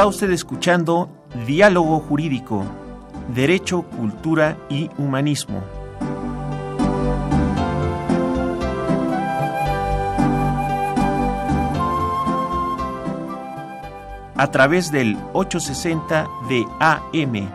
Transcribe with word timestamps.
Está 0.00 0.08
usted 0.08 0.30
escuchando 0.30 1.10
Diálogo 1.46 2.00
Jurídico, 2.00 2.64
Derecho, 3.34 3.82
Cultura 3.82 4.56
y 4.70 4.88
Humanismo. 4.96 5.62
A 14.38 14.50
través 14.50 14.90
del 14.90 15.18
860 15.34 16.26
de 16.48 16.66
AM. 16.78 17.50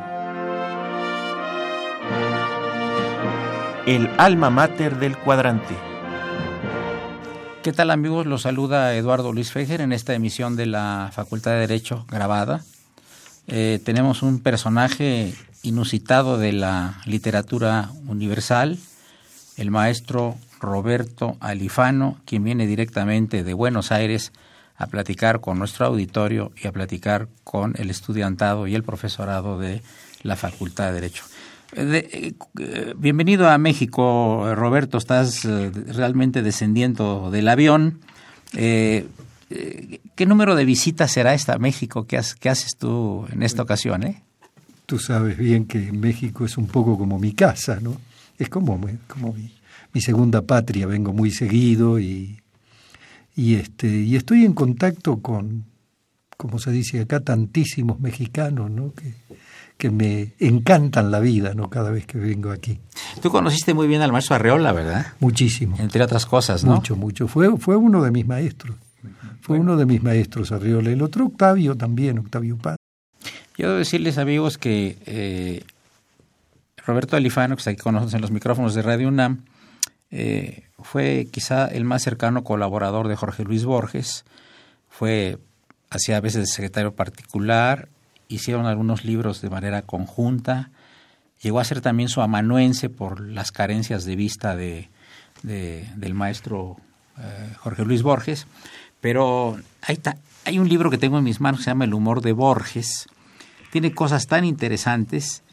El 3.87 4.07
alma 4.19 4.51
mater 4.51 4.99
del 4.99 5.17
cuadrante. 5.17 5.94
¿Qué 7.65 7.73
tal 7.73 7.89
amigos? 7.89 8.27
Los 8.27 8.43
saluda 8.43 8.93
Eduardo 8.93 9.33
Luis 9.33 9.51
Fejer 9.51 9.81
en 9.81 9.91
esta 9.91 10.13
emisión 10.13 10.55
de 10.55 10.67
la 10.67 11.09
Facultad 11.11 11.53
de 11.53 11.61
Derecho 11.61 12.05
grabada. 12.11 12.63
Eh, 13.47 13.79
tenemos 13.83 14.21
un 14.21 14.39
personaje 14.39 15.33
inusitado 15.63 16.37
de 16.37 16.53
la 16.53 17.01
literatura 17.07 17.89
universal, 18.05 18.77
el 19.57 19.71
maestro 19.71 20.35
Roberto 20.59 21.37
Alifano, 21.39 22.19
quien 22.25 22.43
viene 22.43 22.67
directamente 22.67 23.43
de 23.43 23.53
Buenos 23.55 23.91
Aires 23.91 24.31
a 24.77 24.85
platicar 24.85 25.41
con 25.41 25.57
nuestro 25.57 25.87
auditorio 25.87 26.51
y 26.63 26.67
a 26.67 26.71
platicar 26.71 27.29
con 27.43 27.73
el 27.79 27.89
estudiantado 27.89 28.67
y 28.67 28.75
el 28.75 28.83
profesorado 28.83 29.57
de 29.57 29.81
la 30.21 30.35
Facultad 30.35 30.89
de 30.89 30.93
Derecho. 30.93 31.23
Eh, 31.77 32.33
bienvenido 32.95 33.49
a 33.49 33.57
México, 33.57 34.55
Roberto. 34.55 34.97
Estás 34.97 35.43
eh, 35.43 35.71
realmente 35.87 36.41
descendiendo 36.41 37.29
del 37.31 37.49
avión. 37.49 37.99
Eh, 38.53 39.07
¿Qué 40.15 40.25
número 40.25 40.55
de 40.55 40.63
visitas 40.63 41.11
será 41.11 41.33
esta 41.33 41.55
a 41.55 41.57
México? 41.57 42.07
¿Qué, 42.07 42.17
haces 42.17 42.77
tú 42.77 43.25
en 43.29 43.43
esta 43.43 43.63
ocasión? 43.63 44.15
Tú 44.85 44.99
sabes 44.99 45.37
bien 45.37 45.65
que 45.65 45.91
México 45.91 46.45
es 46.45 46.57
un 46.57 46.67
poco 46.67 46.97
como 46.97 47.19
mi 47.19 47.33
casa, 47.33 47.79
¿no? 47.81 47.97
Es 48.37 48.47
como, 48.47 48.79
como 49.07 49.33
mi, 49.33 50.01
segunda 50.01 50.43
patria. 50.43 50.87
Vengo 50.87 51.11
muy 51.11 51.31
seguido 51.31 51.99
y, 51.99 52.39
y, 53.35 53.55
este, 53.55 53.87
y 53.87 54.15
estoy 54.15 54.45
en 54.45 54.53
contacto 54.53 55.21
con, 55.21 55.65
como 56.37 56.57
se 56.57 56.71
dice 56.71 57.01
acá, 57.01 57.19
tantísimos 57.19 57.99
mexicanos, 57.99 58.71
¿no? 58.71 58.93
Que, 58.93 59.13
que 59.77 59.89
me 59.89 60.33
encantan 60.39 61.11
la 61.11 61.19
vida, 61.19 61.53
¿no? 61.53 61.69
Cada 61.69 61.91
vez 61.91 62.05
que 62.05 62.17
vengo 62.17 62.51
aquí. 62.51 62.79
Tú 63.21 63.29
conociste 63.29 63.73
muy 63.73 63.87
bien 63.87 64.01
al 64.01 64.11
maestro 64.11 64.35
Arreola, 64.35 64.71
¿verdad? 64.71 65.07
Muchísimo. 65.19 65.75
Entre 65.79 66.01
otras 66.01 66.25
cosas, 66.25 66.63
¿no? 66.63 66.75
Mucho, 66.75 66.95
mucho. 66.95 67.27
Fue, 67.27 67.57
fue 67.57 67.75
uno 67.75 68.01
de 68.01 68.11
mis 68.11 68.25
maestros. 68.25 68.77
Fue 69.41 69.59
uno 69.59 69.77
de 69.77 69.85
mis 69.85 70.01
maestros 70.01 70.51
Arreola. 70.51 70.91
El 70.91 71.01
otro 71.01 71.25
Octavio 71.25 71.75
también, 71.75 72.19
Octavio 72.19 72.57
Paz. 72.57 72.77
Yo 73.57 73.67
debo 73.67 73.79
decirles, 73.79 74.17
amigos, 74.17 74.57
que 74.57 74.97
eh, 75.05 75.63
Roberto 76.85 77.15
Alifano, 77.15 77.55
que 77.55 77.59
está 77.59 77.71
aquí 77.71 77.81
con 77.81 77.95
nosotros 77.95 78.13
en 78.15 78.21
los 78.21 78.31
micrófonos 78.31 78.73
de 78.75 78.81
Radio 78.81 79.07
UNAM, 79.07 79.43
eh, 80.11 80.63
fue 80.79 81.27
quizá 81.31 81.67
el 81.67 81.83
más 81.83 82.03
cercano 82.03 82.43
colaborador 82.43 83.07
de 83.07 83.15
Jorge 83.15 83.43
Luis 83.43 83.65
Borges. 83.65 84.25
Fue, 84.89 85.37
hacía 85.89 86.17
a 86.17 86.21
veces 86.21 86.51
secretario 86.51 86.95
particular, 86.95 87.89
hicieron 88.27 88.65
algunos 88.65 89.05
libros 89.05 89.41
de 89.41 89.49
manera 89.49 89.81
conjunta, 89.81 90.69
llegó 91.41 91.59
a 91.59 91.63
ser 91.63 91.81
también 91.81 92.09
su 92.09 92.21
amanuense 92.21 92.89
por 92.89 93.19
las 93.19 93.51
carencias 93.51 94.05
de 94.05 94.15
vista 94.15 94.55
de, 94.55 94.89
del 95.43 96.13
maestro 96.13 96.77
eh, 97.19 97.53
Jorge 97.59 97.85
Luis 97.85 98.01
Borges, 98.01 98.47
pero 99.01 99.57
hay, 99.81 99.99
hay 100.45 100.59
un 100.59 100.69
libro 100.69 100.89
que 100.89 100.97
tengo 100.97 101.17
en 101.17 101.23
mis 101.23 101.39
manos 101.39 101.59
que 101.59 101.65
se 101.65 101.71
llama 101.71 101.85
El 101.85 101.93
humor 101.93 102.21
de 102.21 102.33
Borges, 102.33 103.07
tiene 103.71 103.93
cosas 103.93 104.27
tan 104.27 104.45
interesantes 104.45 105.43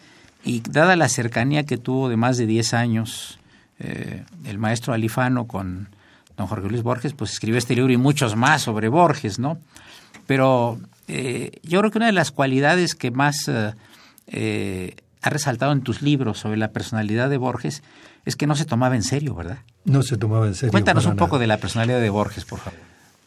y 0.45 0.61
dada 0.61 0.97
la 0.97 1.09
cercanía 1.09 1.65
que 1.65 1.77
tuvo 1.77 2.09
de 2.09 2.17
más 2.17 2.37
de 2.37 2.47
10 2.47 2.75
años 2.75 3.39
eh, 3.79 4.25
el 4.45 4.59
maestro 4.59 4.93
Alifano 4.93 5.47
con 5.47 5.89
don 6.37 6.47
Jorge 6.47 6.69
Luis 6.69 6.83
Borges, 6.83 7.15
pues 7.15 7.33
escribió 7.33 7.59
este 7.59 7.75
libro 7.75 7.93
y 7.93 7.97
muchos 7.97 8.37
más 8.37 8.63
sobre 8.63 8.89
Borges, 8.89 9.39
¿no? 9.39 9.59
Pero 10.27 10.79
eh, 11.09 11.61
yo 11.63 11.81
creo 11.81 11.91
que 11.91 11.99
una 11.99 12.07
de 12.07 12.13
las 12.13 12.31
cualidades 12.31 12.95
que 12.95 13.11
más 13.11 13.49
eh, 13.49 13.75
eh, 14.29 14.97
ha 15.21 15.31
resaltado 15.31 15.73
en 15.73 15.83
tus 15.83 16.01
libros 16.03 16.39
sobre 16.39 16.57
la 16.57 16.73
personalidad 16.73 17.29
de 17.29 17.37
Borges 17.37 17.83
es 18.25 18.37
que 18.37 18.47
no 18.47 18.55
se 18.55 18.65
tomaba 18.65 18.95
en 18.97 19.03
serio, 19.03 19.35
¿verdad? 19.35 19.59
No 19.85 20.03
se 20.03 20.17
tomaba 20.17 20.47
en 20.47 20.55
serio. 20.55 20.71
Cuéntanos 20.71 21.07
un 21.07 21.17
poco 21.17 21.39
de 21.39 21.47
la 21.47 21.59
personalidad 21.59 22.01
de 22.01 22.11
Borges, 22.11 22.45
por 22.45 22.61
favor. 22.61 22.79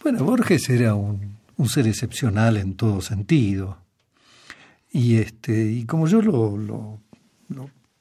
Bueno, 0.02 0.24
Borges 0.24 0.70
era 0.70 0.96
un, 0.96 1.38
ser 1.68 1.88
excepcional 1.88 2.58
en 2.58 2.76
todo 2.76 3.02
sentido. 3.02 3.78
Y, 4.92 5.18
este, 5.18 5.72
y 5.72 5.86
como 5.86 6.08
yo 6.08 6.22
lo, 6.22 6.58
lo, 6.58 7.00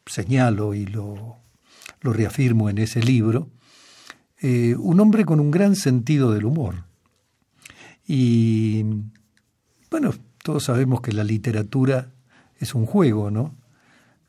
señalo 0.06 0.74
y 0.74 0.86
lo, 0.86 1.36
lo, 2.00 2.12
reafirmo 2.12 2.70
en 2.70 2.78
ese 2.78 3.02
libro, 3.02 3.48
un 4.42 5.00
hombre 5.00 5.24
con 5.24 5.40
un 5.40 5.50
gran 5.50 5.74
sentido 5.74 6.32
del 6.32 6.44
humor. 6.44 6.84
Y 8.06 8.84
bueno, 9.90 10.12
todos 10.42 10.64
sabemos 10.64 11.00
que 11.00 11.12
la 11.12 11.24
literatura 11.24 12.12
es 12.58 12.74
un 12.74 12.86
juego, 12.86 13.30
¿no? 13.30 13.54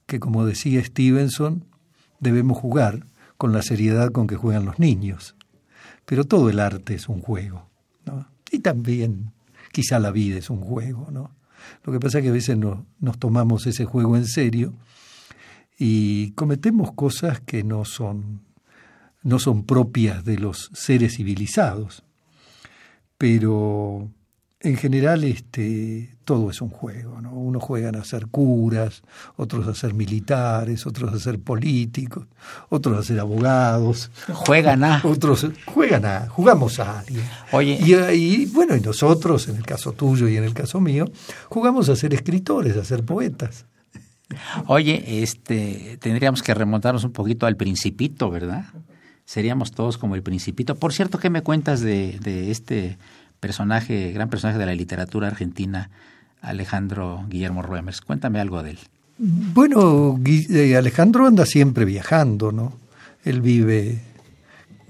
Que 0.06 0.20
como 0.20 0.46
decía 0.46 0.84
Stevenson, 0.84 1.66
debemos 2.20 2.58
jugar 2.58 3.08
con 3.38 3.52
la 3.52 3.62
seriedad 3.62 4.12
con 4.12 4.28
que 4.28 4.36
juegan 4.36 4.66
los 4.66 4.80
niños. 4.80 5.36
Pero 6.06 6.24
todo 6.24 6.50
el 6.50 6.60
arte 6.60 6.96
es 6.96 7.10
un 7.10 7.22
juego, 7.22 7.68
¿no? 8.06 8.28
Y 8.52 8.60
también 8.60 9.32
quizá 9.72 10.00
la 10.00 10.12
vida 10.12 10.38
es 10.38 10.50
un 10.50 10.62
juego, 10.62 11.10
¿no? 11.12 11.32
Lo 11.84 11.92
que 11.92 12.00
pasa 12.00 12.20
es 12.20 12.24
que 12.24 12.30
a 12.30 12.34
veces 12.34 12.58
no, 12.58 12.86
nos 13.00 13.20
tomamos 13.20 13.68
ese 13.68 13.86
juego 13.86 14.16
en 14.16 14.26
serio 14.26 14.74
y 15.78 16.32
cometemos 16.32 16.94
cosas 16.94 17.42
que 17.42 17.64
no 17.64 17.84
son, 17.84 18.42
no 19.24 19.40
son 19.40 19.66
propias 19.66 20.24
de 20.24 20.38
los 20.38 20.70
seres 20.74 21.18
civilizados. 21.18 22.05
Pero 23.18 24.10
en 24.60 24.78
general 24.78 25.24
este, 25.24 26.16
todo 26.24 26.50
es 26.50 26.62
un 26.62 26.70
juego. 26.70 27.22
¿no? 27.22 27.32
Unos 27.32 27.64
juegan 27.64 27.96
a 27.96 28.04
ser 28.04 28.28
curas, 28.28 29.04
otros 29.38 29.68
a 29.68 29.76
ser 29.76 29.94
militares, 29.94 30.86
otros 30.86 31.14
a 31.14 31.20
ser 31.20 31.40
políticos, 31.40 32.26
otros 32.70 32.98
a 32.98 33.04
ser 33.04 33.20
abogados. 33.20 34.12
Juegan 34.34 34.84
a. 34.84 35.02
Otros 35.04 35.48
juegan 35.66 36.06
a, 36.06 36.28
jugamos 36.28 36.80
a 36.80 37.00
alguien. 37.00 37.26
Oye. 37.52 37.78
Y, 37.82 37.94
y, 37.94 38.46
bueno, 38.48 38.76
y 38.76 38.82
nosotros, 38.82 39.48
en 39.48 39.58
el 39.58 39.66
caso 39.66 39.94
tuyo 39.94 40.28
y 40.28 40.38
en 40.38 40.44
el 40.44 40.54
caso 40.54 40.80
mío, 40.80 41.06
jugamos 41.50 41.90
a 41.90 41.96
ser 41.96 42.14
escritores, 42.14 42.76
a 42.78 42.84
ser 42.84 43.04
poetas. 43.04 43.66
Oye, 44.66 45.22
este, 45.22 45.98
tendríamos 46.02 46.42
que 46.42 46.54
remontarnos 46.54 47.04
un 47.04 47.12
poquito 47.12 47.46
al 47.46 47.56
principito, 47.56 48.32
¿verdad? 48.32 48.66
Seríamos 49.26 49.72
todos 49.72 49.98
como 49.98 50.16
el 50.16 50.24
principito. 50.24 50.76
Por 50.76 50.94
cierto, 50.94 51.18
¿qué 51.18 51.30
me 51.30 51.42
cuentas 51.42 51.82
de, 51.82 52.20
este 52.52 52.98
personaje, 53.40 54.12
gran 54.12 54.30
personaje 54.30 54.60
de 54.60 54.66
la 54.66 54.76
literatura 54.76 55.28
argentina, 55.28 55.90
Alejandro 56.42 57.26
Guillermo 57.28 57.62
Ruemers. 57.62 58.02
Cuéntame 58.02 58.40
algo 58.40 58.62
de 58.64 58.72
él. 58.72 58.80
Bueno, 59.18 60.20
eh, 60.26 60.76
Alejandro 60.76 61.26
anda 61.26 61.46
siempre 61.46 61.86
viajando, 61.86 62.52
¿no? 62.52 62.74
Él 63.24 63.42
vive 63.42 64.00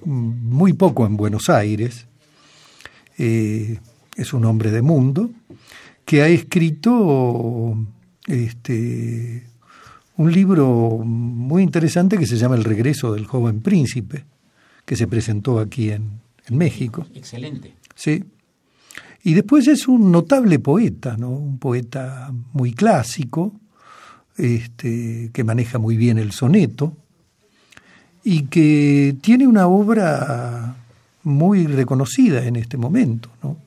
muy 0.06 0.74
poco 0.74 1.06
en 1.06 1.16
Buenos 1.16 1.50
Aires. 1.50 2.08
Eh, 3.18 3.80
es 4.16 4.34
un 4.34 4.46
hombre 4.46 4.72
de 4.72 4.82
mundo 4.82 5.32
que 6.04 6.22
ha 6.22 6.28
escrito 6.28 7.78
este, 8.28 9.48
un 10.18 10.32
libro 10.32 11.02
muy 11.04 11.64
interesante 11.64 12.18
que 12.18 12.26
se 12.26 12.38
llama 12.38 12.56
El 12.56 12.64
regreso 12.64 13.14
del 13.14 13.26
joven 13.26 13.62
príncipe, 13.62 14.26
que 14.86 14.96
se 14.96 15.08
presentó 15.08 15.60
aquí 15.60 15.92
en, 15.92 16.22
en 16.48 16.58
México. 16.58 17.06
Excelente. 17.14 17.76
Sí. 17.96 18.24
Y 19.24 19.34
después 19.34 19.68
es 19.68 19.88
un 19.88 20.12
notable 20.12 20.60
poeta, 20.60 21.18
¿no? 21.18 21.30
un 21.30 21.58
poeta 21.58 22.32
muy 22.54 22.74
clásico, 22.74 23.54
este, 24.38 25.32
que 25.34 25.44
maneja 25.44 25.80
muy 25.80 25.98
bien 25.98 26.18
el 26.18 26.32
soneto 26.32 26.96
y 28.24 28.44
que 28.44 29.16
tiene 29.22 29.48
una 29.48 29.68
obra 29.68 30.76
muy 31.24 31.68
reconocida 31.68 32.46
en 32.46 32.56
este 32.56 32.78
momento. 32.78 33.30
¿no? 33.42 33.58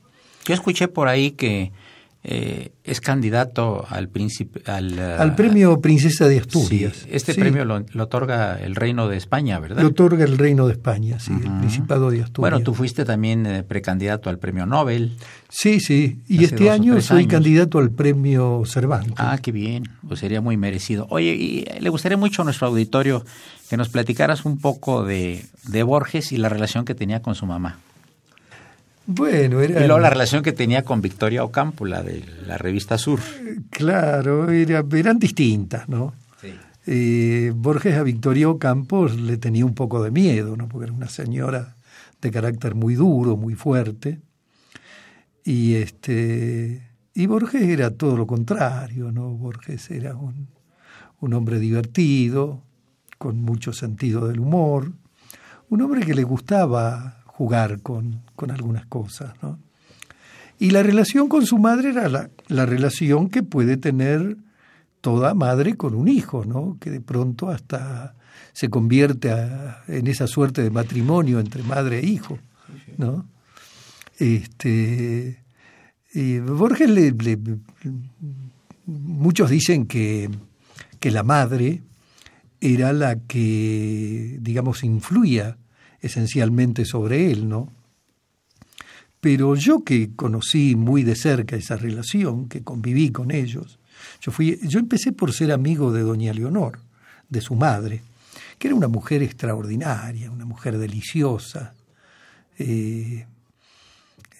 Yo 0.45 0.53
escuché 0.53 0.87
por 0.87 1.07
ahí 1.07 1.31
que 1.31 1.71
eh, 2.21 2.73
es 2.83 2.99
candidato 2.99 3.85
al 3.89 4.09
príncipe 4.09 4.61
al, 4.69 4.99
al 4.99 5.35
premio 5.35 5.79
Princesa 5.79 6.27
de 6.27 6.39
Asturias. 6.39 6.97
Sí, 7.03 7.09
este 7.11 7.33
sí. 7.33 7.39
premio 7.39 7.63
lo, 7.63 7.85
lo, 7.93 8.03
otorga 8.03 8.59
el 8.59 8.75
Reino 8.75 9.07
de 9.07 9.15
España, 9.15 9.57
¿verdad? 9.59 9.81
Lo 9.81 9.89
otorga 9.89 10.25
el 10.25 10.37
Reino 10.37 10.67
de 10.67 10.73
España, 10.73 11.17
sí, 11.19 11.31
uh 11.31 11.35
-huh. 11.35 11.45
el 11.45 11.59
Principado 11.59 12.11
de 12.11 12.21
Asturias. 12.23 12.51
Bueno, 12.51 12.59
tú 12.59 12.73
fuiste 12.73 13.05
también 13.05 13.45
eh, 13.45 13.63
precandidato 13.63 14.29
al 14.29 14.37
premio 14.37 14.65
Nobel. 14.65 15.15
Sí, 15.47 15.79
sí, 15.79 16.19
y 16.27 16.43
este 16.43 16.69
año 16.69 16.99
soy 16.99 17.19
años. 17.19 17.31
candidato 17.31 17.79
al 17.79 17.91
premio 17.91 18.63
Cervantes. 18.65 19.13
Ah, 19.17 19.37
qué 19.41 19.51
bien, 19.53 19.83
pues 20.05 20.19
sería 20.19 20.41
muy 20.41 20.57
merecido. 20.57 21.07
Oye, 21.09 21.33
y 21.35 21.65
le 21.79 21.89
gustaría 21.89 22.17
mucho 22.17 22.41
a 22.41 22.45
nuestro 22.45 22.67
auditorio 22.67 23.23
que 23.69 23.77
nos 23.77 23.87
platicaras 23.89 24.43
un 24.45 24.57
poco 24.59 25.05
de, 25.05 25.45
de 25.67 25.83
Borges 25.83 26.33
y 26.33 26.37
la 26.37 26.49
relación 26.49 26.83
que 26.83 26.95
tenía 26.95 27.21
con 27.21 27.33
su 27.35 27.45
mamá. 27.45 27.79
Bueno, 29.11 29.59
era... 29.59 29.83
Y 29.83 29.87
luego 29.87 29.99
la 29.99 30.11
relación 30.11 30.43
que 30.43 30.51
tenía 30.51 30.83
con 30.83 31.01
Victoria 31.01 31.43
Ocampo, 31.43 31.83
la 31.83 32.03
de 32.03 32.23
la 32.45 32.59
revista 32.59 32.99
Sur. 32.99 33.19
Claro, 33.71 34.51
era, 34.51 34.85
eran 34.91 35.17
distintas, 35.17 35.89
¿no? 35.89 36.13
Sí. 36.39 36.53
Eh, 36.85 37.51
Borges 37.55 37.97
a 37.97 38.03
Victoria 38.03 38.47
Ocampo 38.47 39.07
le 39.07 39.37
tenía 39.37 39.65
un 39.65 39.73
poco 39.73 40.03
de 40.03 40.11
miedo, 40.11 40.55
¿no? 40.55 40.69
Porque 40.69 40.85
era 40.85 40.93
una 40.93 41.09
señora 41.09 41.75
de 42.21 42.29
carácter 42.29 42.75
muy 42.75 42.93
duro, 42.93 43.35
muy 43.35 43.55
fuerte. 43.55 44.19
Y 45.43 45.73
este 45.73 46.83
y 47.15 47.25
Borges 47.25 47.63
era 47.63 47.89
todo 47.89 48.15
lo 48.15 48.27
contrario, 48.27 49.11
¿no? 49.11 49.31
Borges 49.31 49.89
era 49.89 50.15
un, 50.15 50.49
un 51.19 51.33
hombre 51.33 51.57
divertido, 51.57 52.61
con 53.17 53.41
mucho 53.41 53.73
sentido 53.73 54.27
del 54.27 54.39
humor, 54.39 54.91
un 55.69 55.81
hombre 55.81 56.05
que 56.05 56.13
le 56.13 56.23
gustaba 56.23 57.23
jugar 57.25 57.81
con, 57.81 58.21
con 58.39 58.51
algunas 58.51 58.85
cosas. 58.85 59.33
¿no? 59.41 59.59
Y 60.59 60.69
la 60.69 60.81
relación 60.81 61.27
con 61.27 61.45
su 61.45 61.57
madre 61.57 61.89
era 61.89 62.07
la, 62.07 62.29
la, 62.47 62.65
relación 62.65 63.29
que 63.29 63.43
puede 63.43 63.75
tener 63.75 64.37
toda 65.01 65.33
madre 65.33 65.75
con 65.75 65.93
un 65.93 66.07
hijo, 66.07 66.45
¿no? 66.45 66.77
que 66.79 66.89
de 66.89 67.01
pronto 67.01 67.49
hasta 67.49 68.15
se 68.53 68.69
convierte 68.69 69.31
a, 69.31 69.83
en 69.89 70.07
esa 70.07 70.25
suerte 70.25 70.63
de 70.63 70.71
matrimonio 70.71 71.41
entre 71.41 71.63
madre 71.63 71.99
e 71.99 72.05
hijo. 72.05 72.39
¿no? 72.97 73.25
Este, 74.17 75.43
Borges 76.13 76.89
le, 76.89 77.37
muchos 78.85 79.49
dicen 79.49 79.85
que, 79.85 80.29
que 81.01 81.11
la 81.11 81.23
madre 81.23 81.81
era 82.61 82.93
la 82.93 83.19
que, 83.19 84.37
digamos, 84.39 84.85
influía 84.85 85.57
esencialmente 85.99 86.85
sobre 86.85 87.31
él, 87.31 87.49
¿no? 87.49 87.78
Pero 89.21 89.55
yo 89.55 89.83
que 89.83 90.15
conocí 90.15 90.75
muy 90.75 91.03
de 91.03 91.15
cerca 91.15 91.55
esa 91.55 91.75
relación, 91.75 92.47
que 92.47 92.63
conviví 92.63 93.11
con 93.11 93.31
ellos, 93.31 93.79
yo 94.21 94.31
fui, 94.31 94.59
yo 94.63 94.79
empecé 94.79 95.11
por 95.11 95.33
ser 95.33 95.51
amigo 95.51 95.91
de 95.91 96.01
doña 96.01 96.33
Leonor, 96.33 96.79
de 97.27 97.41
su 97.41 97.55
madre, 97.55 98.01
que 98.57 98.67
era 98.67 98.75
una 98.75 98.87
mujer 98.87 99.21
extraordinaria, 99.23 100.31
una 100.31 100.45
mujer 100.45 100.77
deliciosa, 100.77 101.73
eh, 102.57 103.25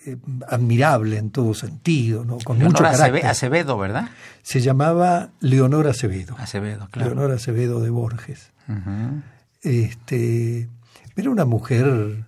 eh, 0.06 0.18
admirable 0.48 1.18
en 1.18 1.30
todo 1.30 1.54
sentido, 1.54 2.24
¿no? 2.24 2.38
Con 2.40 2.58
Leonor 2.58 2.82
mucho 2.82 2.84
carácter. 2.84 3.26
Acevedo, 3.26 3.78
¿verdad? 3.78 4.10
Se 4.42 4.62
llamaba 4.62 5.32
Leonor 5.42 5.88
Acevedo. 5.88 6.36
Acevedo, 6.38 6.88
claro. 6.90 7.16
Leonor 7.16 7.32
Acevedo 7.32 7.82
de 7.82 7.90
Borges. 7.90 8.52
Uh 8.68 8.74
-huh. 8.74 9.22
Este 9.62 10.70
era 11.18 11.30
una 11.30 11.44
mujer 11.44 12.26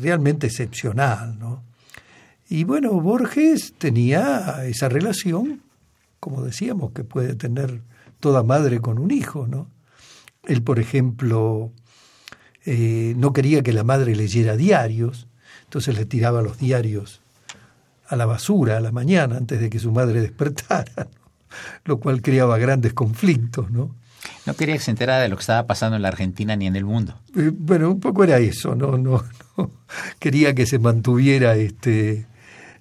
realmente 0.00 0.46
excepcional, 0.46 1.38
¿no? 1.38 1.62
Y 2.48 2.64
bueno, 2.64 2.92
Borges 3.00 3.74
tenía 3.76 4.64
esa 4.66 4.88
relación, 4.88 5.62
como 6.20 6.42
decíamos, 6.42 6.92
que 6.92 7.02
puede 7.02 7.34
tener 7.34 7.82
toda 8.20 8.42
madre 8.42 8.80
con 8.80 8.98
un 8.98 9.10
hijo, 9.10 9.46
¿no? 9.48 9.68
Él, 10.44 10.62
por 10.62 10.78
ejemplo, 10.78 11.72
eh, 12.64 13.14
no 13.16 13.32
quería 13.32 13.62
que 13.62 13.72
la 13.72 13.82
madre 13.82 14.14
leyera 14.14 14.56
diarios, 14.56 15.26
entonces 15.64 15.96
le 15.96 16.06
tiraba 16.06 16.42
los 16.42 16.58
diarios 16.58 17.20
a 18.08 18.14
la 18.14 18.26
basura 18.26 18.76
a 18.76 18.80
la 18.80 18.92
mañana 18.92 19.36
antes 19.36 19.60
de 19.60 19.68
que 19.68 19.80
su 19.80 19.90
madre 19.90 20.20
despertara, 20.20 21.08
lo 21.84 21.98
cual 21.98 22.22
creaba 22.22 22.58
grandes 22.58 22.92
conflictos, 22.92 23.70
¿no? 23.72 23.96
No 24.46 24.54
quería 24.54 24.76
que 24.76 24.80
se 24.82 24.90
enterara 24.92 25.22
de 25.22 25.28
lo 25.28 25.36
que 25.36 25.40
estaba 25.40 25.66
pasando 25.66 25.96
en 25.96 26.02
la 26.02 26.08
Argentina 26.08 26.54
ni 26.56 26.66
en 26.66 26.76
el 26.76 26.84
mundo. 26.84 27.14
Eh, 27.36 27.50
bueno, 27.52 27.90
un 27.90 28.00
poco 28.00 28.24
era 28.24 28.38
eso, 28.38 28.74
no, 28.74 28.96
no, 28.96 29.24
no. 29.56 29.70
Quería 30.18 30.54
que 30.54 30.66
se 30.66 30.78
mantuviera 30.78 31.56
este 31.56 32.26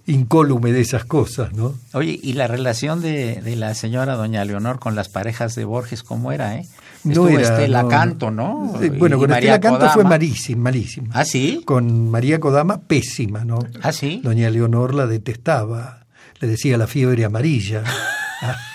incólume 0.07 0.71
de 0.71 0.81
esas 0.81 1.03
cosas, 1.05 1.53
¿no? 1.53 1.73
Oye, 1.93 2.19
¿y 2.21 2.33
la 2.33 2.45
relación 2.47 3.01
de, 3.01 3.41
de 3.41 3.55
la 3.55 3.73
señora 3.73 4.13
doña 4.15 4.45
Leonor 4.45 4.77
con 4.79 4.93
las 4.95 5.09
parejas 5.09 5.55
de 5.55 5.65
Borges 5.65 6.03
cómo 6.03 6.31
era, 6.31 6.57
eh? 6.57 6.67
No 7.03 7.11
Estuvo 7.11 7.29
era, 7.29 7.41
Estela 7.41 7.83
no, 7.83 7.89
Canto, 7.89 8.31
¿no? 8.31 8.73
Eh, 8.81 8.89
bueno, 8.91 9.17
Y 9.17 9.19
con 9.21 9.29
María 9.31 9.55
Estela 9.55 9.59
Canto 9.59 9.79
Kodama. 9.79 9.93
fue 9.93 10.03
malísima, 10.03 10.63
malísima. 10.63 11.09
¿Ah, 11.13 11.25
sí? 11.25 11.61
Con 11.65 12.11
María 12.11 12.39
Kodama, 12.39 12.81
pésima, 12.81 13.43
¿no? 13.45 13.59
¿Ah, 13.81 13.91
sí? 13.91 14.21
Doña 14.23 14.49
Leonor 14.51 14.93
la 14.93 15.07
detestaba, 15.07 16.05
le 16.39 16.47
decía 16.47 16.77
la 16.77 16.85
fiebre 16.85 17.25
amarilla. 17.25 17.83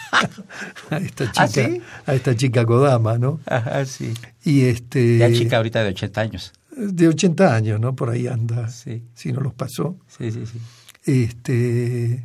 a 0.90 0.96
esta 0.98 1.26
chica, 1.30 1.42
¿Ah, 1.42 1.48
sí? 1.48 1.80
a 2.06 2.14
esta 2.14 2.34
chica 2.36 2.64
Kodama, 2.66 3.18
¿no? 3.18 3.40
Ajá, 3.46 3.84
sí. 3.84 4.12
Y 4.44 4.62
este 4.62 5.18
Ya 5.18 5.32
chica 5.32 5.56
ahorita 5.58 5.82
de 5.82 5.90
80 5.90 6.20
años. 6.20 6.52
de 6.76 7.08
80 7.08 7.54
años, 7.54 7.80
¿no? 7.80 7.94
Por 7.94 8.10
ahí 8.10 8.26
anda, 8.26 8.68
Sí. 8.70 9.02
si 9.14 9.32
no 9.32 9.40
los 9.40 9.54
pasó. 9.54 9.96
Sí, 10.08 10.30
sí, 10.32 10.44
sí. 10.46 10.58
Este, 11.04 12.24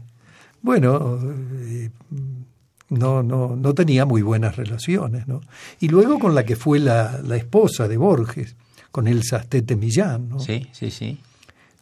bueno, 0.62 1.20
eh, 1.64 1.90
no, 2.90 3.24
no, 3.24 3.56
no 3.56 3.74
tenía 3.74 4.06
muy 4.06 4.22
buenas 4.22 4.56
relaciones, 4.56 5.28
¿no? 5.28 5.42
Y 5.80 5.88
luego 5.90 6.20
con 6.20 6.36
la 6.36 6.46
que 6.46 6.56
fue 6.56 6.80
la, 6.80 7.20
la 7.24 7.36
esposa 7.36 7.88
de 7.88 7.98
Borges, 7.98 8.56
con 8.92 9.08
Elsa 9.08 9.42
Stete 9.44 9.76
Millán, 9.76 10.30
¿no? 10.30 10.40
Sí, 10.40 10.68
sí, 10.72 10.92
sí. 10.92 11.18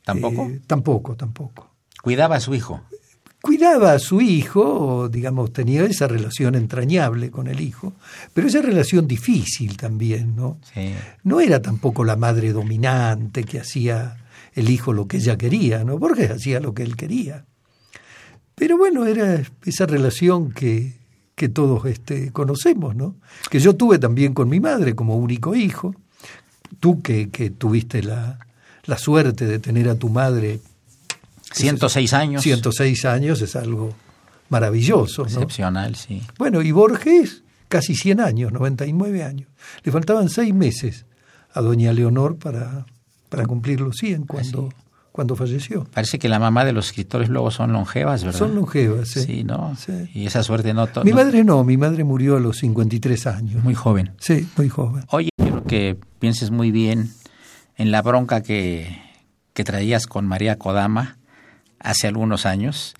¿Tampoco? 0.03 0.48
Eh, 0.48 0.60
tampoco, 0.67 1.15
tampoco. 1.15 1.69
Cuidaba 2.01 2.36
a 2.36 2.39
su 2.39 2.53
hijo. 2.55 2.81
Cuidaba 3.46 3.92
a 3.92 4.00
su 4.00 4.22
hijo, 4.22 5.10
digamos, 5.10 5.52
tenía 5.52 5.84
esa 5.84 6.08
relación 6.08 6.56
entrañable 6.56 7.30
con 7.30 7.48
el 7.48 7.60
hijo, 7.60 7.92
pero 8.34 8.48
esa 8.48 8.62
relación 8.62 9.06
difícil 9.06 9.76
también, 9.76 10.34
¿no? 10.34 10.60
Sí. 10.74 10.94
No 11.26 11.42
era 11.42 11.62
tampoco 11.62 12.06
la 12.06 12.16
madre 12.16 12.54
dominante 12.54 13.44
que 13.44 13.60
hacía 13.60 14.16
el 14.54 14.70
hijo 14.70 14.94
lo 14.94 15.10
que 15.10 15.18
ella 15.18 15.38
quería, 15.38 15.84
¿no? 15.84 16.00
Borges 16.00 16.32
hacía 16.32 16.62
lo 16.62 16.74
que 16.74 16.84
él 16.84 16.96
quería. 16.96 17.44
Pero 18.56 18.78
bueno, 18.78 19.06
era 19.06 19.44
esa 19.66 19.88
relación 19.88 20.54
que, 20.54 20.94
que 21.36 21.50
todos 21.50 21.86
este, 21.86 22.32
conocemos, 22.32 22.96
¿no? 22.96 23.18
Que 23.50 23.60
yo 23.60 23.76
tuve 23.76 24.00
también 24.00 24.34
con 24.34 24.48
mi 24.48 24.62
madre 24.62 24.96
como 24.96 25.18
único 25.18 25.54
hijo. 25.54 25.94
Tú 26.80 27.02
que, 27.02 27.30
que 27.30 27.50
tuviste 27.50 28.04
la, 28.04 28.40
la 28.86 28.98
suerte 28.98 29.46
de 29.46 29.60
tener 29.60 29.90
a 29.90 29.96
tu 29.96 30.08
madre 30.08 30.62
106 31.62 32.13
años. 32.13 32.41
106 32.43 33.05
años 33.05 33.41
es 33.41 33.55
algo 33.55 33.93
maravilloso. 34.50 35.24
¿no? 35.24 35.27
Excepcional, 35.29 35.95
sí. 35.95 36.22
Bueno, 36.38 36.62
y 36.62 36.72
Borges, 36.72 37.43
casi 37.67 37.95
100 37.95 38.19
años, 38.19 38.51
99 38.51 39.24
años. 39.24 39.50
Le 39.83 39.91
faltaban 39.91 40.29
seis 40.29 40.53
meses 40.53 41.05
a 41.53 41.62
doña 41.62 41.93
Leonor 41.93 42.38
para, 42.38 42.86
para 43.29 43.45
cumplir 43.45 43.81
los 43.81 43.95
100 43.98 44.25
cuando, 44.25 44.69
cuando 45.12 45.36
falleció. 45.36 45.86
Parece 45.93 46.19
que 46.19 46.29
la 46.29 46.39
mamá 46.39 46.65
de 46.65 46.74
los 46.74 46.88
escritores 46.88 47.29
luego 47.29 47.51
son 47.51 47.74
longevas, 47.74 48.24
¿verdad? 48.24 48.39
Son 48.39 48.55
longevas, 48.55 49.07
sí. 49.10 49.22
Sí, 49.22 49.43
¿no? 49.43 49.75
Sí. 49.75 50.10
Y 50.13 50.25
esa 50.27 50.43
suerte 50.43 50.74
no... 50.74 50.88
Mi 51.03 51.12
no- 51.12 51.15
madre 51.17 51.43
no, 51.43 51.63
mi 51.63 51.77
madre 51.77 52.03
murió 52.03 52.38
a 52.38 52.39
los 52.39 52.57
53 52.57 53.27
años. 53.27 53.63
Muy 53.63 53.75
joven. 53.75 54.13
Sí, 54.19 54.48
muy 54.57 54.69
joven. 54.69 55.03
Oye, 55.10 55.29
quiero 55.38 55.63
que 55.63 55.98
pienses 56.19 56.51
muy 56.51 56.72
bien 56.72 57.12
en 57.75 57.91
la 57.91 58.01
bronca 58.01 58.41
que, 58.41 59.00
que 59.53 59.63
traías 59.63 60.05
con 60.07 60.25
María 60.27 60.57
Kodama 60.57 61.17
hace 61.84 62.08
algunos 62.08 62.46
años 62.48 62.96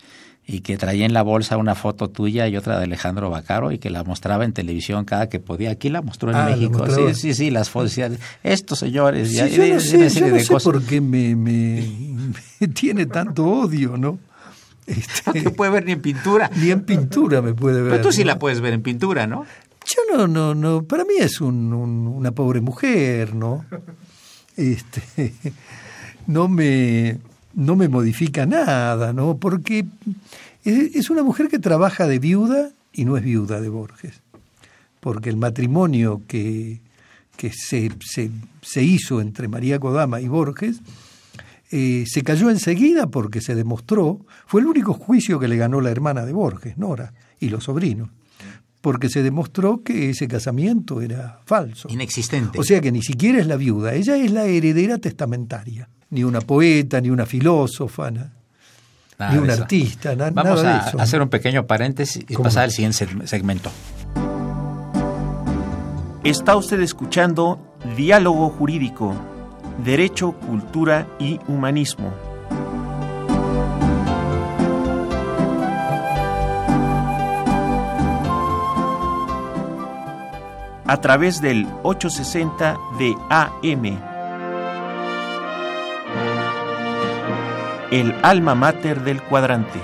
y 0.46 0.60
que 0.60 0.76
traía 0.78 1.06
en 1.06 1.14
la 1.14 1.22
bolsa 1.22 1.56
una 1.56 1.74
foto 1.74 2.10
tuya 2.10 2.48
y 2.50 2.58
otra 2.58 2.78
de 2.78 2.84
Alejandro 2.84 3.30
Bacaro 3.30 3.72
y 3.72 3.80
que 3.80 3.90
la 3.90 4.04
mostraba 4.04 4.44
en 4.44 4.52
televisión 4.52 5.06
cada 5.06 5.30
que 5.30 5.40
podía. 5.40 5.72
Aquí 5.72 5.90
la 5.90 6.02
mostró 6.02 6.32
en 6.32 6.36
Ah, 6.36 6.50
México. 6.50 6.86
Sí, 6.94 7.14
sí, 7.16 7.34
sí, 7.34 7.50
las 7.50 7.70
fotos. 7.70 7.98
Estos 8.44 8.78
señores. 8.80 9.30
Sí, 9.30 9.36
ya- 9.38 9.48
yo 9.48 9.64
no 9.66 9.72
una 9.72 9.80
sé, 9.80 10.10
serie 10.10 10.10
yo 10.20 10.28
no 10.28 10.34
de 10.36 10.44
sé 10.44 10.54
cosas. 10.54 10.64
por 10.74 10.84
qué 10.84 11.00
me, 11.02 11.34
me- 11.36 11.88
me 12.60 12.68
tiene 12.74 13.06
tanto 13.06 13.46
odio, 13.46 13.96
¿no? 13.98 14.20
Este, 14.86 15.22
No 15.28 15.32
te 15.32 15.50
puede 15.52 15.72
ver 15.72 15.86
ni 15.86 15.94
en 15.94 16.02
pintura. 16.02 16.52
ni 16.58 16.72
en 16.72 16.82
pintura 16.82 17.42
me 17.42 17.54
puede 17.54 17.82
ver. 17.82 17.92
Pero 17.94 18.04
tú 18.04 18.12
sí 18.12 18.22
¿no? 18.26 18.28
la 18.28 18.40
puedes 18.40 18.60
ver 18.60 18.74
en 18.74 18.82
pintura, 18.84 19.26
¿no? 19.26 19.46
Yo 19.86 20.18
no, 20.18 20.28
no, 20.28 20.54
no, 20.56 20.84
para 20.84 21.06
mí 21.06 21.14
es 21.20 21.40
un- 21.40 21.72
un- 21.74 22.08
una 22.08 22.32
pobre 22.32 22.60
mujer, 22.60 23.34
¿no? 23.34 23.64
Este, 24.58 25.02
no 26.28 26.48
me, 26.50 27.18
no 27.54 27.76
me 27.76 27.88
modifica 27.88 28.46
nada, 28.46 29.14
¿no? 29.14 29.38
Porque 29.38 29.86
es, 30.64 31.10
una 31.10 31.24
mujer 31.24 31.48
que 31.48 31.60
trabaja 31.60 32.08
de 32.08 32.20
viuda 32.20 32.72
y 32.92 33.06
no 33.06 33.18
es 33.18 33.24
viuda 33.24 33.62
de 33.62 33.70
Borges. 33.70 34.22
Porque 35.00 35.30
el 35.30 35.38
matrimonio 35.38 36.22
que, 36.28 36.80
que 37.36 37.52
se, 37.52 37.92
se, 38.00 38.32
se 38.62 38.84
hizo 38.84 39.22
entre 39.22 39.48
María 39.48 39.80
Kodama 39.80 40.22
y 40.22 40.28
Borges 40.28 40.80
eh, 41.76 42.06
se 42.08 42.22
cayó 42.22 42.52
enseguida 42.52 43.08
porque 43.08 43.42
se 43.42 43.56
demostró, 43.56 44.20
fue 44.46 44.62
el 44.62 44.68
único 44.68 44.94
juicio 44.94 45.40
que 45.40 45.48
le 45.48 45.58
ganó 45.58 45.82
la 45.82 45.90
hermana 45.90 46.24
de 46.24 46.32
Borges, 46.32 46.78
Nora, 46.78 47.14
y 47.40 47.50
los 47.50 47.64
sobrinos, 47.64 48.10
porque 48.80 49.10
se 49.10 49.24
demostró 49.24 49.82
que 49.82 50.12
ese 50.12 50.28
casamiento 50.28 51.02
era 51.02 51.40
falso. 51.46 51.90
Inexistente. 51.90 52.60
O 52.60 52.64
sea 52.64 52.80
que 52.80 52.92
ni 52.92 53.02
siquiera 53.02 53.40
es 53.40 53.48
la 53.48 53.56
viuda, 53.56 53.96
ella 53.96 54.16
es 54.18 54.32
la 54.32 54.46
heredera 54.46 55.00
testamentaria, 55.00 55.90
ni 56.14 56.24
una 56.24 56.42
poeta, 56.42 57.02
ni 57.02 57.10
una 57.10 57.26
filósofa, 57.26 58.12
Nada 58.12 58.32
ni 59.30 59.36
de 59.36 59.40
un 59.42 59.50
eso. 59.50 59.62
artista, 59.64 60.16
na- 60.16 60.30
Vamos 60.32 60.64
nada 60.64 60.80
a 60.80 60.84
de 60.84 60.90
eso. 60.90 61.00
hacer 61.02 61.22
un 61.22 61.30
pequeño 61.30 61.66
paréntesis 61.66 62.24
y 62.28 62.34
¿Cómo 62.36 62.46
pasar 62.46 62.64
al 62.66 62.72
siguiente 62.72 63.06
seg- 63.08 63.26
segmento. 63.26 63.72
Está 66.24 66.56
usted 66.56 66.80
escuchando 66.82 67.60
Diálogo 67.98 68.50
Jurídico, 68.50 69.14
Derecho, 69.84 70.32
Cultura 70.34 71.08
y 71.20 71.40
Humanismo. 71.48 72.14
A 80.86 80.98
través 81.02 81.42
del 81.42 81.66
860 81.84 82.78
de 83.00 83.16
AM. 83.30 84.13
El 87.94 88.16
alma 88.24 88.56
mater 88.56 89.02
del 89.02 89.22
cuadrante. 89.22 89.80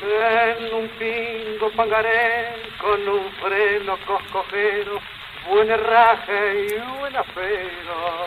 En 0.00 0.74
un 0.74 0.88
pingo 0.98 1.70
pangaré 1.76 2.54
con 2.80 3.06
un 3.06 3.30
freno 3.42 3.98
coscojero, 4.06 5.02
buen 5.50 5.70
herraje 5.70 6.66
y 6.66 6.98
buen 6.98 7.14
afero, 7.14 8.26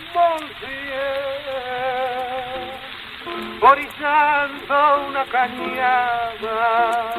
orizando 3.64 5.06
una 5.08 5.24
cañada 5.24 7.14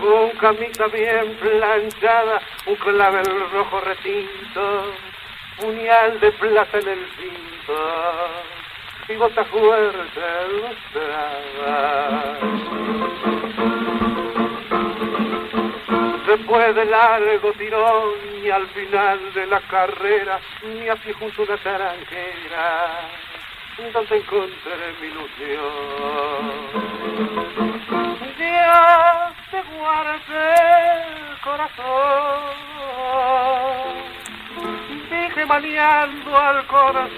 con 0.00 0.30
camisa 0.38 0.86
bien 0.86 1.36
planchada, 1.36 2.40
un 2.66 2.76
clavel 2.76 3.26
rojo 3.52 3.80
retinto, 3.80 4.92
puñal 5.58 6.20
de 6.20 6.30
plata 6.32 6.78
en 6.78 6.88
el 6.88 7.06
cinto 7.16 7.74
y 9.08 9.16
bota 9.16 9.44
fuerte 9.46 10.20
lustrada. 10.60 12.38
Después 16.26 16.74
de 16.74 16.84
largo 16.84 17.52
tirón 17.54 18.14
y 18.42 18.48
al 18.50 18.66
final 18.68 19.34
de 19.34 19.46
la 19.46 19.60
carrera, 19.62 20.40
me 20.62 20.88
así 20.88 21.12
junto 21.12 21.42
una 21.42 21.56
taranquera, 21.58 23.10
donde 23.76 24.16
encontré 24.16 24.94
mi 25.00 25.06
ilusión. 25.08 26.52
Dios 28.36 29.32
te 29.50 29.62
guarde 29.76 30.54
el 31.02 31.40
corazón. 31.40 32.42
Dije 35.10 35.46
maniando 35.46 36.36
al 36.36 36.66
corazón 36.66 37.12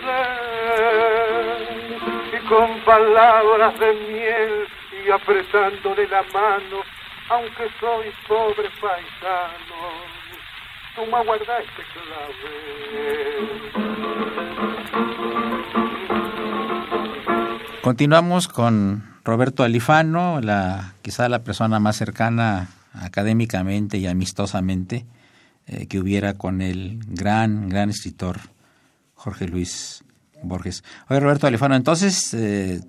y 2.33 2.39
con 2.47 2.81
palabras 2.81 3.79
de 3.79 3.93
miel 3.95 4.69
y 5.05 5.11
apretándole 5.11 6.07
la 6.09 6.23
mano, 6.33 6.83
aunque 7.31 7.69
soy 7.81 8.13
pobre 8.29 8.71
paisano, 8.81 9.93
tú 10.95 11.07
me 11.07 11.25
guardaste 11.25 11.83
clave. 11.93 12.75
Continuamos 17.85 18.49
con 18.49 19.05
Roberto 19.27 19.63
Alifano, 19.63 20.41
la, 20.41 20.95
quizá 21.03 21.29
la 21.29 21.45
persona 21.45 21.81
más 21.81 21.97
cercana 21.97 22.71
académicamente 22.95 23.99
y 23.99 24.07
amistosamente 24.07 25.05
eh, 25.67 25.87
que 25.87 25.99
hubiera 25.99 26.33
con 26.33 26.63
el 26.63 26.99
gran, 27.09 27.69
gran 27.69 27.91
escritor 27.91 28.41
Jorge 29.13 29.49
Luis 29.49 30.03
Borges. 30.43 30.83
Oye, 31.11 31.21
Roberto 31.21 31.47
Alifano, 31.47 31.75
entonces, 31.75 32.33
eh, 32.33 32.81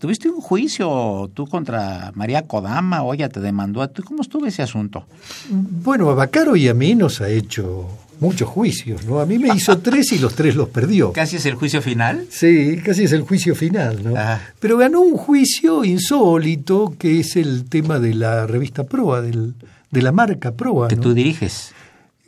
¿tuviste 0.00 0.28
un 0.28 0.40
juicio 0.40 1.30
tú 1.32 1.46
contra 1.46 2.10
María 2.16 2.48
Kodama? 2.48 3.04
Oye, 3.04 3.28
te 3.28 3.38
demandó 3.38 3.82
a 3.82 3.86
tú. 3.86 4.02
¿Cómo 4.02 4.22
estuvo 4.22 4.46
ese 4.46 4.64
asunto? 4.64 5.06
Bueno, 5.48 6.10
a 6.10 6.14
Bacaro 6.14 6.56
y 6.56 6.66
a 6.66 6.74
mí 6.74 6.96
nos 6.96 7.20
ha 7.20 7.28
hecho 7.28 7.86
muchos 8.20 8.48
juicios, 8.48 9.04
¿no? 9.06 9.20
A 9.20 9.26
mí 9.26 9.38
me 9.38 9.48
hizo 9.54 9.78
tres 9.78 10.12
y 10.12 10.18
los 10.18 10.34
tres 10.34 10.54
los 10.54 10.68
perdió. 10.68 11.12
¿Casi 11.14 11.36
es 11.36 11.46
el 11.46 11.54
juicio 11.54 11.82
final? 11.82 12.26
Sí, 12.30 12.78
casi 12.84 13.04
es 13.04 13.12
el 13.12 13.22
juicio 13.22 13.54
final, 13.54 14.02
¿no? 14.04 14.14
Ah. 14.16 14.40
Pero 14.60 14.76
ganó 14.76 15.00
un 15.00 15.16
juicio 15.16 15.84
insólito 15.84 16.94
que 16.98 17.20
es 17.20 17.36
el 17.36 17.64
tema 17.64 17.98
de 17.98 18.14
la 18.14 18.46
revista 18.46 18.84
Proa, 18.84 19.22
del, 19.22 19.54
de 19.90 20.02
la 20.02 20.12
marca 20.12 20.52
Proa, 20.52 20.88
Que 20.88 20.96
¿no? 20.96 21.02
tú 21.02 21.14
diriges. 21.14 21.72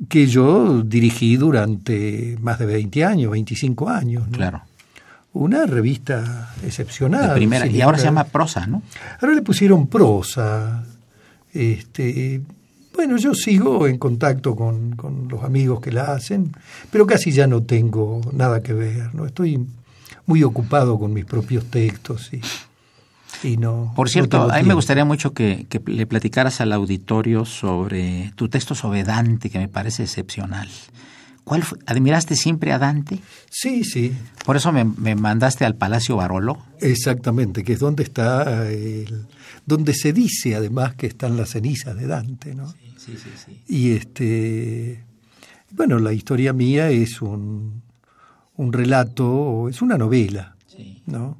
que 0.09 0.27
yo 0.27 0.83
dirigí 0.83 1.37
durante 1.37 2.37
más 2.41 2.59
de 2.59 2.67
20 2.67 3.05
años, 3.05 3.31
25 3.31 3.89
años. 3.89 4.29
¿no? 4.29 4.37
Claro. 4.37 4.63
Una 5.35 5.65
revista 5.65 6.55
excepcional. 6.65 7.29
De 7.29 7.35
primera. 7.35 7.67
Y 7.67 7.81
ahora 7.81 7.99
se 7.99 8.05
llama 8.05 8.25
prosa, 8.25 8.67
¿no? 8.67 8.83
Ahora 9.21 9.35
le 9.35 9.43
pusieron 9.43 9.87
prosa. 9.87 10.85
Este, 11.55 12.41
bueno, 13.05 13.17
yo 13.17 13.35
sigo 13.35 13.89
en 13.89 13.99
contacto 13.99 14.55
con, 14.55 14.95
con 14.95 15.27
los 15.29 15.43
amigos 15.43 15.81
que 15.81 15.91
la 15.91 16.13
hacen, 16.13 16.53
pero 16.89 17.05
casi 17.05 17.33
ya 17.33 17.49
no 17.49 17.65
tengo 17.65 18.21
nada 18.33 18.63
que 18.63 18.73
ver. 18.75 19.13
¿no? 19.13 19.27
Estoy 19.27 19.59
muy 20.25 20.45
ocupado 20.45 21.01
con 21.01 21.13
mis 21.13 21.25
propios 21.25 21.65
textos 21.65 22.31
y, 22.33 22.41
y 23.49 23.57
no. 23.57 23.93
Por 23.97 24.07
no 24.07 24.13
cierto, 24.13 24.39
tengo 24.39 24.53
a 24.53 24.59
mí 24.59 24.69
me 24.69 24.75
gustaría 24.75 25.05
mucho 25.05 25.33
que, 25.35 25.67
que 25.69 25.83
le 25.85 26.07
platicaras 26.07 26.61
al 26.61 26.73
auditorio 26.73 27.45
sobre 27.45 28.33
tu 28.37 28.49
texto 28.49 28.77
sobre 28.77 29.03
Dante, 29.03 29.51
que 29.51 29.59
me 29.59 29.67
parece 29.67 30.05
excepcional. 30.05 30.69
¿Cuál 31.43 31.65
fue? 31.65 31.79
¿Admiraste 31.87 32.37
siempre 32.37 32.73
a 32.73 32.79
Dante? 32.79 33.19
Sí, 33.51 33.83
sí, 33.83 34.13
Por 34.47 34.57
eso 34.57 34.71
me, 34.71 34.85
me 34.85 35.17
mandaste 35.17 35.65
al 35.65 35.75
Palacio 35.75 36.15
Barolo. 36.15 36.59
exactamente, 36.81 37.65
que 37.65 37.73
es 37.73 37.81
donde 37.81 38.05
está 38.05 38.71
el, 38.71 39.27
donde 39.67 39.93
se 39.93 40.13
dice 40.13 40.55
además 40.55 40.95
que 40.95 41.09
están 41.09 41.37
las 41.37 41.51
cenizas 41.51 41.97
de 41.97 42.07
Dante, 42.07 42.55
¿no? 42.55 42.69
Sí, 42.71 42.82
sí, 43.17 43.31
sí. 43.45 43.61
Y 43.69 43.93
este, 43.93 45.05
bueno, 45.71 45.99
la 45.99 46.13
historia 46.13 46.53
mía 46.53 46.91
es 46.91 47.21
un, 47.23 47.83
un 48.57 48.73
relato, 48.73 49.69
es 49.69 49.83
una 49.83 49.99
novela, 49.99 50.57
Sí. 50.67 51.03
¿no? 51.07 51.37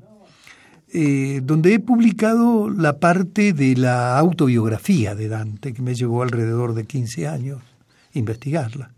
eh, 0.95 1.41
donde 1.43 1.73
he 1.75 1.79
publicado 1.79 2.69
la 2.69 2.99
parte 2.99 3.55
de 3.55 3.77
la 3.77 4.19
autobiografía 4.19 5.15
de 5.15 5.29
Dante, 5.29 5.73
que 5.73 5.81
me 5.81 5.95
llevó 5.95 6.23
alrededor 6.23 6.75
de 6.75 6.85
15 6.85 7.27
años 7.29 7.63
investigarla. 8.13 8.91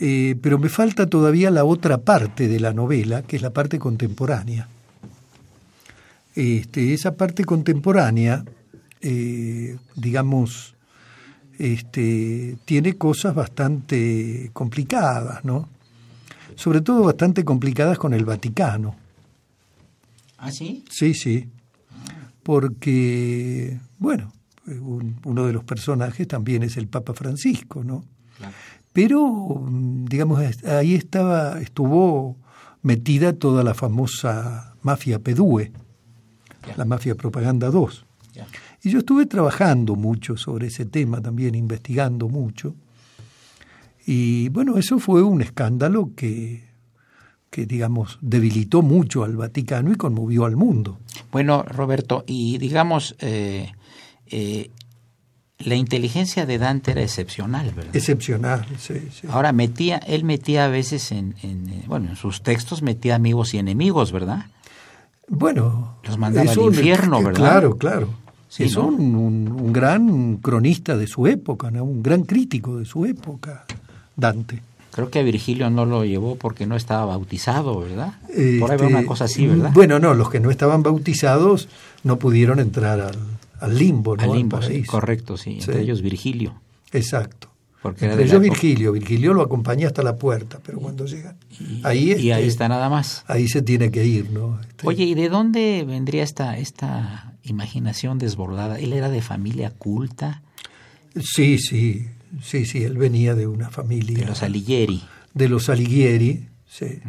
Eh, 0.00 0.36
pero 0.40 0.58
me 0.58 0.68
falta 0.70 1.06
todavía 1.06 1.50
la 1.50 1.64
otra 1.64 1.98
parte 1.98 2.48
de 2.48 2.60
la 2.60 2.72
novela, 2.72 3.22
que 3.22 3.36
es 3.36 3.42
la 3.42 3.50
parte 3.50 3.78
contemporánea. 3.78 4.68
Este, 6.34 6.94
esa 6.94 7.14
parte 7.14 7.44
contemporánea, 7.44 8.44
eh, 9.02 9.76
digamos, 9.94 10.73
este, 11.58 12.56
tiene 12.64 12.96
cosas 12.96 13.34
bastante 13.34 14.50
complicadas, 14.52 15.44
¿no? 15.44 15.68
Sobre 16.56 16.80
todo 16.80 17.04
bastante 17.04 17.44
complicadas 17.44 17.98
con 17.98 18.14
el 18.14 18.24
Vaticano. 18.24 18.96
¿Ah, 20.38 20.50
sí? 20.52 20.84
Sí, 20.90 21.14
sí. 21.14 21.48
Porque, 22.42 23.78
bueno, 23.98 24.32
uno 25.24 25.46
de 25.46 25.52
los 25.52 25.64
personajes 25.64 26.28
también 26.28 26.62
es 26.62 26.76
el 26.76 26.86
Papa 26.86 27.14
Francisco, 27.14 27.82
¿no? 27.82 28.04
Pero, 28.92 29.66
digamos, 30.08 30.40
ahí 30.64 30.94
estaba, 30.94 31.60
estuvo 31.60 32.36
metida 32.82 33.32
toda 33.32 33.64
la 33.64 33.74
famosa 33.74 34.74
mafia 34.82 35.18
Pedúe, 35.18 35.70
la 36.76 36.84
mafia 36.84 37.14
Propaganda 37.14 37.70
2. 37.70 38.04
Y 38.84 38.90
yo 38.90 38.98
estuve 38.98 39.24
trabajando 39.24 39.96
mucho 39.96 40.36
sobre 40.36 40.66
ese 40.66 40.84
tema 40.84 41.20
también, 41.22 41.54
investigando 41.54 42.28
mucho. 42.28 42.74
Y 44.06 44.50
bueno, 44.50 44.76
eso 44.76 44.98
fue 44.98 45.22
un 45.22 45.40
escándalo 45.40 46.10
que, 46.14 46.64
que, 47.48 47.64
digamos, 47.64 48.18
debilitó 48.20 48.82
mucho 48.82 49.24
al 49.24 49.36
Vaticano 49.36 49.90
y 49.90 49.94
conmovió 49.94 50.44
al 50.44 50.56
mundo. 50.56 50.98
Bueno, 51.32 51.62
Roberto, 51.62 52.24
y 52.26 52.58
digamos, 52.58 53.16
eh, 53.20 53.72
eh, 54.26 54.70
la 55.60 55.76
inteligencia 55.76 56.44
de 56.44 56.58
Dante 56.58 56.90
era 56.90 57.00
excepcional, 57.02 57.72
¿verdad? 57.74 57.96
Excepcional, 57.96 58.66
sí, 58.78 59.08
sí. 59.10 59.26
Ahora 59.30 59.52
metía, 59.52 59.96
él 59.96 60.24
metía 60.24 60.66
a 60.66 60.68
veces 60.68 61.10
en, 61.10 61.36
en, 61.42 61.84
bueno, 61.86 62.10
en 62.10 62.16
sus 62.16 62.42
textos 62.42 62.82
metía 62.82 63.14
amigos 63.14 63.54
y 63.54 63.58
enemigos, 63.58 64.12
¿verdad? 64.12 64.44
Bueno, 65.26 65.96
los 66.02 66.18
mandaba 66.18 66.50
al 66.50 66.58
infierno, 66.58 67.22
¿verdad? 67.22 67.40
Claro, 67.40 67.78
claro. 67.78 68.23
Sí, 68.54 68.62
es 68.62 68.76
un, 68.76 69.16
un, 69.16 69.72
gran 69.72 70.36
cronista 70.36 70.96
de 70.96 71.08
su 71.08 71.26
época, 71.26 71.72
¿no? 71.72 71.82
un 71.82 72.04
gran 72.04 72.22
crítico 72.22 72.78
de 72.78 72.84
su 72.84 73.04
época, 73.04 73.64
Dante. 74.14 74.62
Creo 74.92 75.10
que 75.10 75.24
Virgilio 75.24 75.70
no 75.70 75.84
lo 75.86 76.04
llevó 76.04 76.36
porque 76.36 76.64
no 76.64 76.76
estaba 76.76 77.04
bautizado, 77.04 77.80
¿verdad? 77.80 78.14
Por 78.60 78.70
ahí 78.70 78.78
va 78.78 78.86
una 78.86 79.06
cosa 79.06 79.24
así, 79.24 79.48
¿verdad? 79.48 79.72
Bueno, 79.74 79.98
no, 79.98 80.14
los 80.14 80.30
que 80.30 80.38
no 80.38 80.52
estaban 80.52 80.84
bautizados 80.84 81.68
no 82.04 82.20
pudieron 82.20 82.60
entrar 82.60 83.00
al, 83.00 83.18
al 83.58 83.76
limbo, 83.76 84.16
¿no? 84.16 84.22
Al 84.22 84.38
limbo, 84.38 84.62
sí, 84.62 84.84
correcto, 84.84 85.36
sí. 85.36 85.58
Entre 85.58 85.80
ellos 85.80 86.00
Virgilio. 86.00 86.54
Exacto. 86.92 87.48
Porque 87.82 88.04
Entre 88.04 88.22
ellos 88.22 88.40
Virgilio. 88.40 88.92
Virgilio 88.92 89.34
lo 89.34 89.42
acompaña 89.42 89.88
hasta 89.88 90.04
la 90.04 90.14
puerta, 90.14 90.60
pero 90.64 90.78
cuando 90.78 91.06
llega... 91.06 91.34
ahí, 91.82 92.12
y 92.12 92.30
ahí 92.30 92.46
está 92.46 92.68
nada 92.68 92.88
más. 92.88 93.24
Ahí 93.26 93.48
se 93.48 93.62
tiene 93.62 93.90
que 93.90 94.06
ir, 94.06 94.30
¿no? 94.30 94.60
Este, 94.60 94.86
Oye, 94.86 95.02
¿y 95.02 95.14
de 95.14 95.28
dónde 95.28 95.84
vendría 95.84 96.22
esta, 96.22 96.56
esta 96.56 97.33
imaginación 97.44 98.18
desbordada? 98.18 98.78
¿Él 98.78 98.92
era 98.92 99.08
de 99.10 99.22
familia 99.22 99.70
culta? 99.70 100.42
Sí, 101.20 101.58
sí, 101.58 102.06
sí, 102.42 102.66
sí, 102.66 102.82
él 102.82 102.96
venía 102.96 103.34
de 103.34 103.46
una 103.46 103.70
familia... 103.70 104.18
De 104.18 104.26
los 104.26 104.42
Alighieri. 104.42 105.02
De 105.32 105.48
los 105.48 105.68
Alighieri, 105.68 106.48
sí. 106.66 107.00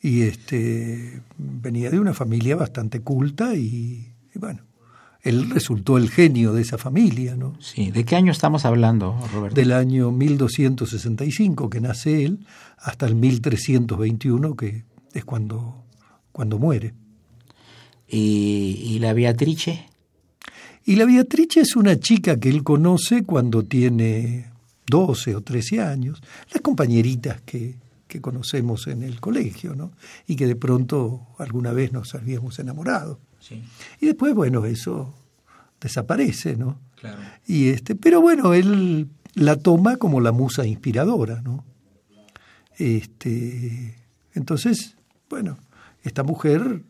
Y 0.00 0.22
este 0.22 1.22
venía 1.38 1.90
de 1.90 2.00
una 2.00 2.12
familia 2.12 2.56
bastante 2.56 3.00
culta 3.00 3.54
y, 3.54 4.12
y 4.34 4.38
bueno, 4.38 4.62
él 5.22 5.50
resultó 5.50 5.96
el 5.96 6.10
genio 6.10 6.52
de 6.52 6.62
esa 6.62 6.78
familia, 6.78 7.36
¿no? 7.36 7.54
Sí, 7.60 7.92
¿de 7.92 8.04
qué 8.04 8.16
año 8.16 8.32
estamos 8.32 8.64
hablando, 8.64 9.16
Roberto? 9.32 9.54
Del 9.54 9.72
año 9.72 10.10
1265 10.10 11.70
que 11.70 11.80
nace 11.80 12.24
él 12.24 12.44
hasta 12.78 13.06
el 13.06 13.14
1321 13.14 14.56
que 14.56 14.84
es 15.12 15.24
cuando, 15.24 15.84
cuando 16.32 16.58
muere. 16.58 16.94
¿Y, 18.12 18.78
¿Y, 18.84 18.98
la 18.98 19.14
Beatrice? 19.14 19.86
Y 20.84 20.96
la 20.96 21.06
Beatrice 21.06 21.60
es 21.60 21.76
una 21.76 21.98
chica 21.98 22.38
que 22.38 22.50
él 22.50 22.62
conoce 22.62 23.24
cuando 23.24 23.64
tiene 23.64 24.52
12 24.86 25.34
o 25.36 25.40
13 25.40 25.80
años, 25.80 26.22
las 26.52 26.60
compañeritas 26.60 27.40
que, 27.40 27.76
que 28.06 28.20
conocemos 28.20 28.86
en 28.88 29.02
el 29.02 29.18
colegio, 29.20 29.74
¿no? 29.74 29.92
Y 30.26 30.36
que 30.36 30.46
de 30.46 30.56
pronto 30.56 31.28
alguna 31.38 31.72
vez 31.72 31.92
nos 31.92 32.14
habíamos 32.14 32.58
enamorado. 32.58 33.18
Sí. 33.40 33.62
Y 34.02 34.06
después, 34.06 34.34
bueno, 34.34 34.66
eso 34.66 35.14
desaparece, 35.80 36.56
¿no? 36.56 36.78
Claro. 37.00 37.22
Y 37.46 37.70
este, 37.70 37.94
pero 37.94 38.20
bueno, 38.20 38.52
él 38.52 39.08
la 39.32 39.56
toma 39.56 39.96
como 39.96 40.20
la 40.20 40.30
musa 40.30 40.66
inspiradora, 40.66 41.40
¿no? 41.40 41.64
Este, 42.76 43.96
entonces, 44.34 44.96
bueno, 45.30 45.58
esta 46.02 46.22
mujer 46.22 46.82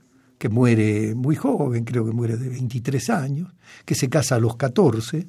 que 0.43 0.49
muere 0.49 1.15
muy 1.15 1.37
joven, 1.37 1.85
creo 1.85 2.05
que 2.05 2.11
muere 2.11 2.37
de 2.37 2.49
23 2.49 3.11
años, 3.11 3.53
que 3.85 3.95
se 3.95 4.09
casa 4.09 4.35
a 4.35 4.41
los 4.41 4.57
14 4.57 5.29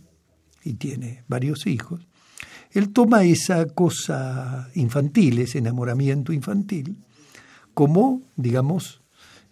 y 0.63 0.73
tiene 0.73 1.23
varios 1.27 1.67
hijos, 1.67 2.07
él 2.71 2.89
toma 2.89 3.23
esa 3.23 3.67
cosa 3.67 4.71
infantil, 4.73 5.37
ese 5.37 5.59
enamoramiento 5.59 6.33
infantil, 6.33 6.97
como, 7.75 8.23
digamos, 8.37 9.03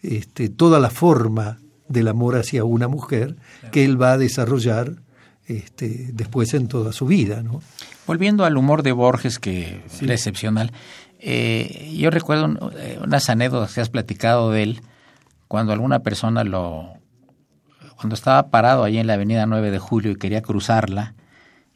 este, 0.01 0.49
toda 0.49 0.79
la 0.79 0.89
forma 0.89 1.59
del 1.87 2.07
amor 2.07 2.37
hacia 2.37 2.63
una 2.63 2.87
mujer 2.87 3.35
que 3.71 3.85
él 3.85 4.01
va 4.01 4.13
a 4.13 4.17
desarrollar 4.17 4.95
este, 5.45 6.09
después 6.11 6.55
en 6.55 6.69
toda 6.69 6.91
su 6.91 7.05
vida. 7.05 7.43
¿no? 7.43 7.61
Volviendo 8.07 8.45
al 8.45 8.57
humor 8.57 8.81
de 8.81 8.93
Borges, 8.93 9.37
que 9.37 9.83
sí. 9.89 10.05
era 10.05 10.15
excepcional, 10.15 10.71
eh, 11.19 11.93
yo 11.95 12.09
recuerdo 12.09 12.45
un, 12.45 12.59
unas 13.03 13.29
anécdotas 13.29 13.75
que 13.75 13.81
has 13.81 13.89
platicado 13.89 14.49
de 14.49 14.63
él 14.63 14.81
cuando 15.51 15.73
alguna 15.73 15.99
persona 15.99 16.45
lo... 16.45 16.93
cuando 17.97 18.15
estaba 18.15 18.47
parado 18.51 18.85
allí 18.85 18.99
en 18.99 19.07
la 19.07 19.15
avenida 19.15 19.45
9 19.45 19.69
de 19.69 19.79
Julio 19.79 20.13
y 20.13 20.15
quería 20.15 20.41
cruzarla, 20.41 21.13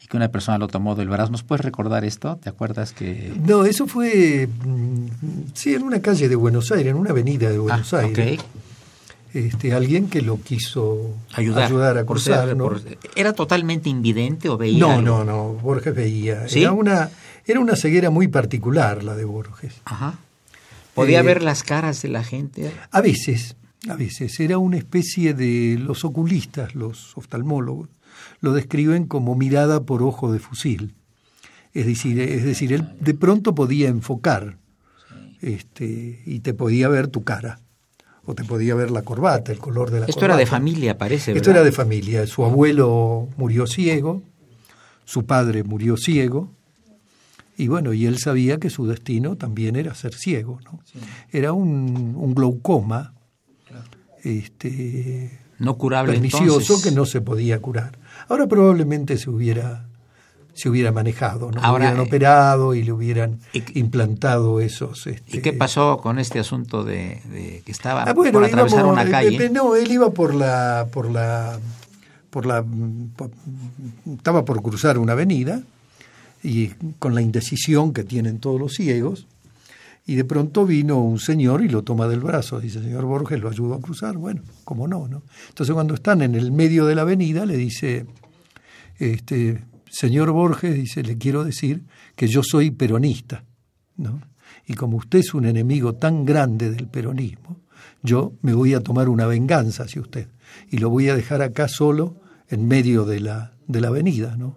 y 0.02 0.08
que 0.08 0.16
una 0.16 0.30
persona 0.30 0.58
lo 0.58 0.70
tomó 0.70 0.96
del 0.96 1.10
brazo. 1.10 1.34
¿Nos 1.34 1.44
puedes 1.44 1.66
recordar 1.66 2.06
esto? 2.06 2.38
¿Te 2.38 2.48
acuerdas 2.48 2.94
que...? 2.94 3.34
No, 3.46 3.66
eso 3.66 3.86
fue, 3.86 4.48
sí, 5.56 5.76
en 5.76 5.84
una 5.84 6.02
calle 6.02 6.30
de 6.30 6.38
Buenos 6.38 6.72
Aires, 6.72 6.88
en 6.88 6.96
una 6.96 7.10
avenida 7.10 7.50
de 7.50 7.58
Buenos 7.58 7.94
ah, 7.94 8.00
Aires. 8.00 8.14
Okay. 8.14 8.40
Este, 9.34 9.74
alguien 9.74 10.08
que 10.08 10.22
lo 10.22 10.40
quiso 10.42 11.14
ayudar, 11.34 11.66
ayudar 11.66 11.98
a 11.98 12.06
cruzar. 12.06 12.56
¿Era 13.14 13.34
totalmente 13.34 13.90
invidente 13.90 14.48
o 14.48 14.56
veía? 14.56 14.80
No, 14.80 14.92
algo? 14.92 15.02
no, 15.02 15.26
no, 15.26 15.54
Borges 15.56 15.94
veía. 15.94 16.48
¿Sí? 16.48 16.62
Era, 16.62 16.72
una, 16.72 17.10
era 17.46 17.60
una 17.60 17.76
ceguera 17.76 18.10
muy 18.10 18.30
particular 18.30 19.04
la 19.04 19.18
de 19.18 19.26
Borges. 19.26 19.82
Ajá. 19.84 20.14
¿Podía 20.94 21.20
eh, 21.20 21.24
ver 21.24 21.44
las 21.44 21.64
caras 21.64 22.02
de 22.02 22.08
la 22.08 22.24
gente? 22.24 22.72
A 22.90 23.02
veces, 23.02 23.58
a 23.90 23.96
veces. 23.96 24.40
Era 24.40 24.58
una 24.58 24.78
especie 24.78 25.34
de 25.34 25.78
los 25.80 26.06
oculistas, 26.06 26.76
los 26.76 27.18
oftalmólogos, 27.18 27.90
lo 28.40 28.54
describen 28.54 29.06
como 29.06 29.36
mirada 29.36 29.84
por 29.84 30.04
ojo 30.04 30.32
de 30.32 30.40
fusil. 30.40 30.96
Es 31.74 31.86
decir, 31.86 32.20
es 32.20 32.44
decir 32.46 32.72
él 32.74 32.88
de 33.00 33.14
pronto 33.14 33.54
podía 33.54 33.90
enfocar 33.90 34.58
este, 35.42 36.22
y 36.26 36.40
te 36.40 36.54
podía 36.54 36.88
ver 36.88 37.08
tu 37.08 37.24
cara 37.24 37.60
o 38.24 38.34
te 38.34 38.44
podía 38.44 38.74
ver 38.76 38.92
la 38.92 39.04
corbata, 39.04 39.52
el 39.52 39.60
color 39.60 39.92
de 39.92 40.00
la 40.00 40.06
Esto 40.06 40.22
corbata. 40.22 40.34
era 40.34 40.38
de 40.38 40.46
familia, 40.46 40.98
parece. 40.98 41.32
¿verdad? 41.32 41.42
Esto 41.42 41.52
era 41.52 41.64
de 41.64 41.72
familia. 41.72 42.26
Su 42.28 42.44
abuelo 42.44 43.28
murió 43.38 43.68
ciego, 43.68 44.24
su 45.04 45.26
padre 45.26 45.64
murió 45.64 45.98
ciego, 45.98 46.52
y 47.58 47.68
bueno, 47.68 47.94
y 47.94 48.06
él 48.06 48.18
sabía 48.18 48.58
que 48.60 48.70
su 48.70 48.86
destino 48.88 49.38
también 49.38 49.76
era 49.76 49.94
ser 49.96 50.14
ciego. 50.14 50.60
¿no? 50.66 50.80
Sí. 50.86 51.00
Era 51.32 51.54
un, 51.54 52.16
un 52.18 52.34
glaucoma. 52.36 53.14
Este, 54.26 55.40
No 55.60 55.78
curable 55.78 56.14
pernicioso 56.14 56.60
entonces. 56.60 56.84
que 56.84 56.92
no 56.92 57.06
se 57.06 57.22
podía 57.22 57.62
curar. 57.62 57.98
Ahora 58.28 58.48
probablemente 58.48 59.18
se 59.18 59.30
hubiera 59.30 59.86
se 60.54 60.70
hubiera 60.70 60.94
manejado, 60.94 61.52
¿no? 61.52 61.60
Ahora, 61.62 61.88
hubieran 61.88 61.98
eh, 62.00 62.08
operado 62.08 62.76
y 62.76 62.82
le 62.84 62.94
hubieran 62.94 63.40
y- 63.52 63.78
implantado 63.78 64.62
esos. 64.62 65.06
Este, 65.06 65.38
¿Y 65.38 65.42
qué 65.42 65.52
pasó 65.52 65.98
con 65.98 66.18
este 66.18 66.40
asunto 66.40 66.86
de, 66.86 67.22
de 67.30 67.62
que 67.66 67.72
estaba 67.74 68.04
Ah, 68.04 68.14
bueno, 68.14 68.32
por 68.32 68.46
atravesar 68.46 68.80
íbamos- 68.80 68.94
una 68.94 69.04
eh, 69.04 69.12
calle? 69.12 69.46
eh, 69.46 69.50
no, 69.50 69.76
él 69.76 69.92
iba 69.92 70.12
por 70.12 70.34
la, 70.34 70.88
por 70.94 71.12
la, 71.12 71.60
por 72.30 72.46
la, 72.46 72.64
por- 73.18 73.32
estaba 74.16 74.46
por 74.46 74.62
cruzar 74.62 74.98
una 74.98 75.12
avenida 75.12 75.62
y 76.42 76.68
con 77.00 77.16
la 77.16 77.22
indecisión 77.22 77.92
que 77.92 78.06
tienen 78.06 78.40
todos 78.40 78.58
los 78.58 78.74
ciegos 78.76 79.28
y 80.06 80.16
de 80.16 80.24
pronto 80.24 80.66
vino 80.66 81.02
un 81.02 81.20
señor 81.20 81.64
y 81.64 81.70
lo 81.70 81.84
toma 81.84 82.08
del 82.08 82.20
brazo, 82.20 82.60
dice 82.60 82.82
señor 82.82 83.06
Borges, 83.06 83.40
lo 83.40 83.50
ayudo 83.50 83.74
a 83.74 83.82
cruzar, 83.82 84.18
bueno, 84.18 84.44
cómo 84.64 84.88
no, 84.88 85.08
¿no? 85.08 85.24
Entonces 85.50 85.74
cuando 85.74 85.96
están 85.96 86.22
en 86.22 86.36
el 86.36 86.52
medio 86.52 86.86
de 86.86 86.96
la 86.96 87.02
avenida 87.02 87.46
le 87.46 87.58
dice, 87.58 88.06
este, 89.00 89.64
señor 89.90 90.32
Borges, 90.32 90.76
dice, 90.76 91.02
le 91.02 91.18
quiero 91.18 91.44
decir 91.44 91.84
que 92.16 92.28
yo 92.28 92.44
soy 92.44 92.70
peronista, 92.72 93.44
¿no? 93.98 94.22
Y 94.68 94.74
como 94.76 94.98
usted 94.98 95.20
es 95.20 95.34
un 95.34 95.46
enemigo 95.46 95.94
tan 95.94 96.24
grande 96.24 96.70
del 96.70 96.88
peronismo, 96.88 97.62
yo 98.04 98.34
me 98.42 98.54
voy 98.54 98.76
a 98.76 98.82
tomar 98.82 99.10
una 99.10 99.26
venganza 99.26 99.84
hacia 99.84 100.02
usted 100.02 100.28
y 100.70 100.78
lo 100.78 100.90
voy 100.90 101.10
a 101.10 101.16
dejar 101.16 101.42
acá 101.42 101.68
solo 101.68 102.22
en 102.48 102.68
medio 102.68 103.06
de 103.06 103.20
la, 103.20 103.54
de 103.68 103.82
la 103.82 103.88
avenida, 103.88 104.36
¿no? 104.38 104.56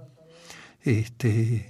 Este, 0.83 1.69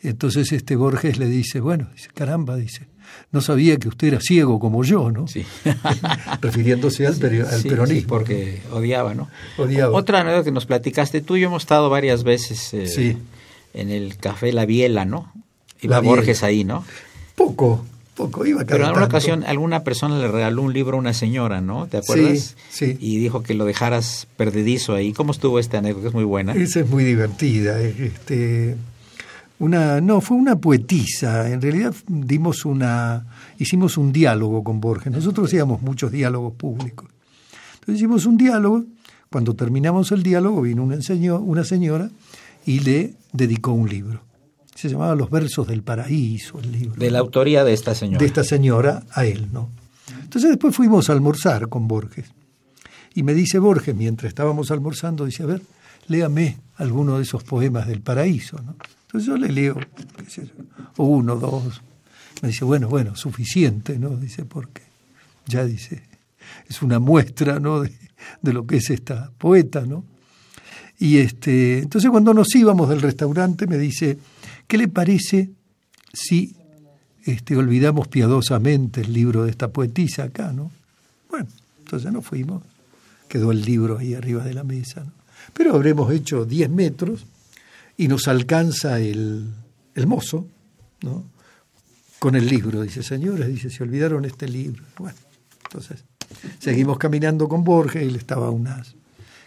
entonces 0.00 0.50
este 0.52 0.74
Borges 0.74 1.18
le 1.18 1.26
dice, 1.26 1.60
bueno, 1.60 1.88
dice, 1.94 2.08
caramba, 2.12 2.56
dice, 2.56 2.88
no 3.30 3.40
sabía 3.40 3.76
que 3.78 3.88
usted 3.88 4.08
era 4.08 4.20
ciego 4.20 4.58
como 4.60 4.84
yo, 4.84 5.10
¿no? 5.10 5.26
Sí. 5.28 5.44
Refiriéndose 6.40 7.06
al, 7.06 7.14
Sí, 7.14 7.20
peronismo. 7.20 7.86
sí, 7.86 8.04
porque 8.06 8.60
odiaba, 8.72 9.14
¿no? 9.14 9.28
Odiaba. 9.58 9.96
Otra 9.96 10.20
anécdota 10.20 10.44
que 10.44 10.52
nos 10.52 10.66
platicaste, 10.66 11.20
tú 11.20 11.36
y 11.36 11.40
yo 11.40 11.48
hemos 11.48 11.62
estado 11.62 11.88
varias 11.90 12.24
veces 12.24 12.72
eh, 12.74 12.86
Sí. 12.86 13.16
en 13.74 13.90
el 13.90 14.16
café 14.16 14.52
La 14.52 14.66
Biela, 14.66 15.04
¿no? 15.04 15.32
Iba 15.80 15.96
La 15.96 16.00
Biela. 16.00 16.16
Borges 16.16 16.42
ahí, 16.42 16.64
¿no? 16.64 16.84
Poco, 17.34 17.84
poco, 18.14 18.44
iba 18.46 18.64
Pero 18.64 18.76
en 18.78 18.82
alguna 18.84 19.02
tanto. 19.06 19.16
ocasión 19.16 19.44
alguna 19.44 19.82
persona 19.84 20.18
le 20.18 20.28
regaló 20.28 20.62
un 20.62 20.72
libro 20.72 20.96
a 20.96 21.00
una 21.00 21.14
señora, 21.14 21.60
¿no? 21.60 21.86
¿Te 21.86 21.96
acuerdas? 21.98 22.54
Sí, 22.70 22.86
sí. 22.92 22.98
Y 23.00 23.18
dijo 23.18 23.42
que 23.42 23.54
lo 23.54 23.64
dejaras 23.64 24.26
perdidizo 24.36 24.94
ahí. 24.94 25.12
¿Cómo 25.12 25.32
estuvo 25.32 25.58
esta 25.58 25.78
anécdota? 25.78 26.08
Es 26.08 26.14
muy 26.14 26.24
buena. 26.24 26.52
Esa 26.52 26.80
es 26.80 26.88
muy 26.88 27.04
divertida. 27.04 27.80
Este, 27.80 28.76
una, 29.62 30.00
no, 30.00 30.20
fue 30.20 30.36
una 30.36 30.56
poetisa. 30.56 31.48
En 31.48 31.62
realidad 31.62 31.94
dimos 32.08 32.64
una, 32.64 33.24
hicimos 33.58 33.96
un 33.96 34.12
diálogo 34.12 34.64
con 34.64 34.80
Borges. 34.80 35.12
Nosotros 35.12 35.46
hacíamos 35.46 35.82
muchos 35.82 36.10
diálogos 36.10 36.54
públicos. 36.54 37.08
Entonces 37.74 37.94
hicimos 37.94 38.26
un 38.26 38.36
diálogo. 38.36 38.84
Cuando 39.30 39.54
terminamos 39.54 40.10
el 40.10 40.24
diálogo 40.24 40.62
vino 40.62 40.82
una, 40.82 40.98
una 41.38 41.62
señora 41.62 42.10
y 42.66 42.80
le 42.80 43.14
dedicó 43.32 43.70
un 43.70 43.88
libro. 43.88 44.24
Se 44.74 44.88
llamaba 44.88 45.14
Los 45.14 45.30
versos 45.30 45.68
del 45.68 45.84
paraíso, 45.84 46.58
el 46.58 46.72
libro. 46.72 46.96
De 46.96 47.12
la 47.12 47.20
autoría 47.20 47.62
de 47.62 47.72
esta 47.72 47.94
señora. 47.94 48.18
de 48.18 48.26
esta 48.26 48.42
señora 48.42 49.04
a 49.12 49.24
él, 49.26 49.46
¿no? 49.52 49.68
Entonces 50.24 50.50
después 50.50 50.74
fuimos 50.74 51.08
a 51.08 51.12
almorzar 51.12 51.68
con 51.68 51.86
Borges. 51.86 52.32
Y 53.14 53.22
me 53.22 53.32
dice 53.32 53.60
Borges, 53.60 53.94
mientras 53.94 54.28
estábamos 54.28 54.72
almorzando, 54.72 55.24
dice, 55.24 55.44
a 55.44 55.46
ver, 55.46 55.62
léame 56.08 56.58
alguno 56.78 57.18
de 57.18 57.22
esos 57.22 57.44
poemas 57.44 57.86
del 57.86 58.00
paraíso, 58.00 58.60
¿no? 58.60 58.74
Entonces 59.12 59.26
yo 59.26 59.36
le 59.36 59.52
leo, 59.52 59.78
qué 60.16 60.48
uno, 60.96 61.36
dos. 61.36 61.82
Me 62.40 62.48
dice, 62.48 62.64
bueno, 62.64 62.88
bueno, 62.88 63.14
suficiente, 63.14 63.98
¿no? 63.98 64.16
Dice, 64.16 64.46
porque 64.46 64.80
ya 65.46 65.66
dice, 65.66 66.02
es 66.66 66.80
una 66.80 66.98
muestra, 66.98 67.60
¿no? 67.60 67.82
De, 67.82 67.92
de 68.40 68.52
lo 68.54 68.66
que 68.66 68.76
es 68.76 68.88
esta 68.88 69.30
poeta, 69.36 69.84
¿no? 69.84 70.04
Y 70.98 71.18
este, 71.18 71.80
entonces 71.80 72.10
cuando 72.10 72.32
nos 72.32 72.54
íbamos 72.54 72.88
del 72.88 73.02
restaurante 73.02 73.66
me 73.66 73.76
dice, 73.76 74.16
¿qué 74.66 74.78
le 74.78 74.88
parece 74.88 75.50
si 76.12 76.56
este, 77.24 77.54
olvidamos 77.56 78.08
piadosamente 78.08 79.02
el 79.02 79.12
libro 79.12 79.44
de 79.44 79.50
esta 79.50 79.68
poetisa 79.68 80.24
acá, 80.24 80.52
¿no? 80.52 80.70
Bueno, 81.28 81.48
entonces 81.80 82.10
nos 82.12 82.24
fuimos, 82.24 82.62
quedó 83.28 83.52
el 83.52 83.62
libro 83.62 83.98
ahí 83.98 84.14
arriba 84.14 84.42
de 84.42 84.54
la 84.54 84.64
mesa, 84.64 85.04
¿no? 85.04 85.12
Pero 85.52 85.74
habremos 85.74 86.10
hecho 86.12 86.46
10 86.46 86.70
metros 86.70 87.26
y 88.02 88.08
nos 88.08 88.26
alcanza 88.26 88.98
el, 88.98 89.48
el 89.94 90.06
mozo, 90.08 90.48
¿no? 91.02 91.30
Con 92.18 92.34
el 92.34 92.48
libro, 92.48 92.82
dice, 92.82 93.00
señores, 93.04 93.46
dice, 93.46 93.70
se 93.70 93.84
olvidaron 93.84 94.24
este 94.24 94.48
libro. 94.48 94.82
Bueno, 94.98 95.16
entonces 95.66 96.04
seguimos 96.58 96.98
caminando 96.98 97.48
con 97.48 97.62
Borges, 97.62 98.02
él 98.02 98.16
estaba 98.16 98.48
a 98.48 98.50
unas 98.50 98.96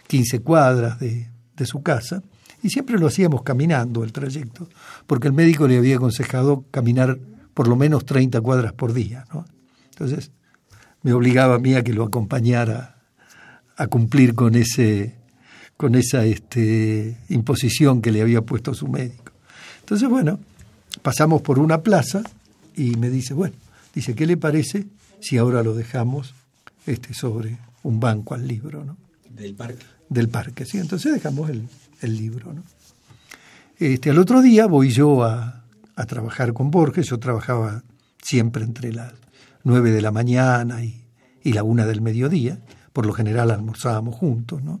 15 0.06 0.40
cuadras 0.40 0.98
de, 0.98 1.28
de 1.54 1.66
su 1.66 1.82
casa, 1.82 2.22
y 2.62 2.70
siempre 2.70 2.98
lo 2.98 3.08
hacíamos 3.08 3.42
caminando 3.42 4.02
el 4.02 4.12
trayecto, 4.12 4.70
porque 5.06 5.28
el 5.28 5.34
médico 5.34 5.68
le 5.68 5.76
había 5.76 5.96
aconsejado 5.96 6.64
caminar 6.70 7.18
por 7.52 7.68
lo 7.68 7.76
menos 7.76 8.06
30 8.06 8.40
cuadras 8.40 8.72
por 8.72 8.94
día. 8.94 9.26
¿no? 9.34 9.44
Entonces 9.90 10.30
me 11.02 11.12
obligaba 11.12 11.56
a 11.56 11.58
mí 11.58 11.74
a 11.74 11.84
que 11.84 11.92
lo 11.92 12.04
acompañara 12.04 13.02
a 13.76 13.86
cumplir 13.88 14.34
con 14.34 14.54
ese 14.54 15.15
con 15.76 15.94
esa 15.94 16.24
este, 16.24 17.18
imposición 17.28 18.00
que 18.00 18.12
le 18.12 18.22
había 18.22 18.42
puesto 18.42 18.74
su 18.74 18.88
médico. 18.88 19.32
Entonces, 19.80 20.08
bueno, 20.08 20.40
pasamos 21.02 21.42
por 21.42 21.58
una 21.58 21.82
plaza 21.82 22.22
y 22.74 22.96
me 22.96 23.10
dice, 23.10 23.34
bueno, 23.34 23.54
dice, 23.94 24.14
¿qué 24.14 24.26
le 24.26 24.36
parece 24.36 24.86
si 25.20 25.38
ahora 25.38 25.62
lo 25.62 25.74
dejamos 25.74 26.34
este, 26.86 27.14
sobre 27.14 27.58
un 27.82 28.00
banco 28.00 28.34
al 28.34 28.46
libro, 28.46 28.84
¿no? 28.84 28.96
Del 29.30 29.54
parque. 29.54 29.84
del 30.08 30.28
parque. 30.28 30.64
¿sí? 30.64 30.78
Entonces 30.78 31.12
dejamos 31.12 31.50
el, 31.50 31.68
el 32.00 32.16
libro. 32.16 32.52
¿no? 32.52 32.62
Este, 33.78 34.10
al 34.10 34.18
otro 34.18 34.40
día 34.40 34.66
voy 34.66 34.90
yo 34.90 35.24
a, 35.24 35.64
a 35.94 36.06
trabajar 36.06 36.52
con 36.52 36.70
Borges. 36.70 37.06
Yo 37.08 37.18
trabajaba 37.18 37.82
siempre 38.22 38.64
entre 38.64 38.92
las 38.92 39.12
nueve 39.62 39.90
de 39.90 40.00
la 40.00 40.10
mañana 40.10 40.82
y, 40.82 41.04
y 41.44 41.52
la 41.52 41.62
una 41.62 41.84
del 41.86 42.00
mediodía. 42.00 42.58
Por 42.92 43.04
lo 43.04 43.12
general 43.12 43.50
almorzábamos 43.50 44.14
juntos. 44.14 44.62
¿no? 44.62 44.80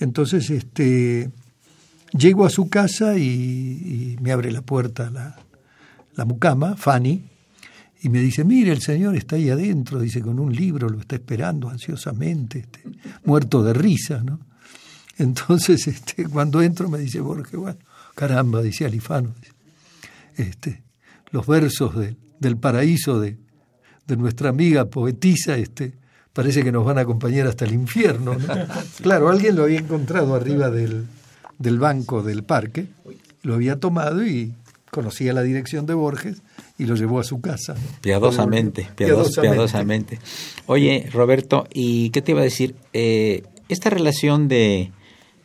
Entonces 0.00 0.50
este, 0.50 1.30
llego 2.12 2.44
a 2.44 2.50
su 2.50 2.68
casa 2.68 3.16
y, 3.18 4.16
me 4.20 4.32
abre 4.32 4.50
la 4.50 4.62
puerta 4.62 5.10
la, 5.10 5.38
la 6.16 6.24
mucama, 6.24 6.76
Fanny, 6.76 7.22
y 8.02 8.08
me 8.08 8.20
dice, 8.20 8.44
mire, 8.44 8.72
el 8.72 8.80
señor 8.80 9.14
está 9.14 9.36
ahí 9.36 9.50
adentro, 9.50 10.00
dice, 10.00 10.22
con 10.22 10.38
un 10.40 10.54
libro, 10.54 10.88
lo 10.88 11.00
está 11.00 11.16
esperando 11.16 11.68
ansiosamente, 11.68 12.60
este, 12.60 12.80
muerto 13.24 13.62
de 13.62 13.74
risa, 13.74 14.22
¿no? 14.24 14.40
Entonces, 15.18 15.86
este, 15.86 16.24
cuando 16.26 16.62
entro 16.62 16.88
me 16.88 16.98
dice 16.98 17.20
Borges, 17.20 17.60
bueno, 17.60 17.78
caramba, 18.14 18.62
dice 18.62 18.86
Alifano, 18.86 19.34
este, 20.36 20.82
los 21.30 21.46
versos 21.46 21.94
de- 21.96 22.16
del 22.38 22.56
paraíso 22.56 23.20
de, 23.20 23.38
de 24.06 24.16
nuestra 24.16 24.48
amiga 24.48 24.86
poetisa, 24.86 25.56
este, 25.58 25.99
parece 26.32 26.62
que 26.62 26.72
nos 26.72 26.84
van 26.84 26.98
a 26.98 27.02
acompañar 27.02 27.46
hasta 27.46 27.64
el 27.64 27.72
infierno, 27.74 28.34
¿no? 28.34 28.54
Claro, 29.02 29.28
alguien 29.28 29.56
lo 29.56 29.64
había 29.64 29.78
encontrado 29.80 30.34
arriba 30.34 30.70
del, 30.70 31.06
del 31.58 31.78
banco 31.78 32.22
del 32.22 32.42
parque, 32.44 32.86
lo 33.42 33.54
había 33.54 33.76
tomado 33.80 34.24
y 34.26 34.54
conocía 34.90 35.32
la 35.32 35.42
dirección 35.42 35.86
de 35.86 35.94
Borges 35.94 36.42
y 36.78 36.86
lo 36.86 36.96
llevó 36.96 37.20
a 37.20 37.24
su 37.24 37.40
casa. 37.40 37.74
¿no? 37.74 37.80
Piadosamente, 38.00 38.88
piados- 38.96 39.38
piadosamente. 39.40 40.18
Oye, 40.66 41.08
Roberto, 41.12 41.66
¿y 41.72 42.10
qué 42.10 42.22
te 42.22 42.32
iba 42.32 42.40
a 42.40 42.44
decir? 42.44 42.74
Eh, 42.92 43.42
esta 43.68 43.88
relación 43.90 44.48
de 44.48 44.90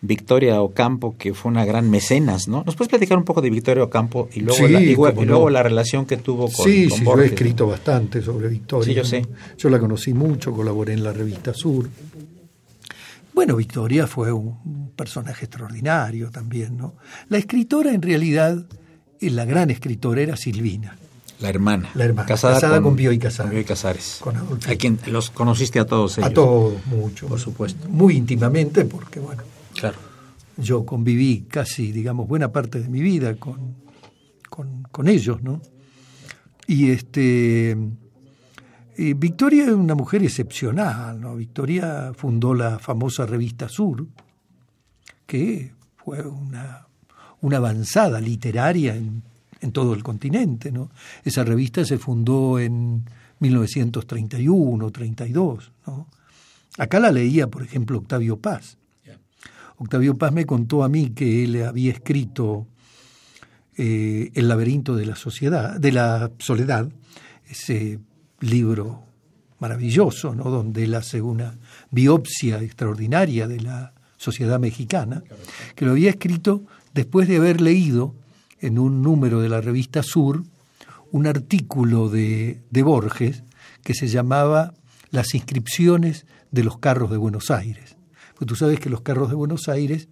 Victoria 0.01 0.61
Ocampo, 0.61 1.15
que 1.17 1.33
fue 1.33 1.51
una 1.51 1.65
gran 1.65 1.89
mecenas, 1.89 2.47
¿no? 2.47 2.63
¿Nos 2.65 2.75
puedes 2.75 2.89
platicar 2.89 3.17
un 3.17 3.23
poco 3.23 3.41
de 3.41 3.49
Victoria 3.49 3.83
Ocampo 3.83 4.29
y 4.33 4.41
luego, 4.41 4.57
Sí, 4.67 4.71
la, 4.71 4.81
y, 4.81 4.91
y 4.91 4.95
luego 4.95 5.45
no. 5.45 5.49
la 5.49 5.63
relación 5.63 6.05
que 6.05 6.17
tuvo 6.17 6.51
con, 6.51 6.65
sí, 6.65 6.87
con 6.89 6.97
sí, 6.99 7.03
yo 7.05 7.11
he 7.11 7.15
Borges? 7.15 7.31
escrito 7.31 7.67
bastante 7.67 8.21
sobre 8.21 8.47
Victoria. 8.49 8.85
Sí, 8.85 8.93
yo 8.93 9.03
sé. 9.03 9.25
Yo 9.57 9.69
la 9.69 9.79
conocí 9.79 10.13
mucho, 10.13 10.51
colaboré 10.51 10.93
en 10.93 11.03
la 11.03 11.11
revista 11.13 11.53
Sur. 11.53 11.89
Bueno, 13.33 13.55
Victoria 13.57 14.07
fue 14.07 14.31
un 14.31 14.91
personaje 14.95 15.45
extraordinario 15.45 16.29
también, 16.31 16.77
¿no? 16.77 16.93
La 17.29 17.37
escritora 17.37 17.91
en 17.93 18.01
realidad, 18.01 18.65
eh, 19.19 19.29
la 19.29 19.43
gran 19.45 19.71
escritora 19.71 20.21
era 20.21 20.37
Silvina. 20.37 20.97
La 21.41 21.49
hermana. 21.49 21.89
La 21.95 22.05
hermana, 22.05 22.27
Casada, 22.27 22.53
casada 22.53 22.75
con, 22.75 22.83
con 22.91 22.95
Bioy 22.95 23.19
Casares. 23.19 23.51
con 23.51 23.63
Casares. 23.63 24.17
Con 24.21 24.37
Adolfo. 24.37 24.71
A 24.71 24.75
quien 24.75 24.97
los 25.07 25.31
conociste 25.31 25.79
a 25.79 25.85
todos 25.85 26.17
ellos. 26.17 26.29
A 26.29 26.33
todos, 26.33 26.73
mucho. 26.85 27.27
Por 27.27 27.39
supuesto. 27.41 27.89
Muy 27.89 28.15
íntimamente, 28.15 28.85
porque 28.85 29.19
bueno, 29.19 29.43
Claro. 29.75 29.97
yo 30.57 30.85
conviví 30.85 31.45
casi, 31.49 31.91
digamos, 31.91 32.27
buena 32.27 32.51
parte 32.51 32.79
de 32.81 32.89
mi 32.89 33.01
vida 33.01 33.35
con, 33.35 33.75
con, 34.49 35.07
ellos, 35.07 35.43
¿no? 35.43 35.61
Y 36.67 36.91
este 36.91 37.77
y 38.97 39.13
Victoria 39.13 39.65
es 39.65 39.71
una 39.71 39.93
mujer 39.93 40.23
excepcional, 40.23 41.19
¿no? 41.19 41.35
Victoria 41.35 42.13
fundó 42.15 42.53
la 42.53 42.79
famosa 42.79 43.25
revista 43.25 43.67
Sur, 43.67 44.07
que 45.25 45.73
fue 45.97 46.25
una, 46.25 46.87
una 47.41 47.57
avanzada 47.57 48.21
literaria 48.21 48.95
en, 48.95 49.23
en 49.59 49.71
todo 49.73 49.93
el 49.93 50.01
continente, 50.01 50.71
¿no? 50.71 50.91
Esa 51.25 51.43
revista 51.43 51.83
se 51.83 51.97
fundó 51.97 52.57
en 52.57 53.03
1931, 53.39 54.91
32, 54.91 55.71
¿no? 55.87 56.07
Acá 56.77 56.99
la 56.99 57.11
leía, 57.11 57.47
por 57.47 57.63
ejemplo, 57.63 57.97
Octavio 57.97 58.37
Paz. 58.37 58.77
Octavio 59.77 60.17
Paz 60.17 60.31
me 60.31 60.45
contó 60.45 60.83
a 60.83 60.89
mí 60.89 61.09
que 61.09 61.43
él 61.43 61.63
había 61.63 61.91
escrito 61.91 62.67
eh, 63.77 64.31
El 64.33 64.47
laberinto 64.47 64.95
de 64.95 65.05
la 65.05 65.15
sociedad, 65.15 65.79
de 65.79 65.91
la 65.91 66.31
soledad, 66.39 66.89
ese 67.47 67.99
libro 68.39 69.03
maravilloso, 69.59 70.35
¿no? 70.35 70.45
donde 70.45 70.83
él 70.83 70.95
hace 70.95 71.21
una 71.21 71.57
biopsia 71.91 72.61
extraordinaria 72.61 73.47
de 73.47 73.59
la 73.59 73.93
sociedad 74.17 74.59
mexicana, 74.59 75.23
que 75.75 75.85
lo 75.85 75.91
había 75.91 76.09
escrito 76.09 76.63
después 76.93 77.27
de 77.27 77.37
haber 77.37 77.61
leído 77.61 78.15
en 78.59 78.79
un 78.79 79.01
número 79.01 79.41
de 79.41 79.49
la 79.49 79.61
revista 79.61 80.03
Sur 80.03 80.43
un 81.11 81.27
artículo 81.27 82.09
de, 82.09 82.61
de 82.69 82.83
Borges 82.83 83.43
que 83.83 83.93
se 83.93 84.07
llamaba 84.07 84.73
Las 85.11 85.33
inscripciones 85.33 86.25
de 86.51 86.63
los 86.63 86.79
carros 86.79 87.11
de 87.11 87.17
Buenos 87.17 87.51
Aires. 87.51 87.94
Pues 88.35 88.47
tú 88.47 88.55
sabes 88.55 88.79
que 88.79 88.89
los 88.89 89.01
carros 89.01 89.29
de 89.29 89.35
Buenos 89.35 89.69
Aires 89.69 90.07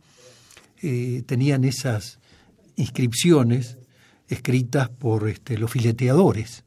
eh, 0.81 1.23
tenían 1.25 1.63
esas 1.63 2.19
inscripciones 2.75 3.77
escritas 4.27 4.89
por 4.89 5.27
este, 5.29 5.57
los 5.57 5.71
fileteadores, 5.71 6.63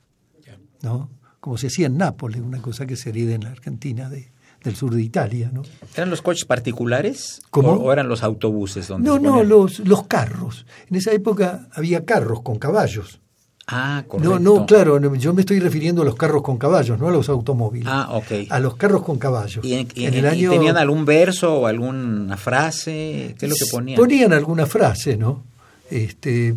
¿no? 0.82 1.10
como 1.40 1.58
se 1.58 1.68
hacía 1.68 1.86
en 1.86 1.96
Nápoles, 1.96 2.40
una 2.40 2.60
cosa 2.60 2.86
que 2.86 2.96
se 2.96 3.10
herida 3.10 3.34
en 3.34 3.44
la 3.44 3.50
Argentina 3.50 4.08
de, 4.08 4.32
del 4.64 4.74
sur 4.74 4.92
de 4.92 5.00
Italia, 5.00 5.50
¿no? 5.52 5.62
¿Eran 5.94 6.10
los 6.10 6.20
coches 6.20 6.44
particulares 6.44 7.40
¿Cómo? 7.50 7.74
O, 7.74 7.84
o 7.84 7.92
eran 7.92 8.08
los 8.08 8.24
autobuses? 8.24 8.88
Donde 8.88 9.08
No, 9.08 9.18
no, 9.20 9.44
los, 9.44 9.78
los 9.78 10.06
carros. 10.08 10.66
En 10.90 10.96
esa 10.96 11.12
época 11.12 11.68
había 11.72 12.04
carros 12.04 12.42
con 12.42 12.58
caballos. 12.58 13.20
Ah, 13.68 14.04
correcto. 14.06 14.38
No, 14.38 14.58
no, 14.58 14.64
claro, 14.66 15.14
yo 15.16 15.34
me 15.34 15.40
estoy 15.40 15.58
refiriendo 15.58 16.02
a 16.02 16.04
los 16.04 16.14
carros 16.14 16.42
con 16.42 16.56
caballos, 16.56 16.98
no 17.00 17.08
a 17.08 17.10
los 17.10 17.28
automóviles. 17.28 17.88
Ah, 17.90 18.10
ok. 18.12 18.46
A 18.50 18.60
los 18.60 18.76
carros 18.76 19.02
con 19.02 19.18
caballos. 19.18 19.64
¿Y, 19.64 19.74
en- 19.74 19.88
el 19.96 20.22
y 20.22 20.26
año 20.26 20.50
tenían 20.50 20.76
algún 20.76 21.04
verso 21.04 21.52
o 21.60 21.66
alguna 21.66 22.36
frase? 22.36 23.34
¿Qué 23.38 23.46
es 23.46 23.50
lo 23.50 23.56
que 23.56 23.66
ponían? 23.70 23.96
Ponían 23.96 24.32
alguna 24.32 24.66
frase, 24.66 25.16
¿no? 25.16 25.42
Este, 25.90 26.52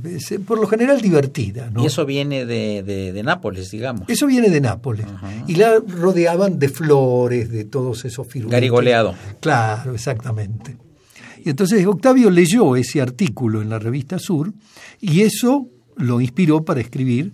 por 0.45 0.59
lo 0.59 0.65
general 0.67 1.01
divertida, 1.01 1.69
¿no? 1.71 1.83
Y 1.83 1.85
eso 1.87 2.03
viene 2.05 2.45
de, 2.47 2.81
de, 2.83 3.11
de 3.13 3.23
Nápoles, 3.23 3.69
digamos. 3.69 4.09
Eso 4.09 4.25
viene 4.25 4.49
de 4.49 4.59
Nápoles. 4.61 5.05
Y 5.47 5.55
la 5.55 5.79
rodeaban 5.87 6.57
de 6.57 6.69
flores, 6.69 7.49
de 7.51 7.65
todos 7.65 8.05
esos 8.05 8.25
firulitos. 8.27 8.53
Garigoleado. 8.53 9.15
Claro, 9.39 9.93
exactamente. 9.93 10.77
Y 11.45 11.49
entonces 11.51 11.85
Octavio 11.85 12.29
leyó 12.31 12.75
ese 12.75 13.01
artículo 13.01 13.61
en 13.61 13.69
la 13.69 13.77
revista 13.79 14.17
Sur 14.19 14.51
y 14.99 15.21
eso 15.21 15.67
lo 15.99 16.21
inspiró 16.21 16.63
para 16.63 16.81
escribir, 16.81 17.33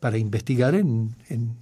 para 0.00 0.18
investigar 0.18 0.74
en, 0.74 1.14
en, 1.28 1.56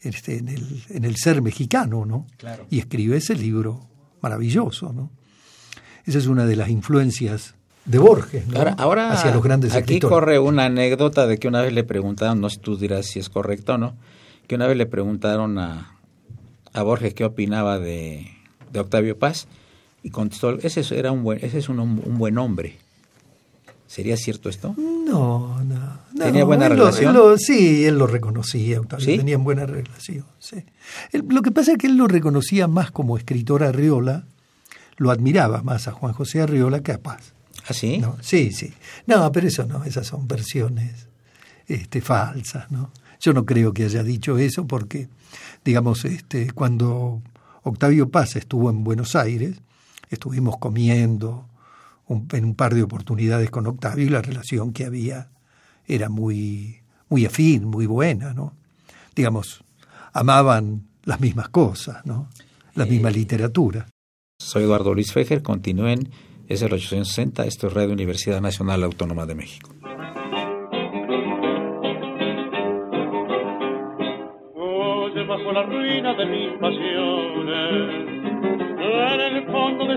este, 0.00 0.38
en, 0.38 0.48
el, 0.48 0.82
en 0.88 1.04
el 1.04 1.16
ser 1.16 1.42
mexicano, 1.42 2.06
¿no? 2.06 2.26
Claro. 2.38 2.66
Y 2.70 2.78
escribe 2.78 3.16
ese 3.16 3.34
libro 3.34 3.86
maravilloso, 4.22 4.92
¿no? 4.92 5.10
Esa 6.06 6.18
es 6.18 6.26
una 6.26 6.46
de 6.46 6.56
las 6.56 6.70
influencias 6.70 7.54
de 7.84 7.98
Borges, 7.98 8.46
¿no? 8.46 8.58
Ahora, 8.58 8.74
ahora 8.78 9.12
hacia 9.12 9.32
los 9.32 9.42
grandes 9.42 9.72
aquí 9.72 9.94
escritores. 9.94 10.14
corre 10.14 10.38
una 10.38 10.66
anécdota 10.66 11.26
de 11.26 11.38
que 11.38 11.48
una 11.48 11.62
vez 11.62 11.72
le 11.72 11.84
preguntaron, 11.84 12.40
no 12.40 12.48
sé 12.48 12.58
tú 12.58 12.76
dirás 12.76 13.06
si 13.06 13.18
es 13.18 13.28
correcto 13.28 13.74
o 13.74 13.78
no, 13.78 13.96
que 14.46 14.54
una 14.54 14.66
vez 14.66 14.76
le 14.76 14.86
preguntaron 14.86 15.58
a, 15.58 15.98
a 16.72 16.82
Borges 16.82 17.14
qué 17.14 17.24
opinaba 17.24 17.78
de, 17.78 18.28
de 18.72 18.80
Octavio 18.80 19.18
Paz 19.18 19.48
y 20.02 20.10
contestó, 20.10 20.58
ese 20.58 20.80
es, 20.80 20.92
era 20.92 21.12
un 21.12 21.22
buen, 21.22 21.44
ese 21.44 21.58
es 21.58 21.68
un, 21.68 21.80
un 21.80 22.18
buen 22.18 22.38
hombre. 22.38 22.78
¿Sería 23.90 24.16
cierto 24.16 24.48
esto? 24.48 24.72
No, 24.78 25.64
no. 25.64 25.98
no, 26.14 26.24
¿Tenía 26.24 26.44
buena 26.44 26.66
él 26.66 26.76
lo- 26.76 26.84
relación? 26.84 27.08
él 27.10 27.20
lo- 27.20 27.36
sí, 27.38 27.84
él 27.84 27.98
lo 27.98 28.06
reconocía, 28.06 28.78
Octavio, 28.80 29.04
¿Sí? 29.04 29.16
tenían 29.16 29.42
buena 29.42 29.66
relación. 29.66 30.24
sí. 30.38 30.64
Él- 31.10 31.24
lo 31.28 31.42
que 31.42 31.50
pasa 31.50 31.72
es 31.72 31.78
que 31.78 31.88
él 31.88 31.96
lo 31.96 32.06
reconocía 32.06 32.68
más 32.68 32.92
como 32.92 33.16
escritor 33.18 33.64
Arriola, 33.64 34.26
lo 34.96 35.10
admiraba 35.10 35.62
más 35.64 35.88
a 35.88 35.92
Juan 35.92 36.12
José 36.12 36.40
Arriola 36.40 36.84
que 36.84 36.92
a 36.92 36.98
Paz. 37.02 37.32
¿Ah, 37.66 37.72
sí? 37.74 37.98
No, 37.98 38.16
sí, 38.20 38.52
sí. 38.52 38.72
No, 39.08 39.32
pero 39.32 39.48
eso 39.48 39.64
no, 39.66 39.82
esas 39.82 40.06
son 40.06 40.28
versiones 40.28 41.08
este, 41.66 42.00
falsas, 42.00 42.70
¿no? 42.70 42.92
Yo 43.20 43.32
no 43.32 43.44
creo 43.44 43.72
que 43.74 43.84
haya 43.86 44.04
dicho 44.04 44.38
eso 44.38 44.68
porque, 44.68 45.08
digamos, 45.64 46.04
este, 46.04 46.52
cuando 46.52 47.22
Octavio 47.64 48.08
Paz 48.08 48.36
estuvo 48.36 48.70
en 48.70 48.84
Buenos 48.84 49.16
Aires, 49.16 49.56
estuvimos 50.10 50.58
comiendo 50.58 51.46
un- 52.10 52.26
en 52.32 52.44
un 52.44 52.54
par 52.54 52.74
de 52.74 52.82
oportunidades 52.82 53.50
con 53.50 53.66
Octavio 53.66 54.04
y 54.04 54.08
la 54.08 54.20
relación 54.22 54.72
que 54.72 54.84
había 54.84 55.28
era 55.86 56.08
muy, 56.08 56.80
muy 57.08 57.24
afín, 57.24 57.64
muy 57.64 57.86
buena, 57.86 58.34
¿no? 58.34 58.52
Digamos, 59.14 59.62
amaban 60.12 60.82
las 61.04 61.20
mismas 61.20 61.48
cosas, 61.50 62.04
¿no? 62.04 62.28
La 62.74 62.84
misma 62.86 63.10
literatura. 63.10 63.86
Soy 64.40 64.64
Eduardo 64.64 64.94
Luis 64.94 65.12
Fejer, 65.12 65.42
continúen, 65.42 66.08
es 66.48 66.62
el 66.62 66.72
860, 66.72 67.44
esto 67.46 67.66
es 67.68 67.72
Radio 67.74 67.92
Universidad 67.92 68.40
Nacional 68.40 68.82
Autónoma 68.84 69.26
de 69.26 69.34
México. 69.34 69.70
Oye, 74.54 75.24
bajo 75.24 75.52
la 75.52 75.62
ruina 75.64 76.14
de 76.14 76.26
mis 76.26 76.58
pasiones, 76.60 78.09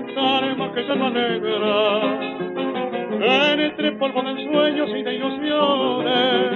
esta 0.07 0.37
alma 0.37 0.73
que 0.73 0.83
llama 0.83 1.09
negra, 1.09 2.01
entre 3.63 3.91
polvo 3.93 4.21
de 4.23 4.43
sueños 4.45 4.89
y 4.89 5.03
de 5.03 5.15
ilusiones, 5.15 6.51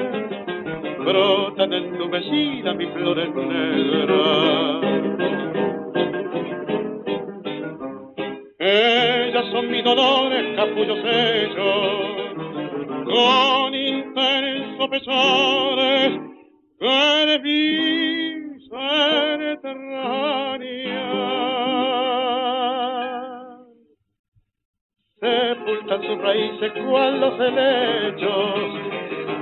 brotan 1.00 1.74
entumecidas 1.74 2.76
mis 2.76 2.90
flores 2.90 3.34
negras. 3.34 4.82
Ellas 8.60 9.46
son 9.52 9.72
mis 9.72 9.84
dolores, 9.84 10.56
capullos 10.56 11.00
hechos, 11.06 12.06
con 13.06 13.74
intenso 13.74 14.90
pesares, 14.90 16.20
que 16.80 17.40
Sepultan 25.98 26.02
sus 26.02 26.22
raíces 26.22 26.72
cual 26.86 27.20
los 27.20 27.40
helechos 27.40 28.54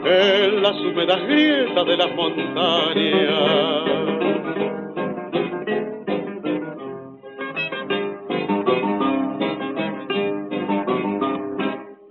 en 0.05 0.61
las 0.61 0.75
húmedas 0.75 1.21
grietas 1.27 1.85
de 1.85 1.97
las 1.97 2.15
montañas. 2.15 3.85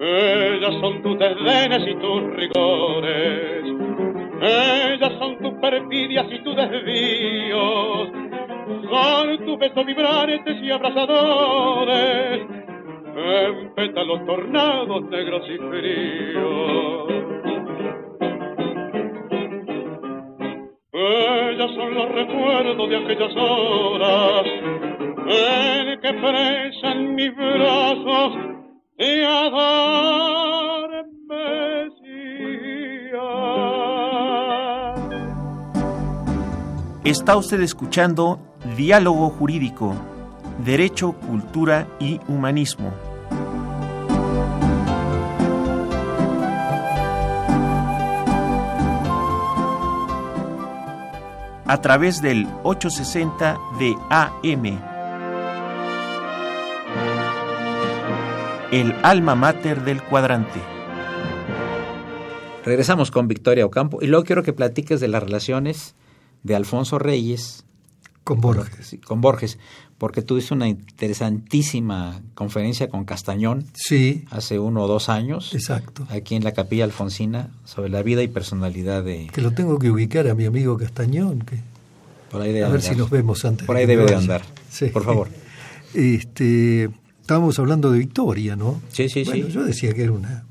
Ellas 0.01 0.75
son 0.81 1.03
tus 1.03 1.19
desdenes 1.19 1.89
y 1.89 1.95
tus 1.97 2.23
rigores. 2.37 3.65
Ellas 4.43 5.13
son 5.19 5.39
tus 5.39 5.53
perfidias 5.55 6.27
y 6.31 6.39
tus 6.43 6.57
desvíos. 6.57 8.09
Son 8.91 9.45
tus 9.45 9.59
besos 9.59 9.87
vibrantes 9.87 10.57
y 10.63 10.71
abrazadores. 10.71 12.54
En 13.17 13.75
pétalos 13.75 14.27
tornados 14.27 15.05
negros 15.09 15.43
y 15.49 15.59
fríos. 15.59 17.13
Ellas 20.93 21.71
son 21.75 21.95
los 21.95 22.09
recuerdos 22.11 22.89
de 22.89 22.97
aquellas 22.97 23.37
horas 23.37 24.47
en 25.27 26.01
que 26.01 26.13
presan 26.13 27.15
mis 27.15 27.37
brazos 27.37 28.33
y 28.99 29.23
adormecía. 29.23 30.95
Está 37.05 37.37
usted 37.37 37.61
escuchando 37.61 38.41
Diálogo 38.77 39.31
Jurídico, 39.31 39.95
Derecho, 40.59 41.13
Cultura 41.13 41.89
y 41.99 42.21
Humanismo. 42.29 42.93
A 51.67 51.81
través 51.81 52.23
del 52.23 52.47
860 52.63 53.59
de 53.79 53.97
AM. 54.11 54.79
El 58.71 58.95
alma 59.03 59.35
mater 59.35 59.83
del 59.83 60.03
cuadrante. 60.03 60.61
Regresamos 62.65 63.11
con 63.11 63.29
Victoria 63.29 63.67
Ocampo 63.67 63.99
y 64.01 64.07
luego 64.07 64.25
quiero 64.25 64.43
que 64.43 64.53
platiques 64.53 65.01
de 65.01 65.09
las 65.09 65.23
relaciones 65.23 65.97
de 66.43 66.55
Alfonso 66.55 66.99
Reyes 66.99 67.65
Con 68.25 68.41
Borges. 68.41 68.87
sí, 68.87 68.99
con 68.99 69.21
Borges, 69.21 69.59
porque 69.99 70.23
tuviste 70.23 70.55
una 70.55 70.67
interesantísima 70.67 72.23
conferencia 72.35 72.89
con 72.89 73.05
Castañón 73.05 73.67
Sí, 73.75 74.25
hace 74.31 74.59
uno 74.59 74.83
o 74.85 74.89
dos 74.89 75.09
años, 75.09 75.55
exacto. 75.55 76.07
aquí 76.11 76.35
en 76.35 76.43
la 76.45 76.53
Capilla 76.53 76.85
Alfonsina, 76.85 77.51
sobre 77.65 77.91
la 77.91 78.03
vida 78.03 78.23
y 78.23 78.29
personalidad 78.29 79.05
de... 79.05 79.29
Que 79.33 79.41
lo 79.43 79.53
tengo 79.53 79.79
que 79.79 79.91
ubicar 79.91 80.27
a 80.29 80.35
mi 80.35 80.45
amigo 80.47 80.77
Castañón, 80.79 81.41
que 81.41 81.59
Por 82.31 82.41
ahí 82.41 82.49
debe 82.53 82.65
a 82.65 82.69
ver 82.69 82.77
andar. 82.81 82.93
si 82.95 82.99
nos 82.99 83.11
vemos 83.11 83.45
antes. 83.45 83.67
Por 83.67 83.77
ahí 83.77 83.87
debe 83.87 84.07
de 84.07 84.15
andar. 84.15 84.43
Sí. 84.71 84.87
Por 84.87 85.05
favor. 85.05 85.29
Este, 85.95 86.91
estábamos 87.21 87.57
hablando 87.61 87.93
de 87.93 88.01
Victoria, 88.01 88.57
¿no? 88.57 88.81
Sí, 88.91 89.09
sí, 89.09 89.23
Bueno, 89.23 89.47
sí. 89.47 89.53
Yo 89.53 89.63
decía 89.63 89.95
que 89.95 90.03
era 90.03 90.11
una, 90.13 90.45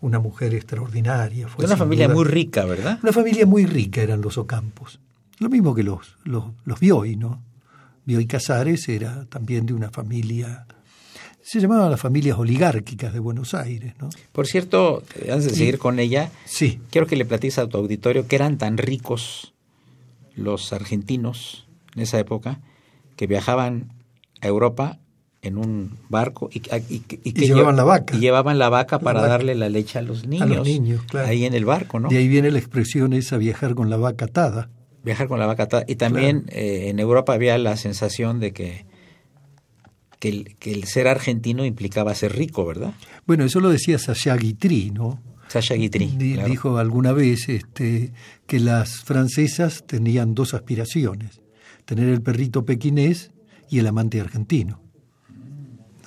una 0.00 0.18
mujer 0.18 0.54
extraordinaria. 0.54 1.46
Fue 1.46 1.62
De 1.62 1.66
una 1.66 1.76
familia 1.76 2.06
duda- 2.06 2.14
muy 2.14 2.24
rica, 2.24 2.64
¿verdad? 2.64 2.98
Una 3.02 3.12
familia 3.12 3.44
muy 3.44 3.66
rica 3.66 4.00
eran 4.00 4.22
los 4.22 4.38
Ocampos. 4.38 4.98
Lo 5.40 5.48
mismo 5.48 5.74
que 5.74 5.82
los, 5.82 6.16
los, 6.24 6.44
los 6.64 6.80
Bioy, 6.80 7.16
¿no? 7.16 7.42
Bioy 8.04 8.26
Casares 8.26 8.88
era 8.88 9.24
también 9.26 9.66
de 9.66 9.74
una 9.74 9.90
familia... 9.90 10.66
Se 11.42 11.60
llamaban 11.60 11.90
las 11.90 12.00
familias 12.00 12.36
oligárquicas 12.38 13.12
de 13.12 13.20
Buenos 13.20 13.54
Aires, 13.54 13.94
¿no? 13.98 14.10
Por 14.32 14.46
cierto, 14.46 15.02
antes 15.30 15.44
de 15.44 15.50
seguir 15.50 15.78
con 15.78 15.98
ella, 15.98 16.30
Sí, 16.44 16.78
quiero 16.90 17.06
que 17.06 17.16
le 17.16 17.24
platiques 17.24 17.58
a 17.58 17.66
tu 17.66 17.78
auditorio 17.78 18.26
que 18.26 18.36
eran 18.36 18.58
tan 18.58 18.76
ricos 18.76 19.54
los 20.34 20.72
argentinos 20.74 21.66
en 21.96 22.02
esa 22.02 22.18
época 22.18 22.60
que 23.16 23.26
viajaban 23.26 23.92
a 24.42 24.46
Europa 24.46 24.98
en 25.40 25.56
un 25.56 25.96
barco 26.10 26.50
y, 26.52 26.58
y- 26.92 27.02
y 27.24 27.32
que 27.32 27.46
llevaban 27.46 27.74
lle- 27.74 27.78
la 27.78 27.84
vaca. 27.84 28.16
y 28.16 28.20
llevaban 28.20 28.58
la 28.58 28.68
vaca 28.68 28.98
para 28.98 29.20
vaca. 29.20 29.30
darle 29.32 29.54
la 29.54 29.68
leche 29.68 29.98
a 29.98 30.02
los 30.02 30.26
niños, 30.26 30.66
niños, 30.66 31.02
claro. 31.04 31.28
ahí 31.28 31.44
en 31.44 31.54
el 31.54 31.64
barco, 31.64 31.98
¿no? 31.98 32.08
de 32.08 32.18
ahí 32.18 32.28
viene 32.28 32.50
la 32.50 32.58
expresión 32.58 33.12
esa 33.14 33.38
viajar 33.38 33.74
con 33.74 33.88
la 33.88 33.96
vaca 33.96 34.26
atada. 34.26 34.68
Viajar 35.04 35.28
con 35.28 35.38
la 35.38 35.46
vaca 35.46 35.64
atada. 35.64 35.84
Y 35.86 35.96
también 35.96 36.44
eh, 36.48 36.88
en 36.88 36.98
Europa 36.98 37.32
había 37.32 37.56
la 37.58 37.76
sensación 37.76 38.40
de 38.40 38.52
que, 38.52 38.86
que 40.18 40.28
el, 40.28 40.56
que 40.56 40.72
el 40.72 40.84
ser 40.84 41.08
argentino 41.08 41.64
implicaba 41.64 42.14
ser 42.14 42.36
rico, 42.36 42.66
¿verdad? 42.66 42.94
Bueno, 43.26 43.44
eso 43.44 43.60
lo 43.60 43.70
decía 43.70 43.98
Sasha 43.98 44.36
Guitry, 44.36 44.90
¿no? 44.90 45.22
Sasha 45.48 45.74
Guitry. 45.74 46.08
Claro. 46.34 46.48
Dijo 46.48 46.78
alguna 46.78 47.12
vez 47.12 47.48
este, 47.48 48.12
que 48.46 48.60
las 48.60 49.00
francesas 49.00 49.84
tenían 49.86 50.34
dos 50.34 50.54
aspiraciones, 50.54 51.40
tener 51.84 52.08
el 52.08 52.22
perrito 52.22 52.64
pequinés 52.64 53.30
y 53.70 53.78
el 53.78 53.86
amante 53.86 54.20
argentino. 54.20 54.80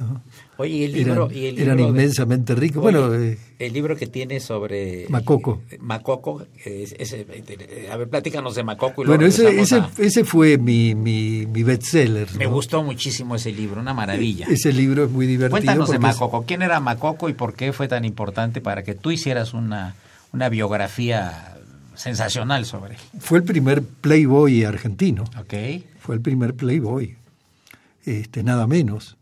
¿No? 0.02 0.22
Oye, 0.58 0.74
y 0.76 0.84
el 0.84 0.92
libro... 0.94 1.26
Eran, 1.30 1.38
y 1.38 1.46
el 1.48 1.60
eran 1.60 1.78
libro 1.78 1.94
de- 1.94 2.00
inmensamente 2.02 2.56
ricos. 2.56 2.84
Oye, 2.86 2.98
bueno, 3.00 3.14
eh, 3.16 3.38
el 3.60 3.74
libro 3.74 3.96
que 3.96 4.08
tiene 4.08 4.40
sobre... 4.40 5.06
Macoco. 5.10 5.62
eh, 5.72 5.78
Macoco. 5.82 6.46
es- 6.64 6.94
es- 7.00 7.14
eh, 7.14 7.90
a 7.92 7.98
ver, 7.98 8.10
platícanos 8.10 8.56
de 8.56 8.64
Macoco. 8.64 9.04
Y 9.04 9.08
bueno 9.08 9.26
ese, 9.26 9.60
ese, 9.60 9.76
a- 9.76 9.90
ese 9.98 10.24
fue 10.24 10.58
mi, 10.58 10.94
mi, 10.96 11.46
mi 11.48 11.64
bestseller. 11.64 12.28
Me 12.36 12.46
¿no? 12.46 12.52
gustó 12.52 12.84
muchísimo 12.84 13.36
ese 13.36 13.52
libro, 13.52 13.80
una 13.82 13.94
maravilla. 13.94 14.46
Ese 14.50 14.72
libro 14.74 15.06
es 15.06 15.12
muy 15.12 15.26
divertido. 15.28 15.52
Cuéntanos 15.58 15.90
de 15.90 16.00
Macoco. 16.00 16.44
¿Quién 16.46 16.62
era 16.62 16.80
Macoco 16.80 17.30
y 17.30 17.34
por 17.34 17.54
qué 17.54 17.74
fue 17.74 17.88
tan 17.88 18.06
importante 18.06 18.62
para 18.62 18.84
que 18.84 18.94
tú 18.96 19.12
hicieras 19.12 19.54
una, 19.54 19.96
una 20.34 20.50
biografía 20.50 21.58
sensacional 21.96 22.66
sobre 22.66 22.96
él? 22.96 23.00
Fue 23.20 23.38
el 23.40 23.44
primer 23.44 23.82
playboy 23.84 24.64
argentino. 24.64 25.24
¿Ok? 25.40 25.54
Fue 26.00 26.16
el 26.16 26.22
primer 26.22 26.54
playboy. 26.56 27.16
Este, 28.06 28.42
nada 28.44 28.66
menos. 28.66 29.18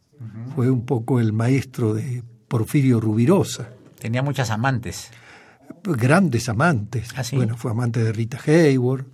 Fue 0.56 0.70
un 0.70 0.86
poco 0.86 1.20
el 1.20 1.32
maestro 1.34 1.94
de 1.94 2.24
Porfirio 2.48 3.00
Rubirosa. 3.00 3.70
Tenía 4.00 4.22
muchas 4.22 4.50
amantes. 4.50 5.12
Grandes 5.84 6.50
amantes. 6.50 7.10
¿Ah, 7.16 7.24
sí? 7.24 7.36
Bueno, 7.36 7.56
fue 7.58 7.72
amante 7.72 8.04
de 8.04 8.12
Rita 8.12 8.38
Hayworth, 8.46 9.08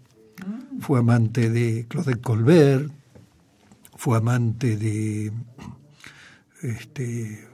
fue 0.80 1.00
amante 1.00 1.50
de 1.50 1.86
Claudette 1.88 2.22
Colbert, 2.22 2.92
fue 3.96 4.18
amante 4.18 4.76
de, 4.78 5.32
este, 6.62 7.48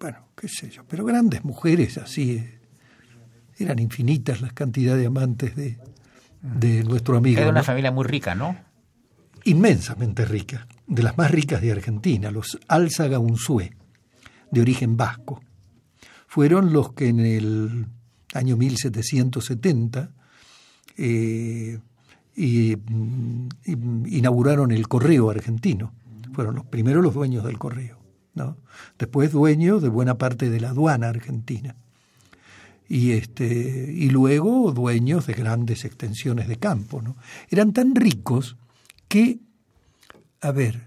bueno, 0.00 0.18
qué 0.36 0.48
sé 0.48 0.70
yo, 0.70 0.84
pero 0.86 1.04
grandes 1.04 1.44
mujeres 1.44 1.98
así. 1.98 2.32
eh, 2.36 2.60
Eran 3.58 3.78
infinitas 3.78 4.40
las 4.40 4.52
cantidades 4.52 5.00
de 5.00 5.06
amantes 5.06 5.56
de, 5.56 5.78
de 6.42 6.84
nuestro 6.84 7.16
amigo. 7.16 7.40
Era 7.40 7.50
una 7.50 7.60
¿no? 7.60 7.64
familia 7.64 7.90
muy 7.90 8.04
rica, 8.04 8.34
¿no? 8.34 8.56
inmensamente 9.44 10.24
rica, 10.24 10.66
de 10.86 11.02
las 11.02 11.16
más 11.18 11.30
ricas 11.30 11.60
de 11.60 11.72
Argentina, 11.72 12.30
los 12.30 12.58
Álzaga 12.68 13.18
Unzué, 13.18 13.72
de 14.50 14.60
origen 14.60 14.96
vasco. 14.96 15.42
Fueron 16.28 16.72
los 16.72 16.92
que 16.92 17.08
en 17.08 17.20
el 17.20 17.86
año 18.34 18.56
1770 18.56 20.10
eh, 20.98 21.78
y- 22.36 22.76
inauguraron 23.64 24.70
el 24.72 24.88
correo 24.88 25.30
argentino. 25.30 25.92
Fueron 26.32 26.54
los 26.54 26.66
primeros 26.66 27.02
los 27.02 27.14
dueños 27.14 27.44
del 27.44 27.58
correo. 27.58 27.98
¿no? 28.34 28.58
Después 28.98 29.32
dueños 29.32 29.82
de 29.82 29.88
buena 29.88 30.18
parte 30.18 30.50
de 30.50 30.60
la 30.60 30.70
aduana 30.70 31.08
argentina. 31.08 31.74
Y, 32.88 33.12
este, 33.12 33.92
y 33.92 34.10
luego 34.10 34.70
dueños 34.70 35.26
de 35.26 35.32
grandes 35.32 35.84
extensiones 35.84 36.46
de 36.46 36.56
campo. 36.58 37.02
¿no? 37.02 37.16
Eran 37.50 37.72
tan 37.72 37.94
ricos 37.94 38.56
que, 39.08 39.38
a 40.40 40.50
ver, 40.52 40.86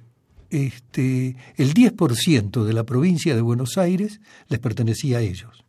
este, 0.49 1.35
el 1.57 1.73
10% 1.73 2.63
de 2.63 2.73
la 2.73 2.83
provincia 2.83 3.35
de 3.35 3.41
Buenos 3.41 3.77
Aires 3.77 4.19
les 4.47 4.59
pertenecía 4.59 5.19
a 5.19 5.21
ellos. 5.21 5.63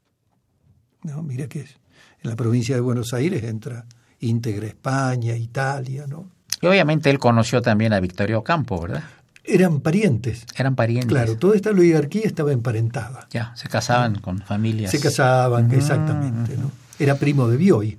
¿No? 1.03 1.23
Mira 1.23 1.49
que 1.49 1.61
es. 1.61 1.77
En 2.23 2.31
la 2.31 2.37
provincia 2.37 2.75
de 2.75 2.81
Buenos 2.81 3.15
Aires 3.15 3.43
entra 3.45 3.87
íntegra 4.21 4.67
España, 4.67 5.37
Italia, 5.37 6.07
¿no? 6.07 6.29
Y 6.61 6.67
obviamente 6.67 7.09
él 7.09 7.19
conoció 7.19 7.63
también 7.63 7.95
a 7.95 8.01
Victorio 8.01 8.41
Ocampo, 8.41 8.81
¿verdad? 8.83 9.05
Eran 9.45 9.81
parientes. 9.81 10.45
Eran 10.55 10.77
parientes. 10.77 11.09
Claro, 11.09 11.37
toda 11.39 11.57
esta 11.57 11.71
oligarquía 11.71 12.23
estaba 12.25 12.53
emparentada. 12.53 13.27
Ya, 13.31 13.53
se 13.57 13.69
casaban 13.69 14.17
con 14.21 14.41
familias. 14.41 14.91
Se 14.91 15.01
casaban, 15.01 15.73
exactamente, 15.73 16.57
¿no? 16.59 16.71
Era 16.99 17.15
primo 17.15 17.49
de 17.49 17.57
Bioy. 17.57 17.99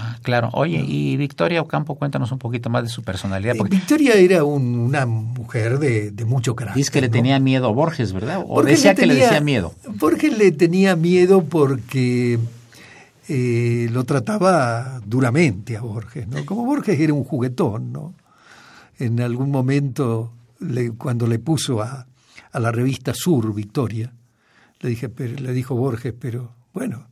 Ah, 0.00 0.16
claro. 0.22 0.50
Oye, 0.52 0.84
y 0.86 1.16
Victoria 1.16 1.60
Ocampo, 1.60 1.96
cuéntanos 1.96 2.30
un 2.30 2.38
poquito 2.38 2.70
más 2.70 2.84
de 2.84 2.88
su 2.88 3.02
personalidad. 3.02 3.54
Eh, 3.56 3.58
Porque 3.58 3.74
Victoria 3.76 4.14
era 4.14 4.44
un- 4.44 4.76
una 4.78 5.06
mujer 5.06 5.78
de, 5.80 6.12
de 6.12 6.24
mucho 6.24 6.54
carácter. 6.54 6.78
dice 6.80 6.90
que 6.92 7.00
le 7.00 7.08
¿no? 7.08 7.12
tenía 7.12 7.40
miedo 7.40 7.66
a 7.66 7.72
Borges, 7.72 8.12
¿verdad? 8.12 8.38
O 8.44 8.46
Borges 8.54 8.76
decía 8.78 8.94
que 8.94 9.06
le 9.06 9.14
tenía- 9.14 9.26
decía 9.28 9.40
miedo. 9.40 9.74
Borges 9.96 10.38
le 10.38 10.52
tenía 10.52 10.94
miedo 10.94 11.42
porque 11.44 12.38
eh, 13.28 13.88
lo 13.92 14.04
trataba 14.04 15.00
duramente 15.04 15.76
a 15.76 15.80
Borges, 15.82 16.26
¿no? 16.28 16.46
Como 16.46 16.64
Borges 16.64 16.98
era 17.00 17.12
un 17.12 17.24
juguetón, 17.24 17.92
¿no? 17.92 18.14
En 18.98 19.20
algún 19.20 19.50
momento, 19.50 20.32
le- 20.60 20.92
cuando 20.92 21.26
le 21.26 21.38
puso 21.38 21.82
a, 21.82 22.06
a 22.52 22.60
la 22.60 22.72
revista 22.72 23.12
Sur, 23.14 23.52
Victoria, 23.54 24.12
le, 24.80 24.88
dije, 24.90 25.08
pero, 25.08 25.34
le 25.42 25.52
dijo 25.52 25.74
Borges, 25.74 26.14
pero 26.18 26.52
bueno, 26.72 27.06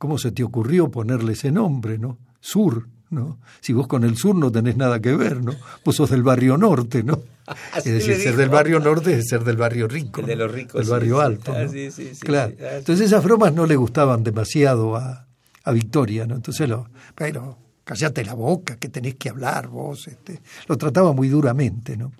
¿cómo 0.00 0.16
se 0.16 0.32
te 0.32 0.42
ocurrió 0.42 0.90
ponerle 0.90 1.34
ese 1.34 1.52
nombre, 1.52 1.98
no? 1.98 2.16
Sur, 2.40 2.88
¿no? 3.10 3.38
Si 3.60 3.74
vos 3.74 3.86
con 3.86 4.02
el 4.02 4.16
sur 4.16 4.34
no 4.34 4.50
tenés 4.50 4.78
nada 4.78 4.98
que 4.98 5.14
ver, 5.14 5.44
¿no? 5.44 5.54
Vos 5.84 5.94
sos 5.94 6.08
del 6.08 6.22
barrio 6.22 6.56
norte, 6.56 7.02
¿no? 7.02 7.20
Es 7.76 7.84
decir, 7.84 8.16
ser 8.16 8.34
del 8.34 8.48
barrio 8.48 8.80
norte 8.80 9.18
es 9.18 9.28
ser 9.28 9.44
del 9.44 9.58
barrio 9.58 9.88
rico. 9.88 10.22
De 10.22 10.36
los 10.36 10.50
ricos, 10.50 10.74
Del 10.76 10.84
sí, 10.86 10.90
barrio 10.90 11.16
sí. 11.18 11.22
alto. 11.22 11.52
Ah, 11.54 11.64
¿no? 11.64 11.68
sí, 11.68 11.90
sí, 11.90 12.12
claro. 12.18 12.54
Ah. 12.62 12.76
Entonces 12.78 13.06
esas 13.08 13.22
bromas 13.22 13.52
no 13.52 13.66
le 13.66 13.76
gustaban 13.76 14.24
demasiado 14.24 14.96
a, 14.96 15.26
a 15.64 15.72
Victoria, 15.72 16.26
¿no? 16.26 16.34
Entonces 16.34 16.66
lo, 16.66 16.88
pero 17.14 17.58
callate 17.84 18.24
la 18.24 18.32
boca, 18.32 18.76
que 18.76 18.88
tenés 18.88 19.16
que 19.16 19.28
hablar 19.28 19.68
vos. 19.68 20.08
Este, 20.08 20.40
lo 20.66 20.78
trataba 20.78 21.12
muy 21.12 21.28
duramente, 21.28 21.98
¿no? 21.98 22.10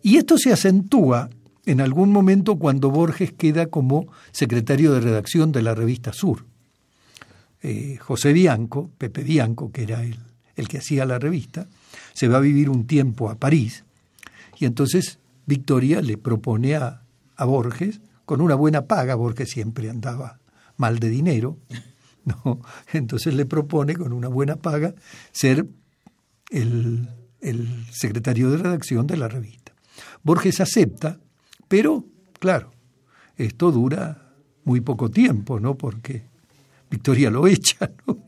Y 0.00 0.16
esto 0.16 0.38
se 0.38 0.54
acentúa 0.54 1.28
en 1.66 1.82
algún 1.82 2.12
momento 2.12 2.56
cuando 2.56 2.90
Borges 2.90 3.32
queda 3.34 3.66
como 3.66 4.06
secretario 4.32 4.94
de 4.94 5.00
redacción 5.00 5.52
de 5.52 5.60
la 5.60 5.74
revista 5.74 6.14
Sur. 6.14 6.46
Eh, 7.62 7.98
José 7.98 8.32
Bianco, 8.32 8.90
Pepe 8.96 9.22
Bianco, 9.22 9.70
que 9.70 9.82
era 9.82 10.02
el, 10.02 10.18
el 10.56 10.68
que 10.68 10.78
hacía 10.78 11.04
la 11.04 11.18
revista, 11.18 11.68
se 12.14 12.28
va 12.28 12.38
a 12.38 12.40
vivir 12.40 12.70
un 12.70 12.86
tiempo 12.86 13.30
a 13.30 13.36
París 13.36 13.84
y 14.60 14.66
entonces 14.66 15.18
Victoria 15.46 16.02
le 16.02 16.18
propone 16.18 16.76
a, 16.76 17.02
a 17.34 17.44
Borges, 17.46 18.00
con 18.26 18.42
una 18.42 18.54
buena 18.54 18.86
paga, 18.86 19.14
Borges 19.14 19.50
siempre 19.50 19.88
andaba 19.88 20.38
mal 20.76 20.98
de 20.98 21.08
dinero, 21.08 21.58
¿no? 22.24 22.60
entonces 22.92 23.34
le 23.34 23.46
propone 23.46 23.96
con 23.96 24.12
una 24.12 24.28
buena 24.28 24.56
paga 24.56 24.94
ser 25.32 25.66
el, 26.50 27.08
el 27.40 27.86
secretario 27.90 28.50
de 28.50 28.58
redacción 28.58 29.06
de 29.06 29.16
la 29.16 29.28
revista. 29.28 29.72
Borges 30.22 30.60
acepta, 30.60 31.18
pero 31.66 32.04
claro, 32.38 32.70
esto 33.36 33.72
dura 33.72 34.34
muy 34.64 34.82
poco 34.82 35.10
tiempo, 35.10 35.58
¿no? 35.58 35.76
Porque 35.76 36.24
Victoria 36.90 37.30
lo 37.30 37.46
echa, 37.46 37.90
¿no? 38.06 38.24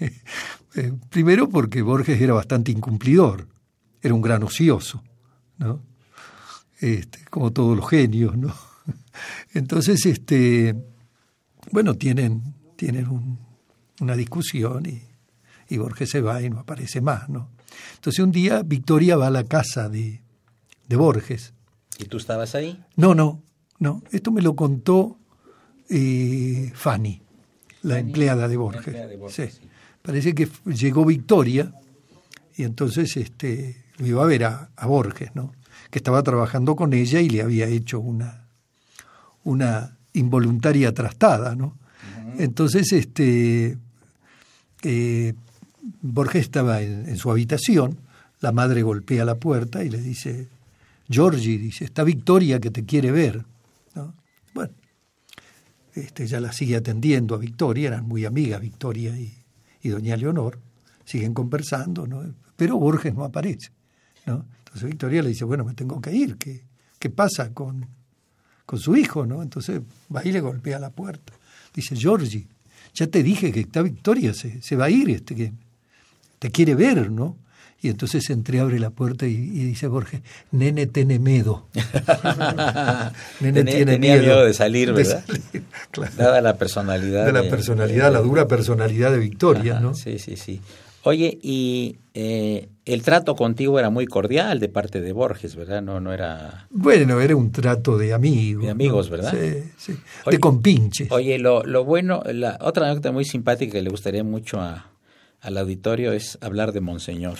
Eh, 0.00 0.92
Primero 1.10 1.48
porque 1.48 1.82
Borges 1.82 2.20
era 2.20 2.32
bastante 2.34 2.70
incumplidor, 2.72 3.48
era 4.02 4.14
un 4.14 4.22
gran 4.22 4.42
ocioso, 4.42 5.02
¿no? 5.58 5.82
Este, 6.80 7.24
como 7.30 7.52
todos 7.52 7.76
los 7.76 7.88
genios, 7.88 8.36
¿no? 8.36 8.54
Entonces, 9.54 10.04
este, 10.06 10.74
bueno, 11.72 11.94
tienen, 11.94 12.42
tienen 12.76 13.08
un- 13.08 13.38
una 14.00 14.14
discusión 14.14 14.84
y, 14.86 15.02
y 15.74 15.78
Borges 15.78 16.10
se 16.10 16.20
va 16.20 16.42
y 16.42 16.50
no 16.50 16.60
aparece 16.60 17.00
más, 17.00 17.28
¿no? 17.30 17.50
Entonces 17.94 18.22
un 18.22 18.30
día 18.32 18.62
Victoria 18.62 19.16
va 19.16 19.26
a 19.28 19.30
la 19.30 19.44
casa 19.44 19.88
de, 19.88 20.22
de 20.88 20.96
Borges. 20.96 21.54
¿Y 21.98 22.04
tú 22.04 22.18
estabas 22.18 22.54
ahí? 22.54 22.82
No, 22.96 23.14
no, 23.14 23.42
no. 23.78 24.02
Esto 24.12 24.30
me 24.30 24.42
lo 24.42 24.54
contó 24.54 25.18
eh, 25.88 26.70
Fanny, 26.74 27.22
la 27.82 27.98
empleada 27.98 28.48
de 28.48 28.56
Borges. 28.56 28.86
empleada 28.86 29.08
de 29.08 29.16
Borges, 29.16 29.52
Sí. 29.54 29.58
sí. 29.62 29.68
Parece 30.02 30.34
que 30.34 30.48
llegó 30.66 31.04
Victoria 31.04 31.72
y 32.56 32.62
entonces 32.62 33.16
este, 33.16 33.82
lo 33.98 34.06
iba 34.06 34.22
a 34.22 34.26
ver 34.26 34.44
a, 34.44 34.70
a 34.76 34.86
Borges, 34.86 35.34
¿no? 35.34 35.52
Que 35.90 35.98
estaba 35.98 36.22
trabajando 36.22 36.76
con 36.76 36.92
ella 36.92 37.20
y 37.20 37.28
le 37.28 37.42
había 37.42 37.66
hecho 37.66 37.98
una, 38.00 38.44
una 39.44 39.96
involuntaria 40.12 40.92
trastada, 40.94 41.54
¿no? 41.54 41.76
Entonces, 42.38 42.92
este, 42.92 43.78
eh, 44.82 45.34
Borges 46.02 46.42
estaba 46.42 46.82
en, 46.82 47.08
en 47.08 47.16
su 47.16 47.30
habitación, 47.30 47.98
la 48.40 48.52
madre 48.52 48.82
golpea 48.82 49.24
la 49.24 49.36
puerta 49.36 49.82
y 49.82 49.88
le 49.90 50.00
dice, 50.00 50.48
Georgie, 51.08 51.58
dice, 51.58 51.84
está 51.84 52.04
Victoria 52.04 52.60
que 52.60 52.70
te 52.70 52.84
quiere 52.84 53.10
ver. 53.10 53.44
¿no? 53.94 54.14
Bueno, 54.54 54.72
este, 55.96 56.24
ella 56.24 56.40
la 56.40 56.52
sigue 56.52 56.76
atendiendo 56.76 57.34
a 57.34 57.38
Victoria, 57.38 57.88
eran 57.88 58.06
muy 58.06 58.24
amigas 58.24 58.60
Victoria 58.60 59.16
y, 59.18 59.88
doña 59.88 60.16
Leonor, 60.16 60.58
siguen 61.04 61.32
conversando, 61.32 62.06
¿no? 62.06 62.22
pero 62.56 62.76
Borges 62.78 63.14
no 63.14 63.24
aparece. 63.24 63.70
¿no? 64.26 64.44
Entonces 64.58 64.84
Victoria 64.88 65.22
le 65.22 65.28
dice, 65.28 65.44
bueno, 65.44 65.64
me 65.64 65.74
tengo 65.74 66.00
que 66.00 66.12
ir, 66.12 66.36
¿qué, 66.36 66.64
qué 66.98 67.08
pasa 67.08 67.54
con, 67.54 67.86
con 68.64 68.78
su 68.78 68.96
hijo? 68.96 69.26
¿no? 69.26 69.42
Entonces 69.42 69.80
va 70.14 70.24
y 70.24 70.32
le 70.32 70.40
golpea 70.40 70.78
la 70.78 70.90
puerta. 70.90 71.32
Dice, 71.72 71.94
Georgie, 71.94 72.48
ya 72.94 73.06
te 73.06 73.22
dije 73.22 73.52
que 73.52 73.60
está 73.60 73.82
Victoria, 73.82 74.34
se, 74.34 74.60
se 74.60 74.74
va 74.74 74.86
a 74.86 74.90
ir, 74.90 75.10
este, 75.10 75.52
te 76.38 76.50
quiere 76.50 76.74
ver, 76.74 77.10
¿no? 77.10 77.36
Y 77.82 77.88
entonces 77.88 78.30
entreabre 78.30 78.80
la 78.80 78.90
puerta 78.90 79.26
y, 79.26 79.34
y 79.34 79.64
dice 79.64 79.86
Borges, 79.86 80.22
nene 80.50 80.86
tiene 80.86 81.18
miedo. 81.18 81.66
nene 83.40 83.64
tiene 83.64 83.92
tenía 83.92 84.16
miedo, 84.16 84.44
de 84.44 84.54
salir, 84.54 84.92
¿verdad? 84.92 85.24
De 85.26 85.34
salir, 85.34 85.64
claro. 85.90 86.12
Dada 86.16 86.40
la 86.40 86.56
personalidad. 86.56 87.26
De 87.26 87.32
la 87.32 87.42
personalidad, 87.48 88.12
la 88.12 88.20
dura 88.20 88.48
personalidad 88.48 89.12
de 89.12 89.18
Victoria, 89.18 89.74
Ajá, 89.74 89.80
¿no? 89.80 89.94
Sí, 89.94 90.18
sí, 90.18 90.36
sí. 90.36 90.60
Oye, 91.06 91.38
y 91.40 91.98
eh, 92.14 92.68
el 92.84 93.02
trato 93.02 93.36
contigo 93.36 93.78
era 93.78 93.90
muy 93.90 94.06
cordial 94.06 94.58
de 94.58 94.68
parte 94.68 95.00
de 95.00 95.12
Borges, 95.12 95.54
¿verdad? 95.54 95.80
No, 95.80 96.00
no 96.00 96.12
era... 96.12 96.66
Bueno, 96.70 97.20
era 97.20 97.36
un 97.36 97.52
trato 97.52 97.96
de 97.96 98.12
amigos. 98.12 98.64
De 98.64 98.70
amigos. 98.70 99.08
¿verdad? 99.08 99.32
Sí, 99.32 99.70
sí. 99.76 99.92
Oye, 100.24 100.36
de 100.36 100.40
compinches. 100.40 101.12
Oye, 101.12 101.38
lo, 101.38 101.62
lo 101.62 101.84
bueno, 101.84 102.24
la 102.26 102.58
otra 102.60 102.86
anécdota 102.86 103.12
muy 103.12 103.24
simpática 103.24 103.74
que 103.74 103.82
le 103.82 103.90
gustaría 103.90 104.24
mucho 104.24 104.60
a, 104.60 104.90
al 105.40 105.58
auditorio 105.58 106.12
es 106.12 106.38
hablar 106.40 106.72
de 106.72 106.80
Monseñor. 106.80 107.38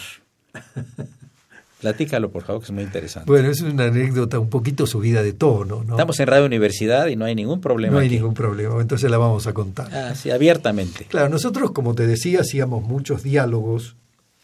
Platícalo, 1.80 2.30
por 2.30 2.42
favor, 2.42 2.62
que 2.62 2.66
es 2.66 2.70
muy 2.72 2.82
interesante. 2.84 3.30
Bueno, 3.30 3.50
es 3.50 3.60
una 3.60 3.84
anécdota 3.84 4.38
un 4.38 4.48
poquito 4.48 4.86
subida 4.86 5.22
de 5.22 5.34
tono, 5.34 5.84
¿no? 5.84 5.92
Estamos 5.92 6.18
en 6.20 6.26
Radio 6.26 6.46
Universidad 6.46 7.06
y 7.08 7.16
no 7.16 7.26
hay 7.26 7.34
ningún 7.34 7.60
problema. 7.60 7.92
No 7.94 7.98
hay 8.00 8.06
aquí. 8.06 8.16
ningún 8.16 8.32
problema, 8.32 8.80
entonces 8.80 9.10
la 9.10 9.18
vamos 9.18 9.46
a 9.46 9.52
contar. 9.52 9.94
Ah, 9.94 10.14
sí, 10.14 10.30
abiertamente. 10.30 11.04
Claro, 11.04 11.28
nosotros, 11.28 11.72
como 11.72 11.94
te 11.94 12.06
decía, 12.06 12.40
hacíamos 12.40 12.82
muchos 12.82 13.22
diálogos 13.22 13.94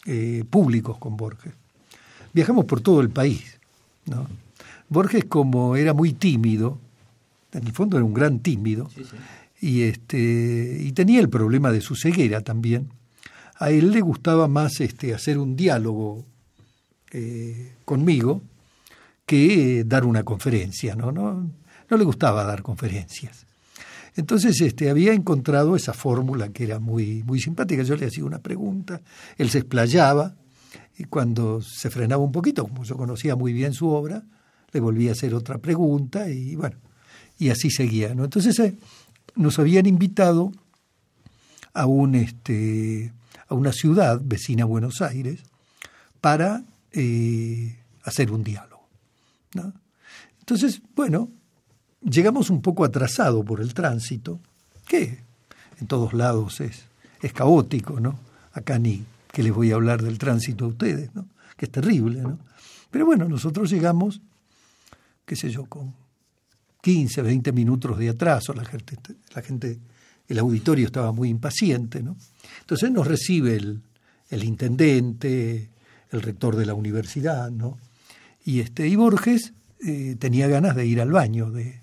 eh, 0.05 0.45
públicos 0.49 0.99
con 0.99 1.17
Borges. 1.17 1.53
Viajamos 2.35 2.67
por 2.67 2.83
todo 2.83 3.01
el 3.01 3.09
país, 3.09 3.59
¿no? 4.05 4.27
Borges, 4.91 5.25
como 5.25 5.75
era 5.77 5.95
muy 5.95 6.13
tímido, 6.13 6.79
en 7.53 7.67
el 7.67 7.73
fondo 7.73 7.97
era 7.97 8.05
un 8.05 8.13
gran 8.15 8.41
tímido, 8.41 8.91
Sí, 8.95 9.05
sí. 9.05 9.17
y, 9.67 9.83
este, 9.85 10.77
y 10.81 10.93
tenía 10.93 11.21
el 11.21 11.31
problema 11.31 11.73
de 11.73 11.81
su 11.81 11.97
ceguera 11.97 12.43
también. 12.43 12.91
A 13.63 13.71
él 13.71 13.93
le 13.93 14.01
gustaba 14.01 14.49
más 14.49 14.81
este, 14.81 15.15
hacer 15.15 15.39
un 15.39 15.55
diálogo 15.55 16.25
eh, 17.13 17.75
conmigo 17.85 18.43
que 19.25 19.81
eh, 19.81 19.85
dar 19.85 20.05
una 20.05 20.25
conferencia, 20.25 20.97
¿no? 20.97 21.13
No, 21.13 21.49
no 21.89 21.97
le 21.97 22.05
gustaba 22.05 22.43
dar 22.43 22.63
conferencias. 22.63 23.47
Entonces 24.17 24.61
este, 24.61 24.91
había 24.91 25.13
encontrado 25.13 25.77
esa 25.77 25.93
fórmula 25.93 26.49
que 26.49 26.65
era 26.65 26.81
muy, 26.81 27.23
muy 27.23 27.41
simpática. 27.41 27.85
Yo 27.85 27.95
le 27.95 28.07
hacía 28.07 28.25
una 28.25 28.41
pregunta, 28.41 29.01
él 29.39 29.49
se 29.49 29.59
explayaba 29.59 30.35
y 30.99 31.05
cuando 31.05 31.63
se 31.63 31.89
frenaba 31.89 32.25
un 32.25 32.33
poquito, 32.33 32.65
como 32.65 32.83
yo 32.83 32.97
conocía 32.97 33.37
muy 33.37 33.53
bien 33.53 33.75
su 33.75 33.89
obra, 33.91 34.25
le 34.73 34.81
volvía 34.81 35.11
a 35.11 35.13
hacer 35.13 35.35
otra 35.35 35.59
pregunta 35.59 36.29
y 36.29 36.57
bueno, 36.57 36.79
y 37.39 37.51
así 37.51 37.71
seguía. 37.71 38.13
¿no? 38.13 38.25
Entonces 38.25 38.59
eh, 38.59 38.75
nos 39.37 39.61
habían 39.61 39.87
invitado 39.87 40.51
a, 41.73 41.87
un, 41.87 42.17
este, 42.17 43.13
a 43.53 43.55
una 43.55 43.73
ciudad 43.73 44.21
vecina 44.25 44.63
a 44.63 44.67
Buenos 44.67 45.03
Aires 45.03 45.41
para 46.21 46.65
eh, 46.91 47.79
hacer 48.03 48.33
un 48.33 48.43
diálogo. 48.43 48.83
Entonces, 50.41 50.83
bueno, 50.97 51.31
llegamos 52.03 52.51
un 52.51 52.63
poco 52.63 52.85
atrasado 52.85 53.45
por 53.45 53.61
el 53.61 53.75
tránsito, 53.75 54.41
que 54.89 55.21
en 55.81 55.87
todos 55.87 56.15
lados 56.15 56.61
es, 56.61 56.85
es 57.21 57.33
caótico, 57.33 58.01
¿no? 58.01 58.19
Acá 58.53 58.79
ni 58.79 59.05
que 59.31 59.43
les 59.43 59.53
voy 59.53 59.71
a 59.71 59.75
hablar 59.75 60.03
del 60.03 60.19
tránsito 60.19 60.65
a 60.65 60.69
ustedes, 60.69 61.15
¿no? 61.15 61.27
Que 61.57 61.67
es 61.67 61.71
terrible, 61.71 62.23
¿no? 62.23 62.39
Pero 62.91 63.07
bueno, 63.07 63.29
nosotros 63.29 63.71
llegamos, 63.71 64.21
qué 65.25 65.37
sé 65.37 65.51
yo, 65.51 65.67
con 65.67 65.95
15, 66.81 67.23
20 67.23 67.53
minutos 67.53 67.99
de 67.99 68.09
atraso, 68.09 68.53
la 68.53 68.65
gente 68.65 69.79
el 70.33 70.39
auditorio 70.39 70.87
estaba 70.87 71.13
muy 71.13 71.29
impaciente, 71.29 72.03
¿no? 72.03 72.17
Entonces 72.61 72.91
nos 72.91 73.07
recibe 73.07 73.57
el, 73.57 74.45
intendente, 74.45 75.69
el 76.11 76.23
rector 76.23 76.57
de 76.57 76.65
la 76.65 76.75
universidad, 76.75 77.51
¿no? 77.51 77.79
Y, 78.45 78.61
este, 78.61 78.89
y 78.89 78.97
Borges 78.97 79.53
eh, 79.87 80.17
tenía 80.19 80.49
ganas 80.49 80.75
de 80.75 80.87
ir 80.87 81.03
al 81.03 81.13
baño, 81.13 81.51
de, 81.51 81.83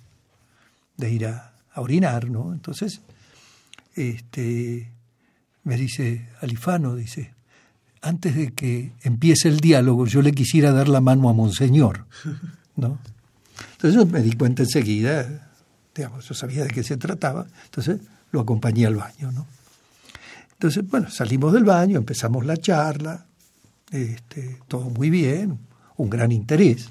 ir 0.97 1.27
a, 1.27 1.53
a, 1.73 1.81
orinar, 1.81 2.29
¿no? 2.29 2.51
Entonces, 2.51 3.01
este, 3.95 4.91
me 5.63 5.77
dice 5.77 6.27
Alifano, 6.41 6.95
dice, 6.95 7.35
antes 8.01 8.35
de 8.35 8.51
que 8.51 8.93
empiece 9.03 9.47
el 9.47 9.59
diálogo, 9.59 10.07
yo 10.07 10.23
le 10.23 10.31
quisiera 10.31 10.71
dar 10.71 10.87
la 10.87 11.01
mano 11.01 11.29
a 11.29 11.33
Monseñor, 11.33 12.07
¿no? 12.75 12.97
Entonces 13.73 13.93
yo 13.93 14.07
me 14.07 14.23
di 14.23 14.33
cuenta 14.33 14.63
enseguida, 14.63 15.51
digamos, 15.93 16.27
yo 16.27 16.33
sabía 16.33 16.63
de 16.63 16.69
qué 16.69 16.83
se 16.83 16.97
trataba, 16.97 17.45
entonces 17.65 17.99
lo 18.31 18.41
acompañé 18.41 18.85
al 18.85 18.95
baño, 18.95 19.31
¿no? 19.31 19.47
Entonces, 20.59 20.85
bueno, 20.89 21.09
salimos 21.09 21.53
del 21.53 21.63
baño, 21.63 21.97
empezamos 21.97 22.45
la 22.45 22.57
charla, 22.57 23.25
este, 23.91 24.59
todo 24.67 24.89
muy 24.89 25.09
bien, 25.09 25.57
un 25.95 26.09
gran 26.09 26.31
interés. 26.31 26.89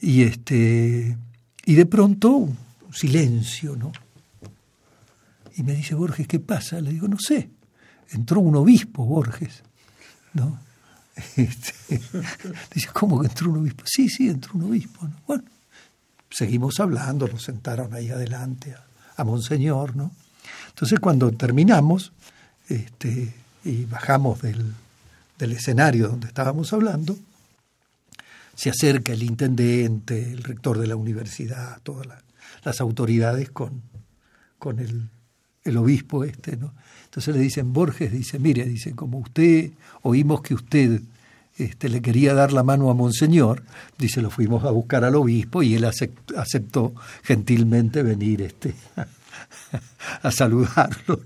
Y, 0.00 0.22
este, 0.22 1.16
y 1.64 1.74
de 1.74 1.86
pronto, 1.86 2.30
un 2.36 2.58
silencio, 2.92 3.76
¿no? 3.76 3.92
Y 5.56 5.62
me 5.62 5.74
dice 5.74 5.94
Borges, 5.94 6.28
¿qué 6.28 6.38
pasa? 6.38 6.80
Le 6.82 6.90
digo, 6.90 7.08
no 7.08 7.18
sé. 7.18 7.48
Entró 8.10 8.40
un 8.40 8.56
obispo, 8.56 9.04
Borges, 9.04 9.62
¿no? 10.34 10.60
Este, 11.36 11.72
dice, 12.74 12.88
¿cómo 12.92 13.18
que 13.22 13.28
entró 13.28 13.50
un 13.50 13.56
obispo? 13.60 13.84
Sí, 13.86 14.10
sí, 14.10 14.28
entró 14.28 14.52
un 14.54 14.64
obispo. 14.64 15.08
¿no? 15.08 15.16
Bueno, 15.26 15.44
seguimos 16.28 16.78
hablando, 16.78 17.26
nos 17.26 17.42
sentaron 17.42 17.94
ahí 17.94 18.10
adelante 18.10 18.74
a, 18.74 18.84
a 19.16 19.24
Monseñor, 19.24 19.96
¿no? 19.96 20.12
Entonces, 20.76 21.00
cuando 21.00 21.32
terminamos 21.32 22.12
este, 22.68 23.32
y 23.64 23.86
bajamos 23.86 24.42
del, 24.42 24.74
escenario 25.38 26.08
donde 26.08 26.26
estábamos 26.26 26.70
hablando, 26.74 27.16
se 28.54 28.68
acerca 28.68 29.14
el 29.14 29.22
intendente, 29.22 30.32
el 30.32 30.42
rector 30.42 30.76
de 30.78 30.86
la 30.86 30.96
universidad, 30.96 31.80
todas 31.82 32.06
la, 32.06 32.22
las 32.62 32.82
autoridades 32.82 33.48
con, 33.48 33.80
el, 35.64 35.76
obispo 35.78 36.24
este, 36.24 36.58
¿no? 36.58 36.74
Entonces 37.06 37.34
le 37.34 37.40
dicen, 37.40 37.72
Borges 37.72 38.12
dice, 38.12 38.38
mire, 38.38 38.66
dice, 38.66 38.94
como 38.94 39.20
usted, 39.20 39.70
oímos 40.02 40.42
que 40.42 40.52
usted 40.52 41.00
este, 41.56 41.88
le 41.88 42.02
quería 42.02 42.34
dar 42.34 42.52
la 42.52 42.62
mano 42.62 42.90
a 42.90 42.94
Monseñor, 42.94 43.62
dice, 43.96 44.20
lo 44.20 44.28
fuimos 44.28 44.62
a 44.64 44.72
buscar 44.72 45.04
al 45.04 45.14
obispo 45.14 45.62
y 45.62 45.74
él 45.74 45.86
aceptó, 45.86 46.38
aceptó 46.38 46.94
gentilmente 47.22 48.02
venir 48.02 48.42
este, 48.42 48.74
a, 50.22 50.30
saludarlo. 50.30 51.20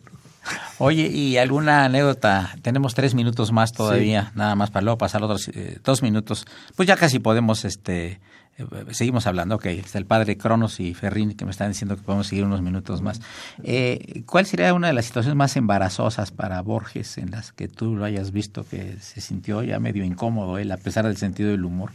Oye, 0.78 1.08
¿y 1.08 1.36
alguna 1.36 1.84
anécdota? 1.84 2.56
Tenemos 2.62 2.94
tres 2.94 3.14
minutos 3.14 3.52
más 3.52 3.72
todavía, 3.72 4.30
sí. 4.32 4.38
nada 4.38 4.54
más 4.54 4.70
para 4.70 4.82
luego 4.82 4.98
pasar 4.98 5.22
otros 5.22 5.48
eh, 5.48 5.78
dos 5.84 6.02
minutos. 6.02 6.46
Pues 6.76 6.88
ya 6.88 6.96
casi 6.96 7.18
podemos, 7.18 7.64
este, 7.64 8.20
eh, 8.58 8.66
seguimos 8.90 9.26
hablando, 9.26 9.56
ok, 9.56 9.66
está 9.66 9.98
el 9.98 10.06
padre 10.06 10.36
Cronos 10.36 10.80
y 10.80 10.94
Ferrini 10.94 11.34
que 11.34 11.44
me 11.44 11.50
están 11.50 11.68
diciendo 11.68 11.96
que 11.96 12.02
podemos 12.02 12.26
seguir 12.26 12.44
unos 12.44 12.62
minutos 12.62 13.02
más. 13.02 13.20
Eh, 13.62 14.22
¿Cuál 14.26 14.46
sería 14.46 14.74
una 14.74 14.88
de 14.88 14.92
las 14.92 15.06
situaciones 15.06 15.36
más 15.36 15.56
embarazosas 15.56 16.30
para 16.30 16.60
Borges 16.62 17.18
en 17.18 17.30
las 17.30 17.52
que 17.52 17.68
tú 17.68 17.96
lo 17.96 18.04
hayas 18.04 18.32
visto 18.32 18.66
que 18.68 18.96
se 19.00 19.20
sintió 19.20 19.62
ya 19.62 19.78
medio 19.78 20.04
incómodo 20.04 20.58
él, 20.58 20.72
a 20.72 20.76
pesar 20.76 21.06
del 21.06 21.16
sentido 21.16 21.50
del 21.50 21.64
humor? 21.64 21.90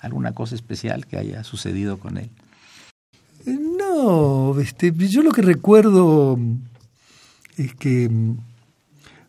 ¿Alguna 0.00 0.32
cosa 0.32 0.54
especial 0.54 1.06
que 1.06 1.18
haya 1.18 1.42
sucedido 1.44 1.98
con 1.98 2.18
él? 2.18 2.30
No, 3.46 4.58
este, 4.58 4.92
yo 4.92 5.22
lo 5.22 5.30
que 5.30 5.42
recuerdo 5.42 6.38
es 7.56 7.74
que, 7.74 8.10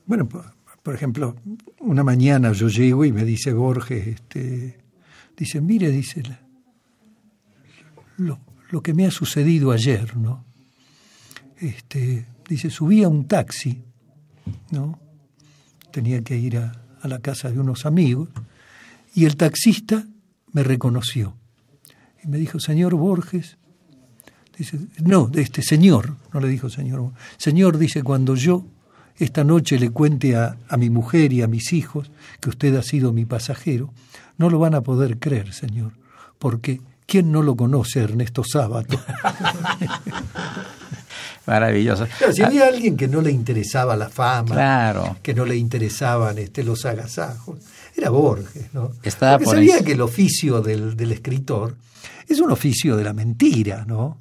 bueno, 0.05 0.27
por 0.83 0.95
ejemplo, 0.95 1.35
una 1.79 2.03
mañana 2.03 2.51
yo 2.51 2.67
llego 2.67 3.05
y 3.05 3.11
me 3.11 3.25
dice 3.25 3.53
Borges, 3.53 4.07
este, 4.07 4.77
dice, 5.37 5.61
mire, 5.61 5.91
dice, 5.91 6.23
lo, 8.17 8.39
lo 8.69 8.81
que 8.81 8.93
me 8.93 9.05
ha 9.05 9.11
sucedido 9.11 9.71
ayer, 9.71 10.17
¿no? 10.17 10.45
Este, 11.59 12.25
dice, 12.47 12.69
subí 12.69 13.03
a 13.03 13.09
un 13.09 13.27
taxi, 13.27 13.81
¿no? 14.71 14.99
Tenía 15.91 16.21
que 16.21 16.37
ir 16.37 16.57
a, 16.57 16.71
a 17.01 17.07
la 17.07 17.19
casa 17.19 17.51
de 17.51 17.59
unos 17.59 17.85
amigos 17.85 18.29
y 19.13 19.25
el 19.25 19.37
taxista 19.37 20.05
me 20.51 20.63
reconoció 20.63 21.35
y 22.23 22.27
me 22.27 22.37
dijo, 22.37 22.59
señor 22.59 22.95
Borges, 22.95 23.58
Dice, 24.59 24.77
no, 25.01 25.31
este 25.35 25.61
señor, 25.61 26.15
no 26.33 26.41
le 26.41 26.49
dijo 26.49 26.69
señor. 26.69 27.11
Señor, 27.37 27.77
dice, 27.77 28.03
cuando 28.03 28.35
yo 28.35 28.65
esta 29.17 29.45
noche 29.45 29.79
le 29.79 29.89
cuente 29.89 30.35
a, 30.35 30.57
a, 30.67 30.75
mi 30.75 30.89
mujer 30.89 31.31
y 31.31 31.41
a 31.41 31.47
mis 31.47 31.71
hijos 31.71 32.11
que 32.41 32.49
usted 32.49 32.75
ha 32.75 32.83
sido 32.83 33.13
mi 33.13 33.23
pasajero, 33.23 33.93
no 34.37 34.49
lo 34.49 34.59
van 34.59 34.75
a 34.75 34.81
poder 34.81 35.17
creer, 35.17 35.53
señor, 35.53 35.93
porque 36.39 36.81
¿quién 37.05 37.31
no 37.31 37.41
lo 37.41 37.55
conoce, 37.55 38.01
Ernesto 38.01 38.43
Sábato? 38.43 38.99
Maravilloso. 41.45 42.05
Claro, 42.17 42.33
si 42.33 42.43
había 42.43 42.67
alguien 42.67 42.97
que 42.97 43.07
no 43.07 43.21
le 43.21 43.31
interesaba 43.31 43.95
la 43.95 44.09
fama, 44.09 44.55
claro. 44.55 45.17
que 45.23 45.33
no 45.33 45.45
le 45.45 45.55
interesaban 45.55 46.37
este, 46.37 46.63
los 46.63 46.85
agasajos, 46.85 47.59
era 47.95 48.09
Borges, 48.09 48.73
¿no? 48.73 48.91
Estaba 49.03 49.37
porque 49.37 49.45
por 49.45 49.55
sabía 49.55 49.77
eso. 49.77 49.85
que 49.85 49.93
el 49.93 50.01
oficio 50.01 50.61
del, 50.61 50.95
del 50.95 51.13
escritor 51.13 51.75
es 52.27 52.39
un 52.39 52.51
oficio 52.51 52.95
de 52.95 53.03
la 53.03 53.13
mentira, 53.13 53.85
¿no? 53.87 54.17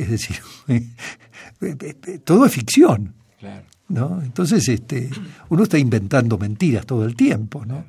Es 0.00 0.10
decir, 0.10 0.36
todo 2.24 2.46
es 2.46 2.52
ficción. 2.52 3.14
Claro. 3.38 3.64
¿no? 3.88 4.22
Entonces, 4.22 4.68
este, 4.68 5.10
uno 5.48 5.64
está 5.64 5.78
inventando 5.78 6.38
mentiras 6.38 6.86
todo 6.86 7.04
el 7.04 7.16
tiempo, 7.16 7.66
¿no? 7.66 7.84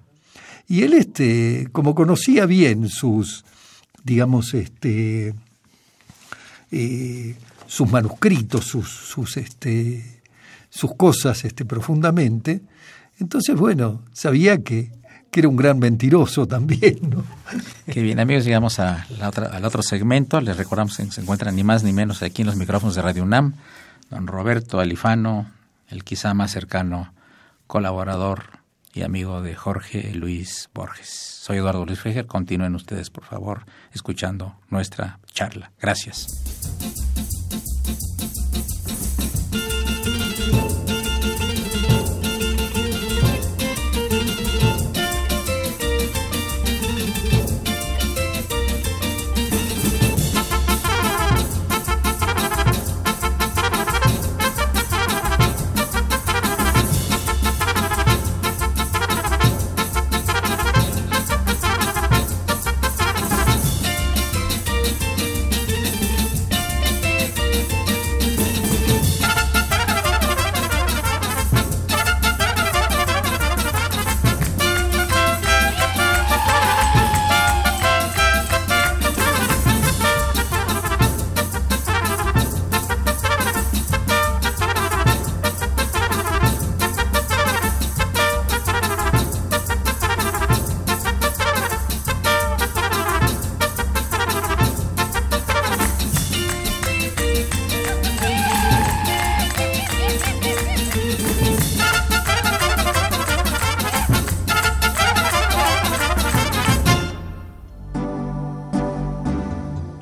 Y 0.68 0.84
él, 0.84 0.94
este, 0.94 1.68
como 1.72 1.94
conocía 1.94 2.46
bien 2.46 2.90
sus, 2.90 3.46
digamos, 4.04 4.54
este, 4.54 5.34
eh, 6.72 7.36
sus 7.68 7.90
manuscritos, 7.90 8.66
sus, 8.66 8.90
sus, 8.90 9.38
este, 9.38 10.22
sus 10.70 10.96
cosas 10.96 11.46
este, 11.46 11.66
profundamente, 11.66 12.62
entonces, 13.20 13.56
bueno, 13.56 14.02
sabía 14.14 14.64
que, 14.64 14.90
que 15.32 15.40
era 15.40 15.50
un 15.50 15.56
gran 15.56 15.80
mentiroso 15.80 16.46
también. 16.46 17.00
¿no? 17.10 17.24
Qué 17.92 18.02
bien, 18.02 18.20
amigos, 18.20 18.44
llegamos 18.46 18.80
a 18.80 19.08
la 19.18 19.30
otra, 19.30 19.48
al 19.48 19.66
otro 19.66 19.82
segmento. 19.82 20.42
Les 20.42 20.58
recordamos 20.58 20.98
que 20.98 21.10
se 21.10 21.22
encuentran 21.22 21.56
ni 21.56 21.64
más 21.64 21.84
ni 21.84 21.94
menos 21.94 22.22
aquí 22.22 22.42
en 22.42 22.48
los 22.48 22.58
micrófonos 22.58 22.96
de 22.96 23.02
Radio 23.02 23.24
UNAM, 23.24 23.54
don 24.10 24.28
Roberto 24.28 24.80
Alifano, 24.80 25.50
el 25.88 26.04
quizá 26.04 26.34
más 26.34 26.52
cercano 26.52 27.14
colaborador 27.66 28.62
y 28.94 29.04
amigo 29.04 29.42
de 29.42 29.56
Jorge 29.56 30.14
Luis 30.14 30.70
Borges. 30.74 31.10
Soy 31.10 31.58
Eduardo 31.58 31.86
Luis 31.86 32.00
Fejer. 32.00 32.28
Continúen 32.28 32.76
ustedes, 32.76 33.10
por 33.10 33.24
favor, 33.24 33.66
escuchando 33.94 34.56
nuestra 34.70 35.20
charla. 35.34 35.72
Gracias. 35.80 37.11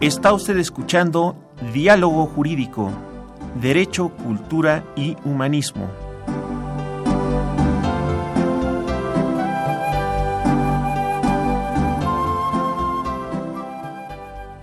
Está 0.09 0.33
usted 0.33 0.57
escuchando 0.57 1.35
Diálogo 1.71 2.25
Jurídico, 2.25 2.91
Derecho, 3.61 4.09
Cultura 4.09 4.83
y 4.95 5.15
Humanismo. 5.23 5.87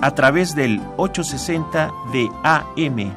A 0.00 0.10
través 0.16 0.56
del 0.56 0.80
860 0.96 1.92
de 2.12 2.28
AM. 2.42 3.14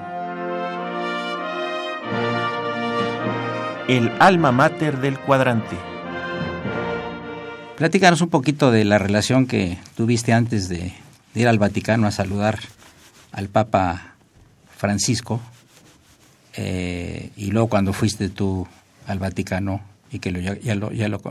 El 3.87 4.11
alma 4.19 4.51
mater 4.51 4.99
del 4.99 5.17
cuadrante. 5.17 5.75
Platícanos 7.75 8.21
un 8.21 8.29
poquito 8.29 8.69
de 8.69 8.85
la 8.85 8.99
relación 8.99 9.47
que 9.47 9.79
tuviste 9.95 10.31
antes 10.31 10.69
de 10.69 10.93
ir 11.35 11.47
al 11.47 11.59
Vaticano 11.59 12.07
a 12.07 12.11
saludar 12.11 12.59
al 13.31 13.47
Papa 13.49 14.15
Francisco 14.75 15.41
eh, 16.55 17.31
y 17.35 17.51
luego 17.51 17.67
cuando 17.67 17.93
fuiste 17.93 18.29
tú 18.29 18.67
al 19.07 19.19
Vaticano 19.19 19.81
y 20.11 20.19
que 20.19 20.31
lo, 20.31 20.39
ya, 20.39 20.75
lo, 20.75 20.91
ya 20.91 21.07
lo 21.07 21.21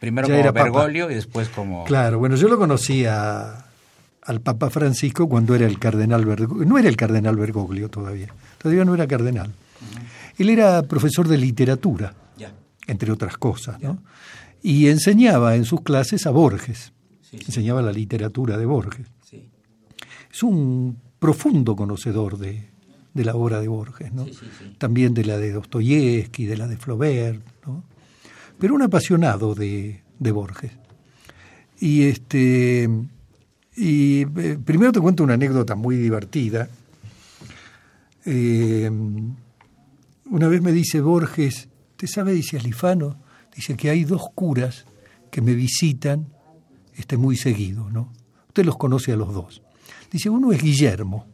primero 0.00 0.28
como 0.28 0.52
Bergoglio 0.52 1.10
y 1.10 1.14
después 1.14 1.48
como 1.48 1.84
claro 1.84 2.18
bueno 2.18 2.36
yo 2.36 2.48
lo 2.48 2.58
conocía 2.58 3.64
al 4.22 4.40
Papa 4.40 4.70
Francisco 4.70 5.28
cuando 5.28 5.54
era 5.54 5.66
el 5.66 5.78
cardenal 5.78 6.24
Bergoglio 6.24 6.66
no 6.66 6.78
era 6.78 6.88
el 6.88 6.96
cardenal 6.96 7.36
Bergoglio 7.36 7.88
todavía 7.88 8.28
todavía 8.58 8.84
no 8.84 8.94
era 8.94 9.06
cardenal. 9.06 9.52
Él 10.38 10.50
era 10.50 10.82
profesor 10.82 11.28
de 11.28 11.38
literatura 11.38 12.14
entre 12.86 13.10
otras 13.10 13.36
cosas 13.36 13.80
¿no? 13.80 13.98
y 14.62 14.88
enseñaba 14.88 15.56
en 15.56 15.64
sus 15.64 15.80
clases 15.80 16.26
a 16.26 16.30
Borges 16.30 16.92
enseñaba 17.32 17.82
la 17.82 17.92
literatura 17.92 18.56
de 18.56 18.64
Borges 18.64 19.06
es 20.36 20.42
un 20.42 20.98
profundo 21.18 21.74
conocedor 21.74 22.36
de, 22.36 22.68
la 23.14 23.34
obra 23.34 23.58
de 23.58 23.68
Borges, 23.68 24.12
¿no? 24.12 24.26
también 24.76 25.14
de 25.14 25.24
la 25.24 25.38
de 25.38 25.50
Dostoyevsky, 25.50 26.44
de 26.44 26.58
la 26.58 26.68
de 26.68 26.76
Flaubert, 26.76 27.42
¿no? 27.66 27.82
pero 28.58 28.74
un 28.74 28.82
apasionado 28.82 29.54
de, 29.54 30.02
Borges. 30.18 30.72
Y 31.80 32.02
este 32.02 32.90
y 33.74 34.22
eh, 34.22 34.58
primero 34.62 34.92
te 34.92 35.00
cuento 35.00 35.24
una 35.24 35.34
anécdota 35.34 35.74
muy 35.74 35.96
divertida. 35.96 36.68
Eh, 38.26 38.90
una 40.30 40.48
vez 40.48 40.60
me 40.60 40.72
dice 40.72 41.00
Borges, 41.00 41.68
¿te 41.96 42.06
sabe? 42.06 42.32
Dice 42.32 42.58
Alifano, 42.58 43.18
dice 43.54 43.74
que 43.74 43.88
hay 43.88 44.04
dos 44.04 44.28
curas 44.34 44.84
que 45.30 45.40
me 45.40 45.54
visitan 45.54 46.26
este, 46.94 47.16
muy 47.16 47.36
seguido, 47.36 47.88
¿no? 47.90 48.12
Usted 48.48 48.66
los 48.66 48.76
conoce 48.76 49.12
a 49.12 49.16
los 49.16 49.32
dos. 49.32 49.62
Dice, 50.10 50.30
uno 50.30 50.52
es 50.52 50.62
Guillermo, 50.62 51.26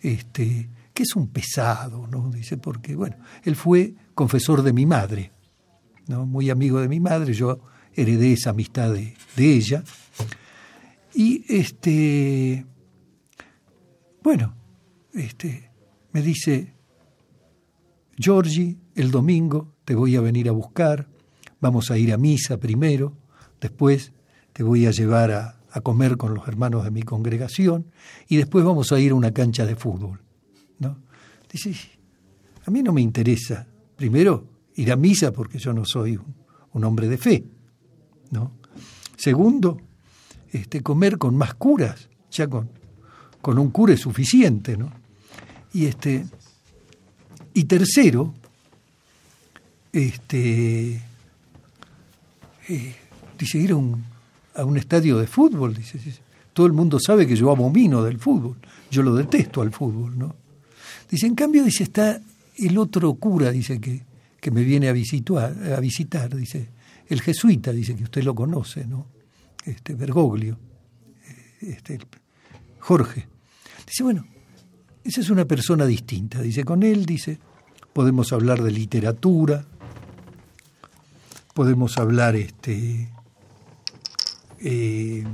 este, 0.00 0.68
que 0.92 1.02
es 1.02 1.16
un 1.16 1.28
pesado, 1.28 2.06
¿no? 2.06 2.30
Dice, 2.30 2.56
porque, 2.56 2.94
bueno, 2.94 3.16
él 3.44 3.56
fue 3.56 3.94
confesor 4.14 4.62
de 4.62 4.72
mi 4.72 4.86
madre, 4.86 5.32
¿no? 6.06 6.26
Muy 6.26 6.50
amigo 6.50 6.80
de 6.80 6.88
mi 6.88 7.00
madre, 7.00 7.32
yo 7.32 7.60
heredé 7.94 8.32
esa 8.32 8.50
amistad 8.50 8.92
de, 8.92 9.14
ella. 9.36 9.82
Y 11.14 11.44
este, 11.48 12.64
bueno, 14.22 14.54
este, 15.12 15.70
me 16.12 16.22
dice, 16.22 16.74
Giorgi, 18.16 18.78
el 18.94 19.10
domingo 19.10 19.74
te 19.84 19.94
voy 19.94 20.16
a 20.16 20.20
venir 20.20 20.48
a 20.48 20.52
buscar, 20.52 21.08
vamos 21.60 21.90
a 21.90 21.98
ir 21.98 22.12
a 22.12 22.16
misa 22.16 22.58
primero, 22.58 23.16
después 23.60 24.12
te 24.52 24.62
voy 24.62 24.86
a 24.86 24.90
llevar 24.90 25.30
a, 25.32 25.55
a 25.76 25.82
comer 25.82 26.16
con 26.16 26.34
los 26.34 26.48
hermanos 26.48 26.84
de 26.84 26.90
mi 26.90 27.02
congregación 27.02 27.92
y 28.28 28.36
después 28.36 28.64
vamos 28.64 28.92
a 28.92 28.98
ir 28.98 29.12
a 29.12 29.14
una 29.14 29.32
cancha 29.32 29.66
de 29.66 29.76
fútbol. 29.76 30.22
¿no? 30.78 30.96
Dice, 31.52 31.74
a 32.64 32.70
mí 32.70 32.82
no 32.82 32.94
me 32.94 33.02
interesa, 33.02 33.66
primero, 33.94 34.48
ir 34.74 34.90
a 34.90 34.96
misa 34.96 35.32
porque 35.32 35.58
yo 35.58 35.74
no 35.74 35.84
soy 35.84 36.18
un, 36.72 36.84
hombre 36.84 37.08
de 37.08 37.18
fe. 37.18 37.44
¿no? 38.30 38.52
Segundo, 39.16 39.78
este, 40.50 40.82
comer 40.82 41.18
con 41.18 41.36
más 41.36 41.52
curas, 41.52 42.08
ya 42.30 42.48
con, 42.48 42.70
con 43.42 43.58
un 43.58 43.68
cura 43.68 43.92
es 43.92 44.00
suficiente. 44.00 44.78
¿no? 44.78 44.90
Y, 45.74 45.84
este, 45.84 46.24
y 47.52 47.64
tercero, 47.64 48.32
este, 49.92 51.02
eh, 52.66 52.94
dice, 53.38 53.58
ir 53.58 53.72
a 53.72 53.76
un, 53.76 54.15
a 54.56 54.64
un 54.64 54.76
estadio 54.76 55.18
de 55.18 55.26
fútbol. 55.26 55.74
Dice, 55.74 55.98
todo 56.52 56.66
el 56.66 56.72
mundo 56.72 56.98
sabe 56.98 57.26
que 57.26 57.36
yo 57.36 57.50
abomino 57.50 58.02
del 58.02 58.18
fútbol, 58.18 58.56
yo 58.90 59.02
lo 59.02 59.14
detesto 59.14 59.62
al 59.62 59.72
fútbol, 59.72 60.18
¿no? 60.18 60.34
Dice, 61.10 61.26
en 61.26 61.34
cambio, 61.34 61.64
dice, 61.64 61.84
está 61.84 62.20
el 62.56 62.78
otro 62.78 63.14
cura, 63.14 63.50
dice, 63.50 63.80
que, 63.80 64.02
que 64.40 64.50
me 64.50 64.64
viene 64.64 64.88
a 64.88 64.92
visitar, 64.92 65.54
a 65.72 65.80
visitar, 65.80 66.34
dice, 66.34 66.68
el 67.08 67.20
jesuita, 67.20 67.72
dice, 67.72 67.94
que 67.94 68.04
usted 68.04 68.22
lo 68.24 68.34
conoce, 68.34 68.86
¿no? 68.86 69.06
Este, 69.64 69.94
Bergoglio, 69.94 70.58
eh, 71.60 71.74
este, 71.74 71.98
Jorge. 72.80 73.26
Dice, 73.86 74.02
bueno, 74.02 74.26
esa 75.04 75.20
es 75.20 75.30
una 75.30 75.44
persona 75.44 75.86
distinta. 75.86 76.40
Dice, 76.40 76.64
con 76.64 76.82
él, 76.82 77.06
dice, 77.06 77.38
podemos 77.92 78.32
hablar 78.32 78.62
de 78.62 78.70
literatura, 78.70 79.64
podemos 81.54 81.96
hablar 81.98 82.34
este, 82.34 83.08
eh, 84.60 85.24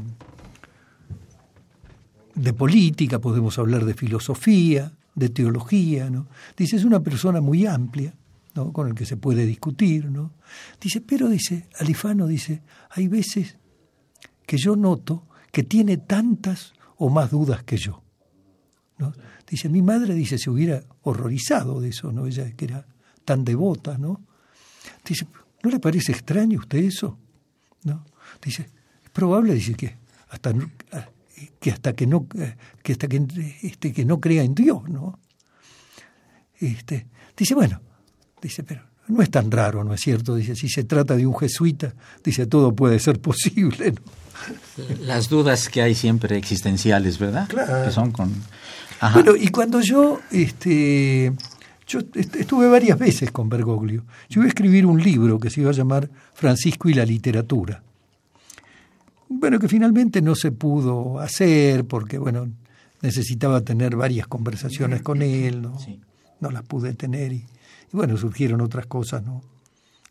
de 2.35 2.53
política, 2.53 3.21
podemos 3.21 3.59
hablar 3.59 3.85
de 3.85 3.95
filosofía, 3.95 4.93
de 5.15 5.29
teología, 5.29 6.11
¿no? 6.11 6.27
Dice, 6.57 6.77
es 6.77 6.85
una 6.85 7.01
persona 7.01 7.41
muy 7.41 7.67
amplia, 7.67 8.15
¿no? 8.55 8.73
con 8.73 8.89
el 8.89 8.95
que 8.95 9.07
se 9.07 9.17
puede 9.17 9.47
discutir. 9.47 10.07
¿no? 10.07 10.33
Dice, 10.81 11.01
pero 11.01 11.29
dice, 11.29 11.69
Alifano 11.79 12.27
dice, 12.27 12.63
hay 12.91 13.09
veces 13.09 13.59
que 14.47 14.57
yo 14.57 14.77
noto 14.77 15.27
que 15.51 15.63
tiene 15.63 15.99
tantas 15.99 16.73
o 16.97 17.11
más 17.11 17.31
dudas 17.31 17.63
que 17.63 17.77
yo. 17.77 18.03
¿no? 18.99 19.13
Dice, 19.49 19.69
mi 19.69 19.83
madre 19.83 20.15
dice, 20.15 20.39
se 20.39 20.51
hubiera 20.51 20.83
horrorizado 21.03 21.81
de 21.81 21.91
eso, 21.91 22.13
¿no? 22.13 22.27
Ella 22.27 22.51
que 22.53 22.65
era 22.65 22.87
tan 23.25 23.45
devota, 23.45 23.99
¿no? 23.99 24.23
Dice, 25.05 25.27
¿no 25.63 25.71
le 25.71 25.79
parece 25.79 26.13
extraño 26.13 26.59
a 26.59 26.63
usted 26.63 26.79
eso? 26.79 27.19
¿No? 27.85 28.05
Dice, 28.43 28.71
probable, 29.13 29.55
dice 29.55 29.75
que 29.75 29.97
hasta 30.31 30.53
que 31.59 31.71
hasta 31.71 31.93
que 31.93 32.07
no 32.07 32.27
que 32.83 32.93
hasta 32.93 33.09
que, 33.09 33.23
este, 33.63 33.93
que 33.93 34.05
no 34.05 34.21
crea 34.21 34.43
en 34.43 34.55
Dios, 34.55 34.89
¿no? 34.89 35.19
Este, 36.59 37.07
dice, 37.37 37.55
bueno, 37.55 37.81
dice, 38.41 38.63
pero 38.63 38.83
no 39.09 39.23
es 39.23 39.31
tan 39.31 39.51
raro, 39.51 39.85
¿no 39.85 39.95
es 39.95 40.01
cierto? 40.01 40.35
Dice, 40.37 40.55
si 40.55 40.69
se 40.69 40.85
trata 40.85 41.17
de 41.17 41.27
un 41.27 41.37
jesuita, 41.37 41.95
dice, 42.23 42.47
todo 42.47 42.75
puede 42.75 42.99
ser 42.99 43.21
posible, 43.21 43.93
¿no? 43.93 44.03
Las 45.01 45.29
dudas 45.29 45.69
que 45.69 45.83
hay 45.83 45.95
siempre 45.95 46.37
existenciales, 46.37 47.19
¿verdad? 47.19 47.49
Claro. 47.49 47.85
Que 47.85 47.91
son 47.93 48.11
con... 48.11 48.33
Bueno, 49.15 49.35
y 49.37 49.49
cuando 49.49 49.81
yo, 49.81 50.21
este, 50.31 51.33
yo 51.87 52.01
estuve 52.15 52.69
varias 52.69 52.99
veces 52.99 53.31
con 53.33 53.49
Bergoglio, 53.49 54.05
yo 54.29 54.41
iba 54.41 54.45
a 54.45 54.49
escribir 54.49 54.87
un 54.87 55.03
libro 55.03 55.39
que 55.41 55.51
se 55.51 55.61
iba 55.61 55.71
a 55.71 55.75
llamar 55.75 56.09
Francisco 56.35 56.89
y 56.89 56.95
la 56.95 57.05
literatura. 57.05 57.83
Bueno, 59.35 59.59
que 59.59 59.69
finalmente 59.69 60.23
no 60.23 60.35
se 60.35 60.53
pudo 60.53 61.19
hacer 61.19 61.85
porque, 61.85 62.19
bueno, 62.19 62.49
necesitaba 63.01 63.61
tener 63.63 63.97
varias 63.97 64.27
conversaciones 64.27 65.03
con 65.03 65.23
él, 65.23 65.63
¿no? 65.63 65.77
No 66.41 66.51
las 66.51 66.63
pude 66.65 66.95
tener 66.95 67.33
y, 67.33 67.37
y, 67.37 67.47
bueno, 67.97 68.17
surgieron 68.17 68.61
otras 68.61 68.87
cosas, 68.87 69.25
¿no? 69.25 69.43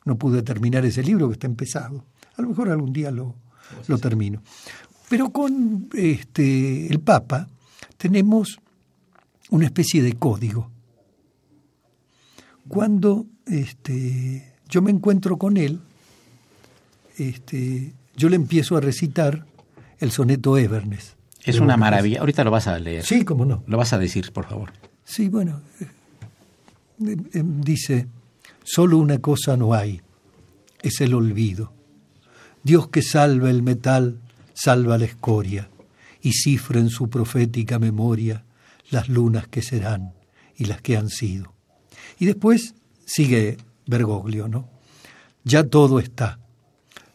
No 0.06 0.18
pude 0.18 0.42
terminar 0.42 0.86
ese 0.86 1.04
libro 1.04 1.28
que 1.28 1.34
está 1.34 1.48
empezado. 1.48 2.04
A 2.36 2.42
lo 2.42 2.50
mejor 2.50 2.70
algún 2.70 2.92
día 2.92 3.12
lo, 3.12 3.36
lo 3.88 3.98
termino. 3.98 4.42
Pero 5.10 5.30
con 5.30 5.90
este, 5.94 6.88
el 6.88 7.00
Papa 7.00 7.48
tenemos 7.98 8.60
una 9.50 9.66
especie 9.66 10.02
de 10.02 10.14
código. 10.14 10.70
Cuando 12.68 13.26
este, 13.46 14.56
yo 14.70 14.82
me 14.82 14.92
encuentro 14.92 15.38
con 15.38 15.58
él, 15.58 15.82
este, 17.18 17.94
yo 18.16 18.30
le 18.30 18.36
empiezo 18.36 18.78
a 18.78 18.82
recitar 18.82 19.46
el 20.00 20.12
soneto 20.12 20.58
Everness. 20.58 21.16
Es 21.44 21.60
una 21.60 21.78
maravilla. 21.78 22.20
Ahorita 22.20 22.44
lo 22.44 22.52
vas 22.52 22.68
a 22.68 22.78
leer. 22.78 23.04
Sí, 23.04 23.26
cómo 23.26 23.46
no. 23.46 23.64
Lo 23.68 23.78
vas 23.78 23.94
a 23.94 23.98
decir, 23.98 24.32
por 24.32 24.48
favor. 24.48 24.72
Sí, 25.04 25.30
bueno. 25.30 25.62
Eh, 25.80 27.18
eh, 27.34 27.44
dice, 27.44 28.08
solo 28.64 28.98
una 28.98 29.20
cosa 29.20 29.58
no 29.58 29.74
hay, 29.74 30.02
es 30.82 31.02
el 31.02 31.14
olvido. 31.14 31.74
Dios 32.64 32.90
que 32.90 33.02
salva 33.02 33.50
el 33.50 33.64
metal, 33.64 34.20
salva 34.54 34.98
la 34.98 35.06
escoria, 35.06 35.70
y 36.22 36.34
cifra 36.34 36.80
en 36.80 36.90
su 36.90 37.10
profética 37.10 37.80
memoria 37.80 38.44
las 38.92 39.10
lunas 39.10 39.48
que 39.48 39.62
serán 39.62 40.14
y 40.56 40.66
las 40.66 40.82
que 40.82 40.98
han 40.98 41.10
sido. 41.10 41.54
Y 42.20 42.26
después 42.26 42.76
sigue 43.06 43.58
Bergoglio, 43.88 44.48
¿no? 44.48 44.70
Ya 45.44 45.64
todo 45.64 46.00
está, 46.00 46.40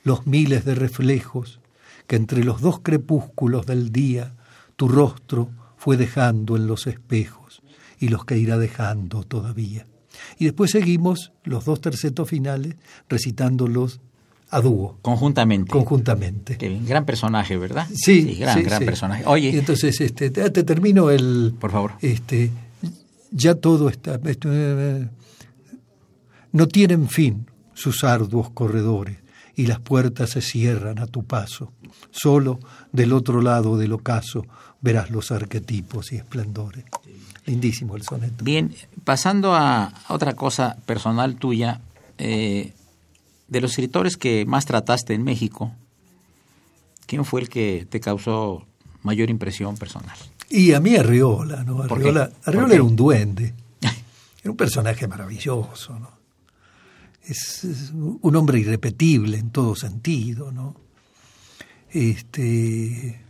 los 0.07 0.25
miles 0.25 0.65
de 0.65 0.77
reflejos 0.77 1.59
que 2.07 2.15
entre 2.15 2.45
los 2.45 2.61
dos 2.61 2.79
crepúsculos 2.79 3.67
del 3.67 3.91
día 3.91 4.35
tu 4.77 4.87
rostro 4.87 5.51
fue 5.77 5.97
dejando 5.97 6.55
en 6.55 6.69
los 6.69 6.87
espejos 6.87 7.61
y 7.99 8.07
los 8.07 8.25
que 8.25 8.39
irá 8.39 8.57
dejando 8.57 9.25
todavía. 9.25 9.85
Y 10.39 10.45
después 10.45 10.71
seguimos 10.71 11.33
los 11.43 11.65
dos 11.65 11.81
tercetos 11.81 12.29
finales 12.29 12.77
recitándolos 13.09 13.99
a 14.51 14.61
dúo. 14.61 14.97
Conjuntamente. 15.03 15.73
Conjuntamente. 15.73 16.57
Qué 16.57 16.69
bien. 16.69 16.87
Gran 16.87 17.05
personaje, 17.05 17.57
¿verdad? 17.57 17.89
Sí, 17.93 18.37
gran, 18.37 18.59
sí, 18.59 18.63
gran 18.63 18.79
sí. 18.79 18.85
personaje. 18.85 19.25
Oye. 19.27 19.59
Entonces, 19.59 20.01
este, 20.01 20.31
te, 20.31 20.51
te, 20.51 20.63
termino 20.63 21.11
el. 21.11 21.53
Por 21.59 21.73
favor. 21.73 21.95
Este, 22.01 22.53
ya 23.33 23.57
todo 23.57 23.89
está. 23.89 24.21
Esto, 24.25 24.51
eh, 24.53 25.09
no 26.53 26.69
tienen 26.69 27.09
fin 27.09 27.51
sus 27.75 28.05
arduos 28.05 28.51
corredores 28.51 29.26
y 29.57 29.67
las 29.67 29.81
puertas 29.81 30.31
se 30.31 30.43
cierran 30.43 30.99
a 30.99 31.07
tu 31.07 31.25
paso. 31.25 31.73
Solo 32.11 32.61
del 32.93 33.13
otro 33.15 33.41
lado 33.41 33.79
del 33.79 33.95
ocaso 33.95 34.45
verás 34.83 35.11
los 35.11 35.33
arquetipos 35.33 36.13
y 36.13 36.17
esplendores. 36.17 36.85
Lindísimo 37.47 37.97
el 37.97 38.03
soneto. 38.03 38.45
Bien, 38.45 38.75
pasando 39.05 39.55
a 39.55 39.93
otra 40.09 40.35
cosa 40.35 40.77
personal 40.85 41.37
tuya, 41.37 41.81
eh, 42.19 42.75
de 43.49 43.61
los 43.61 43.73
escritores 43.73 44.17
que 44.17 44.45
más 44.45 44.67
trataste 44.67 45.15
en 45.15 45.25
México, 45.25 45.73
¿quién 47.07 47.25
fue 47.25 47.41
el 47.41 47.49
que 47.49 47.87
te 47.89 48.01
causó 48.01 48.67
mayor 49.03 49.31
impresión 49.31 49.77
personal? 49.77 50.17
Y 50.51 50.73
a 50.73 50.81
mí 50.81 50.97
Arriola, 50.97 51.65
¿no? 51.65 51.77
¿Por 51.87 51.99
Arriola? 51.99 52.31
Arriola 52.45 52.75
era 52.75 52.83
un 52.83 52.97
duende. 52.97 53.55
Era 54.43 54.51
un 54.53 54.57
personaje 54.57 55.09
maravilloso, 55.09 55.99
¿no? 55.99 56.16
Es, 57.27 57.65
es 57.65 57.93
un 57.93 58.37
hombre 58.37 58.61
irrepetible 58.61 59.39
en 59.39 59.51
todo 59.51 59.75
sentido, 59.75 60.53
¿no? 60.53 60.77
Este 61.91 63.27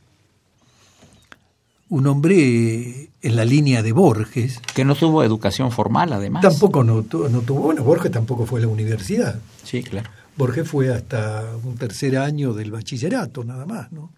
un 1.88 2.06
hombre 2.06 3.10
en 3.22 3.36
la 3.36 3.44
línea 3.44 3.82
de 3.82 3.92
Borges. 3.92 4.60
Que 4.74 4.84
no 4.84 4.94
tuvo 4.94 5.22
educación 5.22 5.70
formal, 5.70 6.12
además. 6.12 6.42
Tampoco 6.42 6.82
no, 6.82 6.96
no 6.96 7.40
tuvo, 7.40 7.60
bueno, 7.60 7.84
Borges 7.84 8.10
tampoco 8.10 8.46
fue 8.46 8.60
a 8.60 8.62
la 8.62 8.68
universidad. 8.68 9.40
Sí, 9.62 9.82
claro. 9.82 10.10
Borges 10.36 10.68
fue 10.68 10.92
hasta 10.92 11.44
un 11.62 11.76
tercer 11.76 12.18
año 12.18 12.52
del 12.52 12.70
bachillerato, 12.70 13.44
nada 13.44 13.66
más, 13.66 13.92
¿no? 13.92 14.12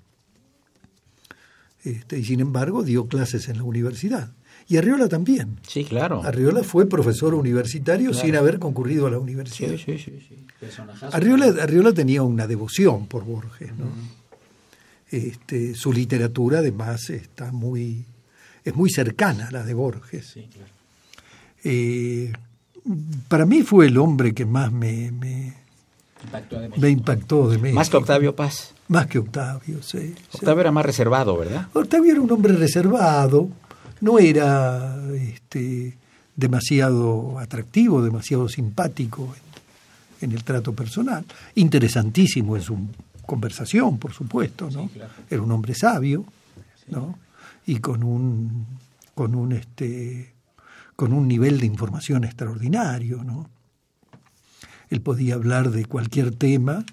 Este, 1.84 2.18
y 2.18 2.24
sin 2.24 2.40
embargo 2.40 2.82
dio 2.82 3.06
clases 3.06 3.48
en 3.48 3.58
la 3.58 3.62
universidad. 3.64 4.32
Y 4.68 4.76
Arriola 4.76 5.08
también. 5.08 5.58
Sí, 5.66 5.84
claro. 5.84 6.22
Arriola 6.22 6.62
fue 6.62 6.86
profesor 6.86 7.34
universitario 7.34 8.10
Claro. 8.10 8.26
sin 8.26 8.36
haber 8.36 8.58
concurrido 8.58 9.06
a 9.06 9.10
la 9.10 9.18
universidad. 9.18 9.70
Sí, 9.76 9.98
sí, 9.98 10.20
sí. 10.28 10.46
Arriola, 11.12 11.46
Arriola 11.62 11.92
tenía 11.92 12.22
una 12.22 12.46
devoción 12.46 13.06
por 13.06 13.24
Borges, 13.24 13.70
¿no? 13.76 13.86
Este, 15.10 15.74
su 15.74 15.90
literatura 15.92 16.58
además 16.58 17.08
está 17.08 17.50
muy 17.50 18.04
es 18.62 18.74
muy 18.74 18.90
cercana 18.90 19.48
a 19.48 19.50
la 19.50 19.64
de 19.64 19.72
Borges. 19.72 20.26
Sí, 20.26 20.46
claro. 20.52 20.70
Eh, 21.64 22.32
para 23.28 23.46
mí 23.46 23.62
fue 23.62 23.86
el 23.86 23.96
hombre 23.96 24.34
que 24.34 24.44
más 24.44 24.70
me, 24.70 25.10
me, 25.12 25.54
Impactó 26.24 26.60
de 26.60 26.68
me 26.68 26.90
impactó 26.90 27.48
de 27.48 27.58
México. 27.58 27.76
Más 27.78 27.88
que 27.88 27.96
Octavio 27.96 28.34
Paz. 28.36 28.74
Más 28.88 29.06
que 29.06 29.18
Octavio, 29.18 29.82
sí. 29.82 29.98
sí. 29.98 30.14
Octavio 30.32 30.60
era 30.60 30.72
más 30.72 30.84
reservado, 30.84 31.36
¿verdad? 31.38 31.68
Octavio 31.72 32.12
era 32.12 32.20
un 32.20 32.30
hombre 32.30 32.52
reservado, 32.54 33.48
no 34.00 34.18
era 34.18 34.96
este, 35.14 35.96
demasiado 36.36 37.38
atractivo, 37.38 38.02
demasiado 38.02 38.48
simpático 38.48 39.34
en, 40.20 40.28
en 40.30 40.36
el 40.36 40.44
trato 40.44 40.72
personal. 40.72 41.24
Interesantísimo 41.54 42.56
en 42.56 42.62
su 42.62 42.78
conversación, 43.26 43.98
por 43.98 44.12
supuesto, 44.12 44.70
¿no? 44.70 44.90
Era 45.28 45.42
un 45.42 45.52
hombre 45.52 45.74
sabio, 45.74 46.24
¿no? 46.88 47.18
Y 47.66 47.78
con 47.78 48.02
un 48.02 48.66
con 49.14 49.34
un 49.34 49.52
este 49.52 50.32
con 50.96 51.12
un 51.12 51.28
nivel 51.28 51.60
de 51.60 51.66
información 51.66 52.24
extraordinario, 52.24 53.22
¿no? 53.22 53.48
Él 54.90 55.00
podía 55.02 55.34
hablar 55.34 55.70
de 55.70 55.84
cualquier 55.84 56.34
tema. 56.34 56.84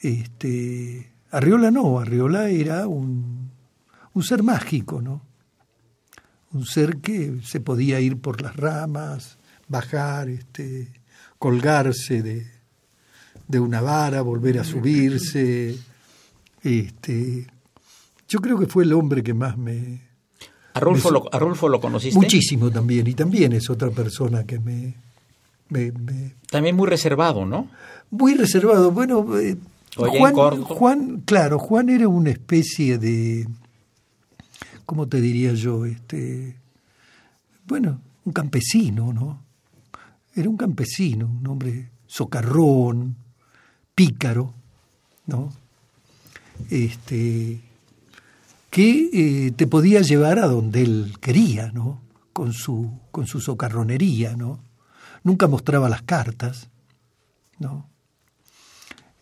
Este, 0.00 1.10
Arriola 1.30 1.70
no, 1.70 1.98
Arriola 1.98 2.48
era 2.48 2.86
un, 2.86 3.50
un 4.14 4.22
ser 4.22 4.42
mágico, 4.42 5.02
¿no? 5.02 5.20
Un 6.52 6.66
ser 6.66 6.96
que 6.98 7.38
se 7.44 7.60
podía 7.60 8.00
ir 8.00 8.16
por 8.20 8.40
las 8.42 8.56
ramas, 8.56 9.38
bajar, 9.68 10.28
este, 10.28 10.88
colgarse 11.38 12.22
de, 12.22 12.46
de 13.46 13.60
una 13.60 13.80
vara, 13.80 14.22
volver 14.22 14.58
a 14.58 14.64
subirse. 14.64 15.76
Este, 16.62 17.46
yo 18.28 18.40
creo 18.40 18.58
que 18.58 18.66
fue 18.66 18.84
el 18.84 18.92
hombre 18.92 19.22
que 19.22 19.34
más 19.34 19.56
me... 19.56 20.00
¿A 20.74 20.80
Rulfo, 20.80 21.08
Me- 21.10 21.18
lo, 21.18 21.34
a 21.34 21.38
Rulfo 21.38 21.68
lo 21.68 21.80
conociste? 21.80 22.16
Muchísimo 22.18 22.70
también, 22.70 23.06
y 23.06 23.14
también 23.14 23.52
es 23.52 23.68
otra 23.70 23.90
persona 23.90 24.44
que 24.44 24.58
me... 24.58 24.94
me- 25.68 25.92
me- 25.92 26.34
También 26.50 26.76
muy 26.76 26.88
reservado, 26.88 27.44
¿no? 27.46 27.68
muy 28.10 28.34
reservado. 28.34 28.90
Bueno, 28.90 29.38
eh, 29.38 29.56
Juan. 29.96 30.34
Juan, 30.64 31.22
claro, 31.24 31.58
Juan 31.60 31.88
era 31.90 32.08
una 32.08 32.30
especie 32.30 32.98
de, 32.98 33.46
¿cómo 34.90 35.06
te 35.06 35.20
diría 35.20 35.52
yo? 35.52 35.86
Este, 35.86 36.56
bueno, 37.64 38.00
un 38.24 38.32
campesino, 38.32 39.12
¿no? 39.12 39.40
Era 40.34 40.48
un 40.48 40.56
campesino, 40.56 41.26
un 41.26 41.46
hombre 41.46 41.90
socarrón, 42.08 43.14
pícaro, 43.94 44.52
¿no? 45.26 45.52
Este, 46.70 47.60
que 48.68 49.10
eh, 49.12 49.52
te 49.52 49.68
podía 49.68 50.00
llevar 50.00 50.40
a 50.40 50.48
donde 50.48 50.82
él 50.82 51.14
quería, 51.20 51.70
¿no? 51.70 52.00
Con 52.32 52.52
su, 52.52 52.90
con 53.12 53.28
su 53.28 53.40
socarronería, 53.40 54.34
¿no? 54.34 54.58
nunca 55.22 55.46
mostraba 55.46 55.88
las 55.88 56.02
cartas, 56.02 56.68
¿no? 57.60 57.86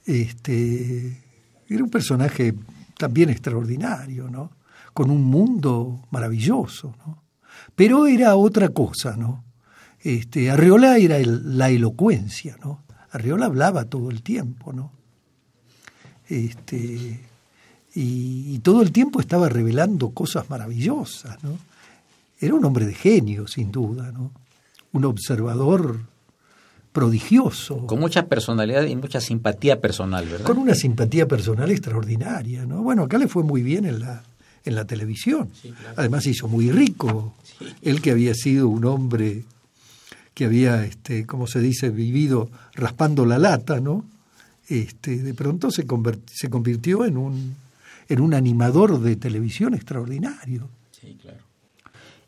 Este, 0.07 1.21
era 1.69 1.85
un 1.85 1.91
personaje 1.91 2.55
también 2.97 3.29
extraordinario, 3.29 4.31
¿no? 4.31 4.57
Con 4.99 5.13
un 5.13 5.23
mundo 5.23 6.01
maravilloso, 6.11 6.93
¿no? 7.07 7.23
Pero 7.77 8.09
era 8.09 8.35
otra 8.35 8.71
cosa, 8.71 9.17
¿no? 9.17 9.45
Este, 10.01 10.51
Arriola 10.51 10.99
era 10.99 11.21
la 11.21 11.71
elocuencia, 11.71 12.57
¿no? 12.65 12.83
Arriola 13.13 13.47
hablaba 13.47 13.85
todo 13.85 14.11
el 14.11 14.25
tiempo, 14.25 14.73
¿no? 14.73 14.91
Este, 16.29 17.21
y, 17.95 18.59
todo 18.59 18.83
el 18.83 18.91
tiempo 18.91 19.21
estaba 19.21 19.49
revelando 19.49 20.11
cosas 20.11 20.51
maravillosas, 20.51 21.45
¿no? 21.45 21.57
Era 22.41 22.55
un 22.55 22.65
hombre 22.65 22.85
de 22.85 22.95
genio, 22.95 23.47
sin 23.47 23.71
duda, 23.71 24.11
¿no? 24.11 24.33
Un 24.91 25.05
observador 25.05 26.01
prodigioso. 26.91 27.87
Con 27.87 28.01
mucha 28.01 28.27
personalidad 28.27 28.83
y 28.83 28.97
mucha 28.97 29.21
simpatía 29.21 29.81
personal, 29.81 30.27
¿verdad? 30.27 30.45
Con 30.45 30.59
una 30.59 30.75
simpatía 30.75 31.29
personal 31.29 31.71
extraordinaria, 31.71 32.67
¿no? 32.67 32.83
Bueno, 32.83 33.05
acá 33.05 33.17
le 33.17 33.29
fue 33.29 33.45
muy 33.45 33.63
bien 33.63 33.85
en 33.85 34.01
la, 34.01 34.25
en 34.65 34.75
la 34.75 34.87
televisión. 34.87 35.51
Además 35.97 36.27
hizo 36.27 36.49
muy 36.49 36.71
rico. 36.71 37.35
Él 37.83 38.01
que 38.01 38.11
había 38.11 38.35
sido 38.35 38.69
un 38.69 38.85
hombre 38.85 39.45
que 40.35 40.45
había, 40.45 40.85
este, 40.85 41.27
como 41.27 41.49
se 41.49 41.61
dice, 41.61 41.91
vivido 41.91 42.49
raspando 42.75 43.27
la 43.27 43.39
lata, 43.39 43.81
¿no? 43.81 44.05
Este, 44.69 45.17
de 45.17 45.35
pronto 45.35 45.71
se, 45.71 45.85
se 46.33 46.49
convirtió 46.49 47.05
en 47.05 47.17
un, 47.17 47.57
en 48.09 48.21
un 48.21 48.35
animador 48.35 49.01
de 49.01 49.17
televisión 49.17 49.75
extraordinario. 49.75 50.69
Sí, 50.93 51.17
claro. 51.21 51.39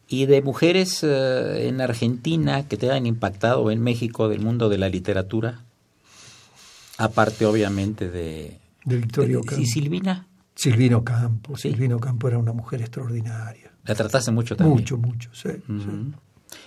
¿Y 0.08 0.26
de 0.26 0.42
mujeres 0.42 1.04
eh, 1.04 1.68
en 1.68 1.80
Argentina 1.80 2.66
que 2.66 2.76
te 2.76 2.90
han 2.90 3.06
impactado 3.06 3.70
en 3.70 3.80
México 3.80 4.28
del 4.28 4.40
mundo 4.40 4.68
de 4.68 4.78
la 4.78 4.88
literatura? 4.88 5.62
Aparte, 6.98 7.46
obviamente, 7.46 8.10
de... 8.10 8.58
De 8.84 8.96
Victorio 8.96 9.42
¿Y 9.56 9.66
Silvina? 9.66 10.26
Silvino 10.60 11.02
Campo. 11.02 11.56
Silvino 11.56 11.98
Campo 11.98 12.28
era 12.28 12.36
una 12.36 12.52
mujer 12.52 12.82
extraordinaria. 12.82 13.72
¿La 13.86 13.94
trataste 13.94 14.30
mucho 14.30 14.56
también? 14.56 14.76
Mucho, 14.76 14.98
mucho, 14.98 15.30
sí. 15.32 15.48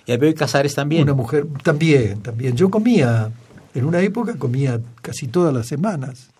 ¿Y 0.04 0.10
a 0.10 0.16
Bioy 0.16 0.34
Casares 0.34 0.74
también? 0.74 1.04
Una 1.04 1.14
mujer, 1.14 1.46
también, 1.62 2.20
también. 2.20 2.56
Yo 2.56 2.70
comía, 2.70 3.30
en 3.72 3.84
una 3.84 4.00
época 4.00 4.34
comía 4.36 4.80
casi 5.00 5.28
todas 5.28 5.54
las 5.54 5.68
semanas 5.68 6.30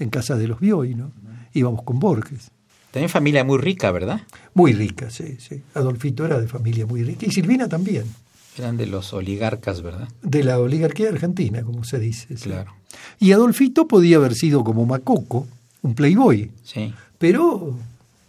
en 0.00 0.10
casa 0.10 0.34
de 0.34 0.48
los 0.48 0.58
Bioy, 0.58 0.96
¿no? 0.96 1.12
Íbamos 1.52 1.84
con 1.84 2.00
Borges. 2.00 2.50
También 2.90 3.08
familia 3.08 3.44
muy 3.44 3.58
rica, 3.58 3.92
¿verdad? 3.92 4.22
Muy 4.52 4.72
rica, 4.72 5.08
sí, 5.08 5.36
sí. 5.38 5.62
Adolfito 5.74 6.26
era 6.26 6.40
de 6.40 6.48
familia 6.48 6.84
muy 6.84 7.04
rica 7.04 7.26
y 7.26 7.30
Silvina 7.30 7.68
también. 7.68 8.06
Eran 8.58 8.76
de 8.76 8.86
los 8.86 9.12
oligarcas, 9.12 9.82
¿verdad? 9.82 10.08
De 10.20 10.42
la 10.42 10.58
oligarquía 10.58 11.10
argentina, 11.10 11.62
como 11.62 11.84
se 11.84 12.00
dice. 12.00 12.34
Claro. 12.34 12.74
Y 13.20 13.30
Adolfito 13.30 13.86
podía 13.86 14.16
haber 14.16 14.34
sido 14.34 14.64
como 14.64 14.84
Macoco, 14.84 15.46
un 15.82 15.94
playboy. 15.94 16.50
Sí. 16.64 16.92
Pero 17.24 17.74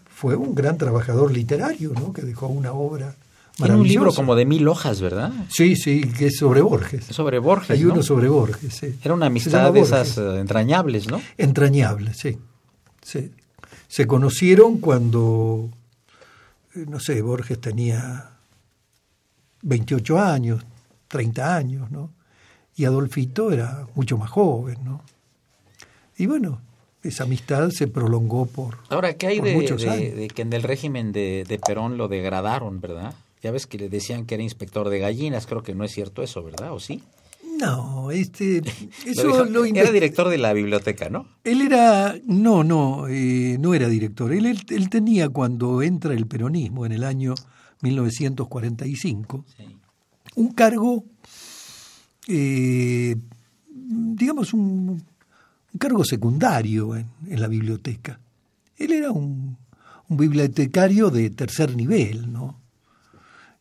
fue 0.09 0.37
un 0.37 0.55
gran 0.55 0.77
trabajador 0.77 1.29
literario, 1.29 1.91
¿no? 1.91 2.13
Que 2.13 2.21
dejó 2.21 2.47
una 2.47 2.71
obra 2.71 3.13
tiene 3.57 3.75
un 3.75 3.85
libro 3.87 4.13
como 4.13 4.35
de 4.35 4.45
mil 4.45 4.65
hojas, 4.69 5.01
¿verdad? 5.01 5.33
Sí, 5.49 5.75
sí, 5.75 6.01
que 6.17 6.27
es 6.27 6.37
sobre 6.37 6.61
Borges. 6.61 7.05
sobre 7.05 7.39
Borges. 7.39 7.71
Hay 7.71 7.83
uno 7.83 8.01
sobre 8.01 8.29
Borges, 8.29 8.73
sí. 8.73 8.97
Era 9.03 9.13
una 9.13 9.25
amistad 9.25 9.73
de 9.73 9.81
esas 9.81 10.17
eh, 10.17 10.39
entrañables, 10.39 11.09
¿no? 11.09 11.21
Entrañables, 11.37 12.17
sí. 12.17 12.37
sí. 13.01 13.31
Se 13.89 14.07
conocieron 14.07 14.77
cuando, 14.77 15.69
eh, 16.73 16.85
no 16.87 17.01
sé, 17.01 17.21
Borges 17.21 17.59
tenía 17.59 18.29
28 19.63 20.19
años, 20.19 20.63
30 21.09 21.53
años, 21.53 21.91
¿no? 21.91 22.11
Y 22.77 22.85
Adolfito 22.85 23.51
era 23.51 23.87
mucho 23.95 24.17
más 24.17 24.29
joven, 24.29 24.77
¿no? 24.85 25.01
Y 26.17 26.27
bueno, 26.27 26.61
esa 27.07 27.23
amistad 27.23 27.69
se 27.69 27.87
prolongó 27.87 28.45
por. 28.45 28.77
Ahora, 28.89 29.13
¿qué 29.13 29.27
hay 29.27 29.39
de, 29.39 29.53
de, 29.55 30.27
que 30.27 30.41
en 30.41 30.53
el 30.53 30.63
régimen 30.63 31.11
de, 31.11 31.45
de 31.47 31.59
Perón 31.59 31.97
lo 31.97 32.07
degradaron, 32.07 32.81
verdad? 32.81 33.13
Ya 33.41 33.51
ves 33.51 33.67
que 33.67 33.77
le 33.77 33.89
decían 33.89 34.25
que 34.25 34.35
era 34.35 34.43
inspector 34.43 34.89
de 34.89 34.99
gallinas, 34.99 35.45
creo 35.45 35.63
que 35.63 35.75
no 35.75 35.83
es 35.83 35.91
cierto 35.91 36.23
eso, 36.23 36.43
¿verdad? 36.43 36.73
¿O 36.73 36.79
sí? 36.79 37.03
No, 37.59 38.11
este, 38.11 38.61
eso 39.05 39.45
lo, 39.45 39.65
Era 39.65 39.91
director 39.91 40.29
de 40.29 40.37
la 40.37 40.53
biblioteca, 40.53 41.09
¿no? 41.09 41.27
Él 41.43 41.61
era, 41.61 42.15
no, 42.25 42.63
no, 42.63 43.07
eh, 43.07 43.57
no 43.59 43.73
era 43.73 43.87
director. 43.87 44.33
Él, 44.33 44.45
él, 44.45 44.89
tenía 44.89 45.29
cuando 45.29 45.81
entra 45.81 46.13
el 46.13 46.27
peronismo 46.27 46.85
en 46.85 46.91
el 46.91 47.03
año 47.03 47.35
1945 47.81 49.45
un 50.35 50.51
cargo, 50.53 51.05
eh, 52.27 53.15
digamos 53.67 54.53
un, 54.53 55.01
cargo 55.77 56.03
secundario 56.03 56.95
en, 56.95 57.07
en, 57.27 57.41
la 57.41 57.47
biblioteca. 57.47 58.19
Él 58.77 58.91
era 58.91 59.11
un, 59.11 59.57
un 60.09 60.17
bibliotecario 60.17 61.09
de 61.09 61.29
tercer 61.29 61.75
nivel, 61.75 62.31
¿no? 62.31 62.59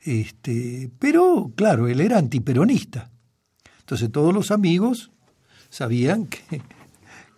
Este, 0.03 0.91
pero, 0.99 1.53
claro, 1.55 1.89
él 1.89 2.01
era 2.01 2.19
antiperonista. 2.19 3.11
Entonces 3.81 4.11
todos 4.12 4.35
los 4.35 4.51
amigos 4.51 5.11
sabían 5.71 6.27
que, 6.27 6.62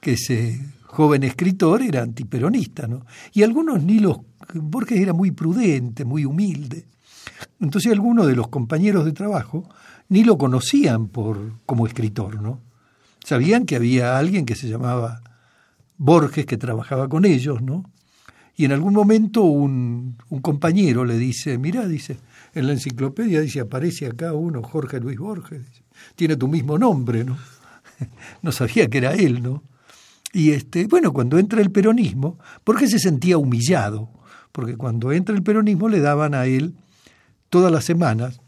que 0.00 0.12
ese 0.12 0.60
joven 0.84 1.22
escritor 1.22 1.82
era 1.82 2.02
antiperonista, 2.02 2.86
¿no? 2.86 3.06
Y 3.32 3.42
algunos 3.42 3.82
ni 3.82 3.98
los... 3.98 4.18
Borges 4.54 5.00
era 5.00 5.12
muy 5.12 5.32
prudente, 5.32 6.04
muy 6.04 6.24
humilde. 6.24 6.86
Entonces 7.60 7.92
algunos 7.92 8.26
de 8.26 8.36
los 8.36 8.48
compañeros 8.48 9.04
de 9.04 9.12
trabajo 9.12 9.68
ni 10.08 10.24
lo 10.24 10.38
conocían 10.38 11.08
por, 11.08 11.52
como 11.66 11.86
escritor, 11.86 12.40
¿no? 12.40 12.60
Sabían 13.26 13.66
que 13.66 13.74
había 13.74 14.18
alguien 14.18 14.46
que 14.46 14.54
se 14.54 14.68
llamaba 14.68 15.20
Borges 15.98 16.46
que 16.46 16.56
trabajaba 16.56 17.08
con 17.08 17.24
ellos, 17.24 17.60
¿no? 17.60 17.82
Y 18.56 18.66
en 18.66 18.70
algún 18.70 18.94
momento 18.94 19.42
un, 19.42 20.16
compañero 20.42 21.04
le 21.04 21.18
dice, 21.18 21.58
mira, 21.58 21.88
dice, 21.88 22.18
en 22.54 22.68
la 22.68 22.74
enciclopedia 22.74 23.40
dice, 23.40 23.58
aparece 23.58 24.06
acá 24.06 24.32
uno, 24.32 24.62
Jorge 24.62 25.00
Luis 25.00 25.18
Borges, 25.18 25.62
tiene 26.14 26.36
tu 26.36 26.46
mismo 26.46 26.78
nombre, 26.78 27.24
¿no? 27.24 27.36
No 28.42 28.52
sabía 28.52 28.86
que 28.86 28.98
era 28.98 29.14
él, 29.14 29.42
¿no? 29.42 29.64
Y 30.32 30.52
este, 30.52 30.86
bueno, 30.86 31.12
cuando 31.12 31.36
entra 31.40 31.60
el 31.60 31.72
peronismo, 31.72 32.38
Borges 32.64 32.92
se 32.92 33.00
sentía 33.00 33.38
humillado, 33.38 34.08
porque 34.52 34.76
cuando 34.76 35.10
entra 35.10 35.34
el 35.34 35.42
peronismo 35.42 35.88
le 35.88 35.98
daban 35.98 36.32
a 36.34 36.46
él 36.46 36.76
todas 37.50 37.72
las 37.72 37.84
semanas 37.84 38.40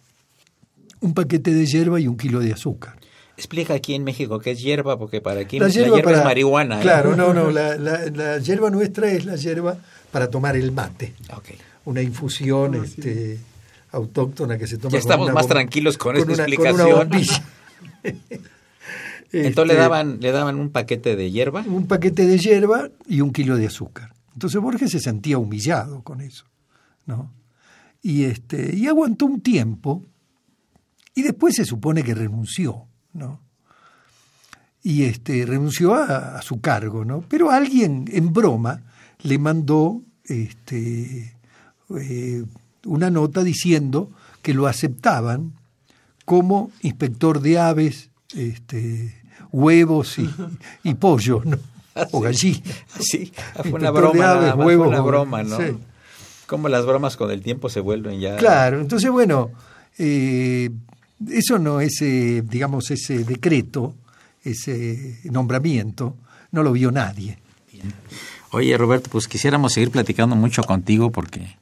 un 1.00 1.14
paquete 1.14 1.52
de 1.52 1.66
hierba 1.66 1.98
y 1.98 2.06
un 2.06 2.16
kilo 2.16 2.38
de 2.38 2.52
azúcar. 2.52 2.97
Explica 3.38 3.74
aquí 3.74 3.94
en 3.94 4.02
México 4.02 4.40
qué 4.40 4.50
es 4.50 4.60
hierba, 4.60 4.98
porque 4.98 5.20
para 5.20 5.42
aquí 5.42 5.60
la 5.60 5.68
hierba, 5.68 6.00
es 6.00 6.24
marihuana. 6.24 6.80
¿eh? 6.80 6.82
Claro, 6.82 7.14
no, 7.14 7.32
no, 7.32 7.52
la, 7.52 7.76
la, 7.76 8.38
hierba 8.38 8.68
nuestra 8.68 9.12
es 9.12 9.24
la 9.24 9.36
hierba 9.36 9.78
para 10.10 10.28
tomar 10.28 10.56
el 10.56 10.72
mate. 10.72 11.14
Okay. 11.36 11.56
Una 11.84 12.02
infusión, 12.02 12.74
este, 12.74 13.38
autóctona 13.92 14.58
que 14.58 14.66
se 14.66 14.76
toma. 14.76 14.90
Ya 14.90 14.98
estamos 14.98 15.32
más 15.32 15.46
tranquilos 15.46 15.96
con, 15.96 16.16
esta 16.16 16.32
explicación. 16.32 17.10
Entonces 19.30 19.66
le 19.68 19.74
este, 19.74 19.74
daban, 19.76 20.18
le 20.18 20.32
daban 20.32 20.58
un 20.58 20.70
paquete 20.70 21.14
de 21.14 21.30
hierba. 21.30 21.62
Un 21.64 21.86
paquete 21.86 22.26
de 22.26 22.38
hierba 22.38 22.88
y 23.06 23.20
un 23.20 23.32
kilo 23.32 23.56
de 23.56 23.68
azúcar. 23.68 24.14
Entonces 24.32 24.60
Borges 24.60 24.90
se 24.90 24.98
sentía 24.98 25.38
humillado 25.38 26.02
con 26.02 26.22
eso, 26.22 26.44
¿no? 27.06 27.32
Y 28.02 28.24
este, 28.24 28.74
y 28.74 28.88
aguantó 28.88 29.26
un 29.26 29.42
tiempo, 29.42 30.04
y 31.14 31.22
después 31.22 31.54
se 31.54 31.64
supone 31.64 32.02
que 32.02 32.16
renunció, 32.16 32.87
¿no? 33.18 33.40
Y 34.82 35.04
este, 35.04 35.44
renunció 35.44 35.94
a, 35.94 36.40
su 36.42 36.60
cargo, 36.60 37.04
¿no? 37.04 37.24
Pero 37.28 37.50
alguien 37.50 38.06
en 38.12 38.32
broma 38.32 38.82
le 39.22 39.38
mandó 39.38 40.02
este, 40.24 41.34
eh, 41.98 42.44
una 42.84 43.10
nota 43.10 43.42
diciendo 43.42 44.10
que 44.40 44.54
lo 44.54 44.66
aceptaban 44.66 45.52
como 46.24 46.70
inspector 46.82 47.40
de 47.40 47.58
aves, 47.58 48.10
este, 48.34 49.14
huevos 49.50 50.16
y, 50.84 50.94
pollo, 50.94 51.42
¿no? 51.44 51.58
o 52.12 52.20
gallinas. 52.20 52.62
Sí, 53.00 53.32
fue 53.62 53.72
una 53.72 53.90
broma, 53.90 54.54
huevos, 54.54 54.88
una 54.88 55.00
broma, 55.00 55.42
¿no? 55.42 55.58
Como 56.46 56.68
las 56.68 56.86
bromas 56.86 57.16
con 57.16 57.30
el 57.30 57.42
tiempo 57.42 57.68
se 57.68 57.80
vuelven 57.80 58.20
ya. 58.20 58.36
Claro, 58.36 58.80
entonces 58.80 59.10
bueno, 59.10 59.50
eh, 59.98 60.70
eso 61.26 61.58
no, 61.58 61.80
ese, 61.80 62.42
digamos, 62.42 62.90
ese 62.90 63.24
decreto, 63.24 63.94
ese 64.42 65.20
nombramiento, 65.24 66.16
no 66.52 66.62
lo 66.62 66.72
vio 66.72 66.90
nadie. 66.90 67.38
Oye, 68.50 68.76
Roberto, 68.76 69.10
pues 69.10 69.28
quisiéramos 69.28 69.72
seguir 69.72 69.90
platicando 69.90 70.34
mucho 70.36 70.62
contigo 70.62 71.10
porque 71.10 71.58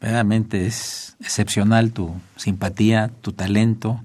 Verdaderamente 0.00 0.66
es 0.66 1.16
excepcional 1.20 1.92
tu 1.92 2.14
simpatía, 2.36 3.10
tu 3.22 3.32
talento, 3.32 4.02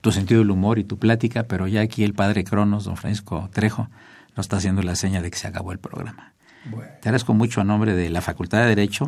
tu 0.00 0.12
sentido 0.12 0.40
del 0.40 0.50
humor 0.50 0.78
y 0.78 0.84
tu 0.84 0.98
plática, 0.98 1.42
pero 1.42 1.66
ya 1.66 1.82
aquí 1.82 2.04
el 2.04 2.14
padre 2.14 2.44
Cronos, 2.44 2.84
don 2.84 2.96
Francisco 2.96 3.50
Trejo, 3.52 3.88
nos 4.36 4.46
está 4.46 4.56
haciendo 4.56 4.82
la 4.82 4.96
seña 4.96 5.20
de 5.20 5.30
que 5.30 5.36
se 5.36 5.46
acabó 5.46 5.72
el 5.72 5.78
programa. 5.78 6.32
Te 6.70 7.08
agradezco 7.08 7.34
mucho 7.34 7.60
a 7.60 7.64
nombre 7.64 7.94
de 7.94 8.08
la 8.08 8.20
Facultad 8.22 8.60
de 8.60 8.68
Derecho, 8.68 9.06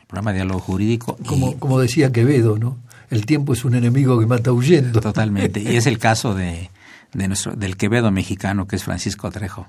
el 0.00 0.06
programa 0.06 0.32
de 0.32 0.38
Diálogo 0.38 0.60
Jurídico. 0.60 1.16
Como, 1.26 1.58
como 1.58 1.78
decía 1.78 2.10
Quevedo, 2.10 2.58
¿no? 2.58 2.78
El 3.10 3.26
tiempo 3.26 3.52
es 3.52 3.64
un 3.64 3.74
enemigo 3.74 4.18
que 4.18 4.26
mata 4.26 4.52
huyendo. 4.52 5.00
Totalmente. 5.00 5.60
Y 5.60 5.76
es 5.76 5.86
el 5.86 5.98
caso 6.08 6.34
de, 6.34 6.70
de 7.12 7.28
nuestro, 7.28 7.54
del 7.54 7.76
Quevedo 7.76 8.10
mexicano, 8.10 8.66
que 8.66 8.76
es 8.76 8.84
Francisco 8.84 9.30
Trejo. 9.30 9.66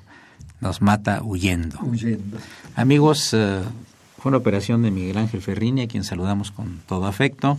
Nos 0.60 0.82
mata 0.82 1.22
huyendo. 1.24 1.80
Huyendo. 1.82 2.38
Amigos, 2.76 3.34
eh, 3.34 3.62
fue 4.20 4.30
una 4.30 4.38
operación 4.38 4.84
de 4.84 4.92
Miguel 4.92 5.18
Ángel 5.18 5.42
Ferrini, 5.42 5.82
a 5.82 5.88
quien 5.88 6.04
saludamos 6.04 6.52
con 6.52 6.82
todo 6.88 7.08
afecto. 7.08 7.58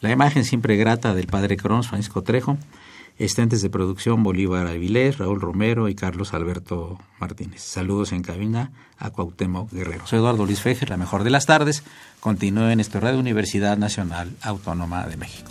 La 0.00 0.10
imagen 0.10 0.44
siempre 0.44 0.76
grata 0.76 1.14
del 1.14 1.26
padre 1.26 1.56
Cronos, 1.56 1.88
Francisco 1.88 2.22
Trejo. 2.22 2.56
Estentes 3.18 3.62
de 3.62 3.70
producción 3.70 4.22
Bolívar 4.22 4.66
Avilés, 4.66 5.18
Raúl 5.18 5.40
Romero 5.40 5.88
y 5.88 5.94
Carlos 5.94 6.34
Alberto 6.34 6.98
Martínez. 7.20 7.62
Saludos 7.62 8.12
en 8.12 8.22
cabina 8.22 8.72
a 8.98 9.10
Cuauhtémoc 9.10 9.70
Guerrero. 9.72 10.06
Soy 10.06 10.18
Eduardo 10.18 10.46
Luis 10.46 10.60
Fejer, 10.60 10.90
la 10.90 10.96
mejor 10.96 11.24
de 11.24 11.30
las 11.30 11.46
tardes. 11.46 11.82
Continúe 12.20 12.70
en 12.70 12.80
esta 12.80 13.00
Radio 13.00 13.18
Universidad 13.18 13.76
Nacional 13.76 14.32
Autónoma 14.42 15.06
de 15.06 15.16
México. 15.16 15.50